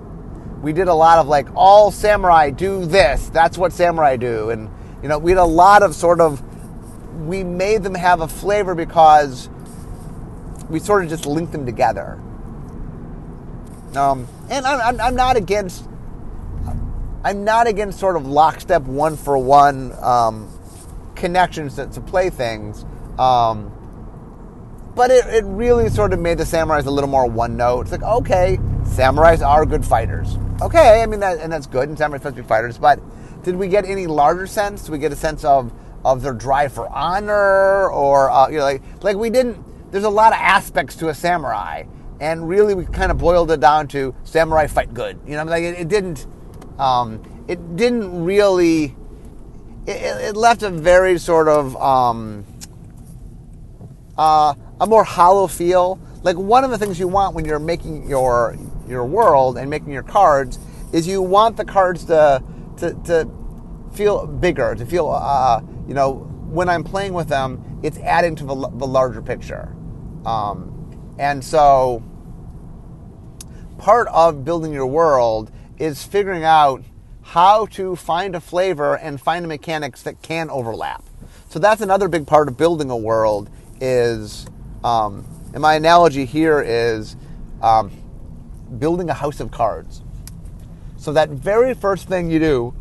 We 0.63 0.73
did 0.73 0.89
a 0.89 0.95
lot 0.95 1.19
of 1.19 1.29
like, 1.29 1.47
all 1.55 1.91
samurai 1.91 2.51
do 2.51 2.87
this, 2.87 3.29
that's 3.29 3.59
what 3.59 3.73
samurai 3.73 4.17
do. 4.17 4.51
And, 4.51 4.71
you 5.03 5.09
know, 5.09 5.19
we 5.19 5.33
had 5.33 5.39
a 5.39 5.45
lot 5.45 5.83
of 5.83 5.95
sort 5.95 6.21
of, 6.21 6.43
we 7.27 7.45
made 7.45 7.83
them 7.83 7.95
have 7.95 8.23
a 8.23 8.29
flavor 8.29 8.75
because 8.75 9.51
we 10.69 10.79
sort 10.81 11.05
of 11.05 11.11
just 11.11 11.27
link 11.27 11.51
them 11.53 11.67
together. 11.67 12.21
Um, 13.97 14.27
and 14.51 14.67
I'm, 14.67 14.81
I'm, 14.81 15.01
I'm, 15.01 15.15
not 15.15 15.37
against, 15.37 15.87
I'm 17.23 17.45
not 17.45 17.67
against 17.67 17.99
sort 17.99 18.17
of 18.17 18.27
lockstep 18.27 18.83
one 18.83 19.17
for 19.17 19.39
one 19.39 19.93
um, 20.03 20.51
connections 21.15 21.77
to, 21.77 21.87
to 21.87 22.01
play 22.01 22.31
things. 22.31 22.85
Um, 23.19 23.71
but 24.95 25.11
it, 25.11 25.27
it 25.27 25.45
really 25.45 25.89
sort 25.89 26.13
of 26.13 26.21
made 26.21 26.39
the 26.39 26.45
samurais 26.45 26.87
a 26.87 26.91
little 26.91 27.11
more 27.11 27.27
one 27.29 27.57
note. 27.57 27.83
It's 27.83 27.93
like, 27.93 28.03
okay, 28.03 28.59
samurais 28.83 29.45
are 29.47 29.67
good 29.67 29.85
fighters. 29.85 30.37
Okay, 30.63 31.03
I 31.03 31.07
mean, 31.07 31.21
that, 31.21 31.39
and 31.41 31.53
that's 31.53 31.67
good, 31.67 31.89
and 31.89 31.99
samurais 31.99 32.19
supposed 32.19 32.37
to 32.37 32.43
be 32.43 32.49
fighters, 32.49 32.79
but 32.79 33.01
did 33.43 33.57
we 33.57 33.69
get 33.69 33.85
any 33.85 34.07
larger 34.07 34.47
sense? 34.47 34.83
Did 34.83 34.93
we 34.93 34.99
get 34.99 35.13
a 35.13 35.17
sense 35.17 35.45
of, 35.45 35.73
of 36.05 36.23
their 36.23 36.33
drive 36.33 36.73
for 36.73 36.89
honor? 36.89 37.91
Or, 37.91 38.31
uh, 38.31 38.49
you 38.49 38.59
know, 38.59 38.65
like, 38.65 38.83
like 39.03 39.17
we 39.17 39.31
didn't, 39.31 39.63
there's 39.95 40.03
a 40.03 40.11
lot 40.11 40.33
of 40.33 40.41
aspects 40.41 40.97
to 40.97 41.09
a 41.09 41.15
samurai, 41.15 41.85
and 42.19 42.49
really 42.49 42.75
we 42.75 42.85
kind 42.85 43.13
of 43.13 43.19
boiled 43.19 43.53
it 43.53 43.61
down 43.61 43.87
to 43.87 44.13
samurai 44.25 44.67
fight 44.67 44.93
good. 44.93 45.21
You 45.25 45.37
know, 45.37 45.45
like 45.45 45.63
it, 45.63 45.79
it 45.79 45.87
didn't, 45.87 46.27
um, 46.81 47.23
it 47.47 47.77
didn't 47.77 48.25
really, 48.25 48.97
it, 49.87 49.93
it, 49.93 50.37
left 50.37 50.65
a 50.65 50.71
very 50.71 51.17
sort 51.17 51.47
of, 51.47 51.77
um, 51.77 52.45
uh, 54.19 54.55
a 54.81 54.87
more 54.89 55.05
hollow 55.05 55.47
feel. 55.47 56.01
Like 56.25 56.37
one 56.37 56.65
of 56.65 56.73
the 56.73 56.79
things 56.79 56.99
you 56.99 57.07
want 57.07 57.37
when 57.37 57.45
you're 57.45 57.61
making 57.61 58.09
your 58.09 58.59
your 58.89 59.05
world 59.05 59.57
and 59.57 59.71
making 59.71 59.93
your 59.93 60.03
cards 60.03 60.59
is 60.93 61.07
you 61.07 61.23
want 61.23 61.57
the 61.57 61.65
cards 61.65 62.05
to 62.07 62.43
to, 62.79 62.95
to 63.05 63.31
feel 63.93 64.27
bigger, 64.27 64.75
to 64.75 64.85
feel 64.85 65.09
uh, 65.09 65.61
you 65.87 65.95
know 65.95 66.15
when 66.51 66.69
I'm 66.69 66.83
playing 66.83 67.13
with 67.13 67.29
them, 67.29 67.81
it's 67.85 67.99
adding 67.99 68.35
to 68.37 68.45
the, 68.45 68.55
the 68.55 68.87
larger 68.87 69.23
picture. 69.23 69.74
Um, 70.27 71.15
and 71.19 71.45
so 71.45 72.03
part 73.79 74.09
of 74.09 74.45
building 74.45 74.73
your 74.73 74.87
world 74.87 75.51
is 75.79 76.05
figuring 76.05 76.45
out 76.45 76.83
how 77.23 77.67
to 77.67 77.97
find 77.97 78.35
a 78.35 78.41
flavor 78.41 78.97
and 78.97 79.21
find 79.21 79.47
mechanics 79.49 80.03
that 80.03 80.23
can 80.23 80.51
overlap. 80.51 81.05
So 81.49 81.59
that's 81.59 81.81
another 81.81 82.09
big 82.09 82.27
part 82.27 82.49
of 82.49 82.57
building 82.57 82.91
a 82.91 82.97
world 82.97 83.51
is 83.81 84.47
um, 84.83 85.27
and 85.55 85.63
my 85.63 85.75
analogy 85.75 86.25
here 86.25 86.61
is 86.61 87.17
um, 87.63 87.91
building 88.79 89.09
a 89.09 89.15
house 89.15 89.41
of 89.41 89.51
cards. 89.51 90.03
So 90.97 91.13
that 91.13 91.31
very 91.31 91.75
first 91.75 92.09
thing 92.09 92.31
you 92.31 92.39
do 92.39 92.75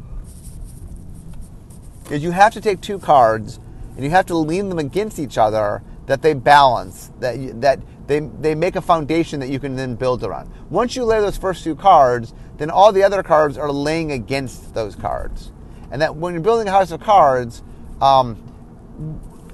is 2.10 2.23
you 2.23 2.32
have 2.32 2.51
to 2.53 2.62
take 2.62 2.82
two 2.82 2.99
cards 2.99 3.60
and 3.95 4.03
you 4.03 4.10
have 4.10 4.25
to 4.25 4.36
lean 4.36 4.69
them 4.69 4.79
against 4.79 5.19
each 5.19 5.38
other 5.38 5.84
that 6.05 6.21
they 6.21 6.33
balance, 6.33 7.11
that 7.19 7.61
that 7.61 7.79
they 8.07 8.19
they 8.19 8.55
make 8.55 8.75
a 8.75 8.81
foundation 8.81 9.39
that 9.39 9.49
you 9.49 9.59
can 9.59 9.75
then 9.75 9.95
build 9.95 10.23
around. 10.23 10.51
Once 10.69 10.95
you 10.95 11.05
lay 11.05 11.19
those 11.19 11.37
first 11.37 11.63
two 11.63 11.75
cards, 11.75 12.33
then 12.57 12.69
all 12.69 12.91
the 12.91 13.03
other 13.03 13.23
cards 13.23 13.57
are 13.57 13.71
laying 13.71 14.11
against 14.11 14.73
those 14.73 14.95
cards, 14.95 15.51
and 15.91 16.01
that 16.01 16.15
when 16.15 16.33
you're 16.33 16.43
building 16.43 16.67
a 16.67 16.71
house 16.71 16.91
of 16.91 16.99
cards. 17.01 17.63
Um, 18.01 18.49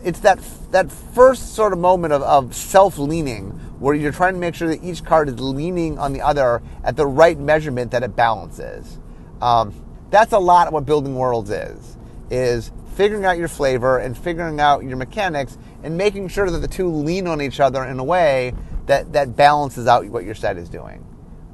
it's 0.03 0.21
that 0.21 0.39
that 0.71 0.91
first 0.91 1.55
sort 1.55 1.73
of 1.73 1.79
moment 1.79 2.13
of, 2.13 2.21
of 2.21 2.55
self-leaning 2.55 3.51
where 3.79 3.93
you're 3.93 4.11
trying 4.11 4.33
to 4.33 4.39
make 4.39 4.55
sure 4.55 4.67
that 4.69 4.83
each 4.83 5.03
card 5.03 5.27
is 5.29 5.39
leaning 5.39 5.99
on 5.99 6.13
the 6.13 6.21
other 6.21 6.61
at 6.83 6.95
the 6.95 7.05
right 7.05 7.37
measurement 7.37 7.91
that 7.91 8.03
it 8.03 8.15
balances. 8.15 8.97
Um, 9.41 9.73
that's 10.09 10.33
a 10.33 10.39
lot 10.39 10.67
of 10.67 10.73
what 10.73 10.85
building 10.85 11.15
worlds 11.15 11.49
is, 11.49 11.97
is 12.29 12.71
figuring 12.95 13.25
out 13.25 13.37
your 13.37 13.47
flavor 13.47 13.97
and 13.97 14.17
figuring 14.17 14.59
out 14.59 14.83
your 14.83 14.97
mechanics 14.97 15.57
and 15.83 15.97
making 15.97 16.27
sure 16.27 16.49
that 16.49 16.59
the 16.59 16.67
two 16.67 16.87
lean 16.87 17.27
on 17.27 17.41
each 17.41 17.59
other 17.59 17.83
in 17.83 17.99
a 17.99 18.03
way 18.03 18.53
that, 18.85 19.13
that 19.13 19.35
balances 19.35 19.87
out 19.87 20.05
what 20.07 20.23
your 20.25 20.35
set 20.35 20.57
is 20.57 20.69
doing. 20.69 21.05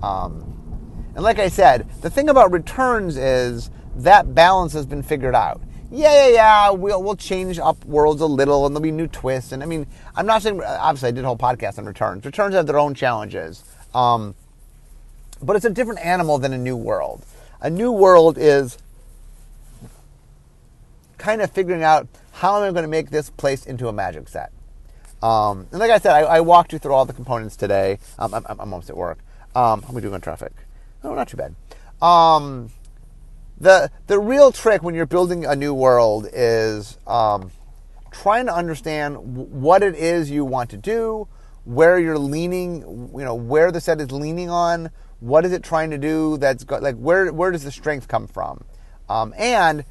Um, 0.01 0.51
and 1.15 1.23
like 1.23 1.39
I 1.39 1.47
said, 1.47 1.87
the 2.01 2.09
thing 2.09 2.29
about 2.29 2.51
returns 2.51 3.17
is 3.17 3.69
that 3.97 4.35
balance 4.35 4.73
has 4.73 4.85
been 4.85 5.03
figured 5.03 5.35
out 5.35 5.61
yeah, 5.91 6.27
yeah, 6.27 6.33
yeah, 6.33 6.69
we'll 6.71 7.01
we'll 7.01 7.15
change 7.15 7.59
up 7.59 7.83
worlds 7.85 8.21
a 8.21 8.25
little, 8.25 8.65
and 8.65 8.75
there'll 8.75 8.83
be 8.83 8.91
new 8.91 9.07
twists. 9.07 9.51
And 9.51 9.61
I 9.61 9.65
mean, 9.65 9.85
I'm 10.15 10.25
not 10.25 10.41
saying 10.41 10.61
obviously 10.61 11.09
I 11.09 11.11
did 11.11 11.23
a 11.23 11.27
whole 11.27 11.37
podcast 11.37 11.77
on 11.77 11.85
returns. 11.85 12.25
Returns 12.25 12.55
have 12.55 12.67
their 12.67 12.79
own 12.79 12.95
challenges, 12.95 13.63
um, 13.93 14.35
but 15.41 15.55
it's 15.55 15.65
a 15.65 15.69
different 15.69 16.03
animal 16.03 16.37
than 16.37 16.53
a 16.53 16.57
new 16.57 16.75
world. 16.75 17.23
A 17.61 17.69
new 17.69 17.91
world 17.91 18.37
is 18.37 18.77
kind 21.17 21.41
of 21.41 21.51
figuring 21.51 21.83
out 21.83 22.07
how 22.35 22.57
am 22.57 22.63
I 22.63 22.71
going 22.71 22.83
to 22.83 22.89
make 22.89 23.11
this 23.11 23.29
place 23.29 23.65
into 23.65 23.87
a 23.87 23.93
magic 23.93 24.27
set. 24.27 24.51
Um, 25.23 25.67
and 25.71 25.79
like 25.79 25.89
I 25.89 25.99
said, 25.99 26.11
I, 26.11 26.21
I, 26.21 26.41
walked 26.41 26.73
you 26.73 26.79
through 26.79 26.93
all 26.93 27.05
the 27.05 27.13
components 27.13 27.55
today. 27.55 27.97
Um, 28.19 28.33
I'm, 28.33 28.45
I'm, 28.47 28.59
almost 28.59 28.89
at 28.89 28.97
work. 28.97 29.19
Um, 29.55 29.81
how 29.81 29.89
am 29.89 29.97
I 29.97 30.01
doing 30.01 30.13
on 30.13 30.19
traffic? 30.19 30.51
Oh, 31.01 31.15
not 31.15 31.29
too 31.29 31.37
bad. 31.37 31.55
Um, 32.01 32.71
the 33.57 33.89
the 34.07 34.19
real 34.19 34.51
trick 34.51 34.83
when 34.83 34.95
you're 34.95 35.05
building 35.05 35.45
a 35.45 35.55
new 35.55 35.73
world 35.73 36.27
is 36.33 36.97
um, 37.07 37.51
trying 38.11 38.47
to 38.47 38.53
understand 38.53 39.15
what 39.17 39.81
it 39.81 39.95
is 39.95 40.29
you 40.29 40.43
want 40.43 40.69
to 40.71 40.77
do, 40.77 41.29
where 41.63 41.97
you're 41.97 42.19
leaning, 42.19 42.81
you 43.15 43.23
know, 43.23 43.33
where 43.33 43.71
the 43.71 43.79
set 43.79 44.01
is 44.01 44.11
leaning 44.11 44.49
on, 44.49 44.91
what 45.21 45.45
is 45.45 45.53
it 45.53 45.63
trying 45.63 45.89
to 45.91 45.97
do 45.97 46.35
that's 46.37 46.65
got, 46.65 46.83
like 46.83 46.97
where 46.97 47.31
where 47.31 47.51
does 47.51 47.63
the 47.63 47.71
strength 47.71 48.09
come 48.09 48.27
from? 48.27 48.65
Um, 49.07 49.33
and 49.37 49.85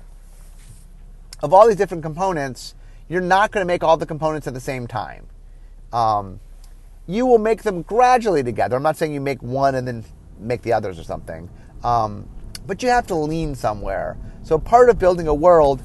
of 1.42 1.52
all 1.52 1.66
these 1.66 1.76
different 1.76 2.02
components, 2.02 2.74
you're 3.08 3.20
not 3.20 3.50
going 3.50 3.62
to 3.62 3.66
make 3.66 3.84
all 3.84 3.96
the 3.96 4.06
components 4.06 4.46
at 4.46 4.54
the 4.54 4.60
same 4.60 4.86
time. 4.86 5.26
Um, 5.92 6.40
you 7.06 7.26
will 7.26 7.38
make 7.38 7.62
them 7.62 7.82
gradually 7.82 8.42
together. 8.42 8.76
I'm 8.76 8.82
not 8.82 8.96
saying 8.96 9.12
you 9.12 9.20
make 9.20 9.42
one 9.42 9.74
and 9.74 9.86
then 9.86 10.04
make 10.38 10.62
the 10.62 10.72
others 10.72 10.98
or 10.98 11.04
something, 11.04 11.50
um, 11.82 12.28
but 12.66 12.82
you 12.82 12.88
have 12.88 13.06
to 13.08 13.14
lean 13.14 13.54
somewhere. 13.54 14.16
So 14.42 14.58
part 14.58 14.88
of 14.88 14.98
building 14.98 15.28
a 15.28 15.34
world 15.34 15.82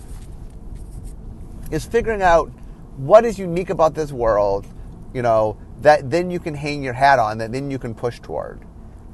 is 1.72 1.86
figuring 1.86 2.22
out 2.22 2.52
what 2.98 3.26
is 3.26 3.38
unique 3.38 3.70
about 3.70 3.96
this 3.96 4.12
world, 4.12 4.66
you 5.14 5.22
know, 5.22 5.58
that 5.82 6.10
then 6.10 6.32
you 6.32 6.40
can 6.40 6.56
hang 6.56 6.84
your 6.84 6.94
hat 6.94 7.20
on, 7.20 7.38
that 7.38 7.52
then 7.52 7.70
you 7.70 7.80
can 7.80 7.94
push 7.94 8.20
toward. 8.20 8.62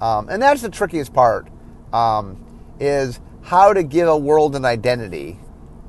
Um, 0.01 0.29
and 0.29 0.41
that's 0.41 0.61
the 0.61 0.69
trickiest 0.69 1.13
part, 1.13 1.47
um, 1.93 2.43
is 2.79 3.19
how 3.43 3.73
to 3.73 3.83
give 3.83 4.07
a 4.07 4.17
world 4.17 4.55
an 4.55 4.65
identity 4.65 5.39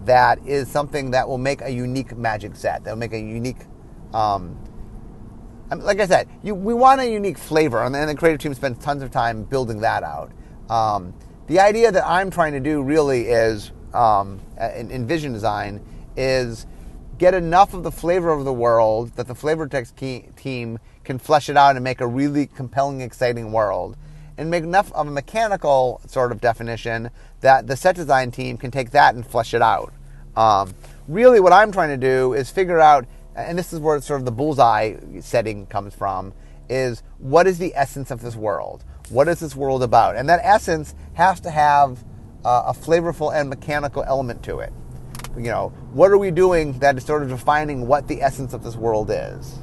that 0.07 0.39
is 0.47 0.69
something 0.69 1.11
that 1.11 1.29
will 1.29 1.39
make 1.39 1.61
a 1.63 1.71
unique 1.71 2.17
magic 2.17 2.57
set, 2.57 2.85
that 2.85 2.91
will 2.91 2.99
make 2.99 3.13
a 3.13 3.19
unique, 3.19 3.59
um, 4.15 4.59
like 5.71 6.01
I 6.01 6.07
said, 6.07 6.29
you, 6.43 6.55
we 6.55 6.75
want 6.75 7.01
a 7.01 7.11
unique 7.11 7.39
flavor, 7.39 7.83
and 7.83 7.95
then 7.95 8.07
the 8.07 8.15
creative 8.15 8.41
team 8.41 8.55
spends 8.55 8.83
tons 8.83 9.03
of 9.03 9.11
time 9.11 9.45
building 9.45 9.81
that 9.81 10.03
out. 10.03 10.33
Um, 10.71 11.15
the 11.49 11.61
idea 11.61 11.93
that 11.93 12.07
I'm 12.07 12.31
trying 12.31 12.53
to 12.53 12.61
do 12.61 12.83
really 12.83 13.29
is, 13.29 13.73
um, 13.93 14.41
in, 14.75 14.91
in 14.91 15.07
vision 15.07 15.33
design, 15.33 15.85
is 16.17 16.67
get 17.19 17.35
enough 17.35 17.75
of 17.75 17.83
the 17.83 17.93
flavor 17.93 18.31
of 18.31 18.45
the 18.45 18.53
world 18.53 19.13
that 19.17 19.27
the 19.27 19.35
flavor 19.35 19.67
text 19.67 19.97
team 19.97 20.79
can 21.05 21.19
flesh 21.19 21.49
it 21.49 21.57
out 21.57 21.77
and 21.77 21.85
make 21.85 22.01
a 22.01 22.07
really 22.07 22.47
compelling, 22.47 23.01
exciting 23.01 23.53
world. 23.53 23.97
And 24.39 24.51
make 24.51 24.65
enough 24.65 24.93
of 24.93 25.09
a 25.09 25.11
mechanical 25.11 26.03
sort 26.07 26.31
of 26.31 26.43
definition 26.43 27.11
that 27.41 27.67
the 27.67 27.75
set 27.75 27.97
design 27.97 28.31
team 28.31 28.59
can 28.59 28.71
take 28.71 28.91
that 28.91 29.15
and 29.15 29.27
flesh 29.27 29.55
it 29.55 29.63
out. 29.63 29.95
Um, 30.37 30.75
really, 31.09 31.41
what 31.41 31.53
I'm 31.53 31.73
trying 31.73 31.89
to 31.89 31.97
do 31.97 32.35
is 32.35 32.51
figure 32.51 32.79
out, 32.79 33.07
and 33.35 33.59
this 33.59 33.73
is 33.73 33.81
where 33.81 34.01
sort 34.01 34.21
of 34.21 34.27
the 34.27 34.33
bullseye 34.33 34.97
setting 35.21 35.67
comes 35.67 35.95
from, 35.95 36.33
is 36.69 37.03
what 37.19 37.47
is 37.47 37.59
the 37.59 37.73
essence 37.75 38.11
of 38.11 38.23
this 38.23 38.37
world? 38.37 38.85
What 39.09 39.29
is 39.29 39.41
this 39.41 39.55
world 39.55 39.83
about? 39.83 40.17
And 40.17 40.29
that 40.29 40.41
essence 40.43 40.95
has 41.15 41.41
to 41.41 41.51
have 41.51 42.05
uh, 42.45 42.65
a 42.67 42.73
flavorful 42.73 43.35
and 43.35 43.49
mechanical 43.49 44.03
element 44.03 44.43
to 44.45 44.59
it 44.59 44.73
you 45.37 45.51
know, 45.51 45.69
what 45.93 46.11
are 46.11 46.19
we 46.19 46.31
doing 46.31 46.79
that 46.79 46.97
is 46.97 47.05
sort 47.05 47.23
of 47.23 47.29
defining 47.29 47.87
what 47.87 48.09
the 48.09 48.23
essence 48.23 48.53
of 48.53 48.63
this 48.63 48.77
world 48.77 49.11
is? 49.11 49.59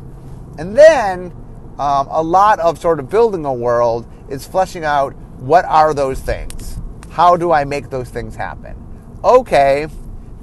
And 0.57 0.77
then 0.77 1.31
um, 1.79 2.07
a 2.09 2.21
lot 2.21 2.59
of 2.59 2.77
sort 2.77 2.99
of 2.99 3.09
building 3.09 3.45
a 3.45 3.53
world 3.53 4.07
is 4.29 4.45
fleshing 4.45 4.85
out 4.85 5.15
what 5.37 5.65
are 5.65 5.93
those 5.93 6.19
things? 6.19 6.79
How 7.09 7.35
do 7.35 7.51
I 7.51 7.63
make 7.63 7.89
those 7.89 8.09
things 8.09 8.35
happen? 8.35 8.75
Okay, 9.23 9.87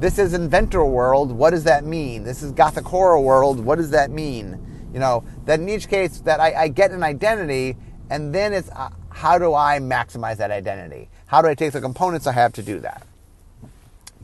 this 0.00 0.18
is 0.18 0.32
inventor 0.32 0.84
world. 0.84 1.30
What 1.30 1.50
does 1.50 1.64
that 1.64 1.84
mean? 1.84 2.24
This 2.24 2.42
is 2.42 2.52
gothic 2.52 2.86
horror 2.86 3.20
world. 3.20 3.60
What 3.60 3.76
does 3.76 3.90
that 3.90 4.10
mean? 4.10 4.58
You 4.94 4.98
know, 4.98 5.24
that 5.44 5.60
in 5.60 5.68
each 5.68 5.88
case 5.88 6.20
that 6.20 6.40
I, 6.40 6.54
I 6.54 6.68
get 6.68 6.90
an 6.90 7.02
identity 7.02 7.76
and 8.08 8.34
then 8.34 8.54
it's 8.54 8.70
uh, 8.70 8.88
how 9.10 9.38
do 9.38 9.54
I 9.54 9.78
maximize 9.78 10.38
that 10.38 10.50
identity? 10.50 11.10
How 11.26 11.42
do 11.42 11.48
I 11.48 11.54
take 11.54 11.72
the 11.72 11.80
components 11.82 12.26
I 12.26 12.32
have 12.32 12.54
to 12.54 12.62
do 12.62 12.80
that? 12.80 13.06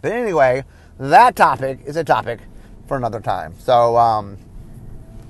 But 0.00 0.12
anyway, 0.12 0.64
that 0.98 1.36
topic 1.36 1.80
is 1.84 1.96
a 1.96 2.04
topic 2.04 2.40
for 2.88 2.96
another 2.96 3.20
time. 3.20 3.54
So, 3.58 3.98
um, 3.98 4.38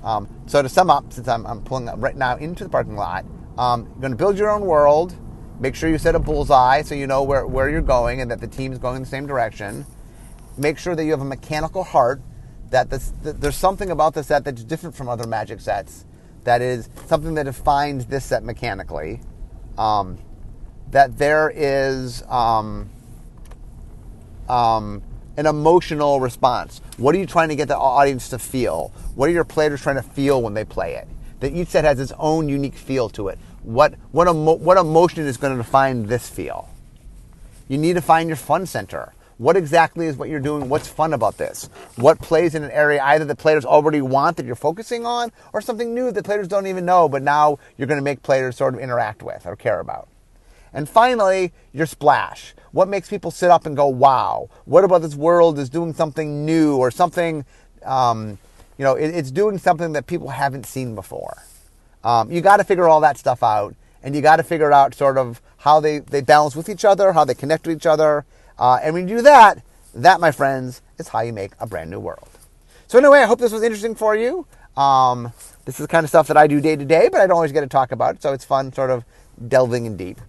um, 0.03 0.29
so 0.45 0.61
to 0.61 0.69
sum 0.69 0.89
up, 0.89 1.11
since 1.11 1.27
I'm, 1.27 1.45
I'm 1.45 1.61
pulling 1.61 1.89
up 1.89 1.95
right 2.01 2.15
now 2.15 2.37
into 2.37 2.63
the 2.63 2.69
parking 2.69 2.95
lot, 2.95 3.25
um, 3.57 3.83
you're 3.83 4.01
going 4.01 4.11
to 4.11 4.17
build 4.17 4.37
your 4.37 4.49
own 4.49 4.61
world. 4.61 5.13
Make 5.59 5.75
sure 5.75 5.89
you 5.89 5.97
set 5.97 6.15
a 6.15 6.19
bullseye 6.19 6.83
so 6.83 6.95
you 6.95 7.05
know 7.05 7.23
where, 7.23 7.45
where 7.45 7.69
you're 7.69 7.81
going 7.81 8.21
and 8.21 8.31
that 8.31 8.39
the 8.39 8.47
team's 8.47 8.77
going 8.77 8.95
in 8.95 9.01
the 9.01 9.09
same 9.09 9.27
direction. 9.27 9.85
Make 10.57 10.77
sure 10.77 10.95
that 10.95 11.03
you 11.03 11.11
have 11.11 11.21
a 11.21 11.25
mechanical 11.25 11.83
heart. 11.83 12.21
That, 12.69 12.89
this, 12.89 13.13
that 13.23 13.39
there's 13.39 13.55
something 13.55 13.91
about 13.91 14.13
the 14.13 14.23
set 14.23 14.43
that's 14.43 14.63
different 14.63 14.95
from 14.95 15.07
other 15.07 15.25
Magic 15.25 15.61
sets. 15.61 16.05
That 16.43 16.61
is 16.61 16.89
something 17.05 17.35
that 17.35 17.43
defines 17.43 18.05
this 18.07 18.25
set 18.25 18.43
mechanically. 18.43 19.21
Um, 19.77 20.17
that 20.91 21.17
there 21.17 21.51
is 21.53 22.23
um, 22.23 22.89
um, 24.49 25.01
an 25.37 25.45
emotional 25.45 26.19
response. 26.19 26.81
What 26.97 27.13
are 27.15 27.17
you 27.19 27.25
trying 27.25 27.49
to 27.49 27.55
get 27.55 27.67
the 27.67 27.77
audience 27.77 28.29
to 28.29 28.39
feel? 28.39 28.91
What 29.15 29.29
are 29.29 29.33
your 29.33 29.43
players 29.43 29.81
trying 29.81 29.97
to 29.97 30.01
feel 30.01 30.41
when 30.41 30.53
they 30.53 30.65
play 30.65 30.95
it? 30.95 31.07
That 31.39 31.53
each 31.53 31.69
set 31.69 31.83
has 31.83 31.99
its 31.99 32.11
own 32.17 32.49
unique 32.49 32.75
feel 32.75 33.09
to 33.09 33.27
it. 33.27 33.37
What 33.61 33.93
what 34.11 34.27
emo- 34.27 34.55
what 34.55 34.77
emotion 34.77 35.25
is 35.25 35.37
going 35.37 35.55
to 35.55 35.61
define 35.61 36.07
this 36.07 36.29
feel? 36.29 36.69
You 37.67 37.77
need 37.77 37.93
to 37.93 38.01
find 38.01 38.29
your 38.29 38.37
fun 38.37 38.65
center. 38.65 39.13
What 39.37 39.55
exactly 39.55 40.07
is 40.07 40.17
what 40.17 40.29
you're 40.29 40.39
doing? 40.39 40.67
What's 40.67 40.87
fun 40.87 41.13
about 41.13 41.37
this? 41.37 41.69
What 41.95 42.19
plays 42.19 42.55
in 42.55 42.63
an 42.63 42.71
area 42.71 43.01
either 43.03 43.23
the 43.23 43.35
players 43.35 43.65
already 43.65 44.01
want 44.01 44.37
that 44.37 44.45
you're 44.47 44.55
focusing 44.55 45.05
on, 45.05 45.31
or 45.53 45.61
something 45.61 45.93
new 45.93 46.11
that 46.11 46.25
players 46.25 46.47
don't 46.47 46.65
even 46.65 46.85
know, 46.85 47.07
but 47.07 47.21
now 47.21 47.59
you're 47.77 47.87
going 47.87 47.99
to 47.99 48.03
make 48.03 48.23
players 48.23 48.57
sort 48.57 48.73
of 48.73 48.79
interact 48.79 49.21
with 49.21 49.45
or 49.45 49.55
care 49.55 49.79
about. 49.79 50.07
And 50.73 50.89
finally, 50.89 51.53
your 51.71 51.85
splash. 51.85 52.55
What 52.71 52.87
makes 52.87 53.09
people 53.09 53.31
sit 53.31 53.51
up 53.51 53.65
and 53.65 53.75
go, 53.75 53.87
wow? 53.87 54.49
What 54.65 54.83
about 54.83 55.01
this 55.01 55.15
world 55.15 55.59
is 55.59 55.69
doing 55.69 55.93
something 55.93 56.45
new 56.45 56.77
or 56.77 56.89
something, 56.89 57.45
um, 57.85 58.39
you 58.77 58.83
know, 58.83 58.95
it, 58.95 59.09
it's 59.09 59.31
doing 59.31 59.59
something 59.59 59.93
that 59.93 60.07
people 60.07 60.29
haven't 60.29 60.65
seen 60.65 60.95
before? 60.95 61.43
Um, 62.03 62.31
you 62.31 62.41
got 62.41 62.57
to 62.57 62.63
figure 62.63 62.87
all 62.87 63.01
that 63.01 63.17
stuff 63.17 63.43
out, 63.43 63.75
and 64.01 64.15
you 64.15 64.21
got 64.21 64.37
to 64.37 64.43
figure 64.43 64.71
out 64.71 64.95
sort 64.95 65.17
of 65.17 65.41
how 65.57 65.79
they, 65.79 65.99
they 65.99 66.21
balance 66.21 66.55
with 66.55 66.69
each 66.69 66.85
other, 66.85 67.13
how 67.13 67.23
they 67.23 67.35
connect 67.35 67.67
with 67.67 67.77
each 67.77 67.85
other. 67.85 68.25
Uh, 68.59 68.79
and 68.81 68.93
when 68.93 69.07
you 69.07 69.17
do 69.17 69.21
that, 69.23 69.63
that, 69.93 70.19
my 70.19 70.31
friends, 70.31 70.81
is 70.97 71.07
how 71.07 71.21
you 71.21 71.33
make 71.33 71.51
a 71.59 71.67
brand 71.67 71.89
new 71.89 71.99
world. 71.99 72.29
So, 72.87 72.97
anyway, 72.97 73.19
I 73.19 73.25
hope 73.25 73.39
this 73.39 73.51
was 73.51 73.63
interesting 73.63 73.95
for 73.95 74.15
you. 74.15 74.45
Um, 74.75 75.33
this 75.65 75.79
is 75.79 75.87
kind 75.87 76.03
of 76.03 76.09
stuff 76.09 76.27
that 76.27 76.37
I 76.37 76.47
do 76.47 76.61
day 76.61 76.75
to 76.75 76.85
day, 76.85 77.09
but 77.11 77.19
I 77.19 77.27
don't 77.27 77.35
always 77.35 77.51
get 77.51 77.61
to 77.61 77.67
talk 77.67 77.91
about 77.91 78.15
it, 78.15 78.21
so 78.21 78.31
it's 78.31 78.45
fun 78.45 78.71
sort 78.71 78.89
of 78.89 79.03
delving 79.47 79.85
in 79.85 79.97
deep. 79.97 80.19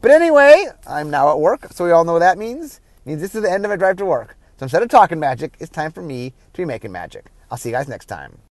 But 0.00 0.10
anyway, 0.10 0.66
I'm 0.86 1.10
now 1.10 1.30
at 1.30 1.38
work, 1.38 1.72
so 1.72 1.84
we 1.84 1.90
all 1.90 2.04
know 2.04 2.14
what 2.14 2.20
that 2.20 2.38
means. 2.38 2.80
It 3.04 3.10
means 3.10 3.20
this 3.20 3.34
is 3.34 3.42
the 3.42 3.50
end 3.50 3.64
of 3.64 3.70
my 3.70 3.76
drive 3.76 3.96
to 3.98 4.04
work. 4.04 4.36
So 4.58 4.64
instead 4.64 4.82
of 4.82 4.88
talking 4.88 5.20
magic, 5.20 5.56
it's 5.60 5.70
time 5.70 5.92
for 5.92 6.02
me 6.02 6.30
to 6.30 6.56
be 6.56 6.64
making 6.64 6.90
magic. 6.90 7.26
I'll 7.50 7.58
see 7.58 7.68
you 7.68 7.74
guys 7.74 7.88
next 7.88 8.06
time. 8.06 8.38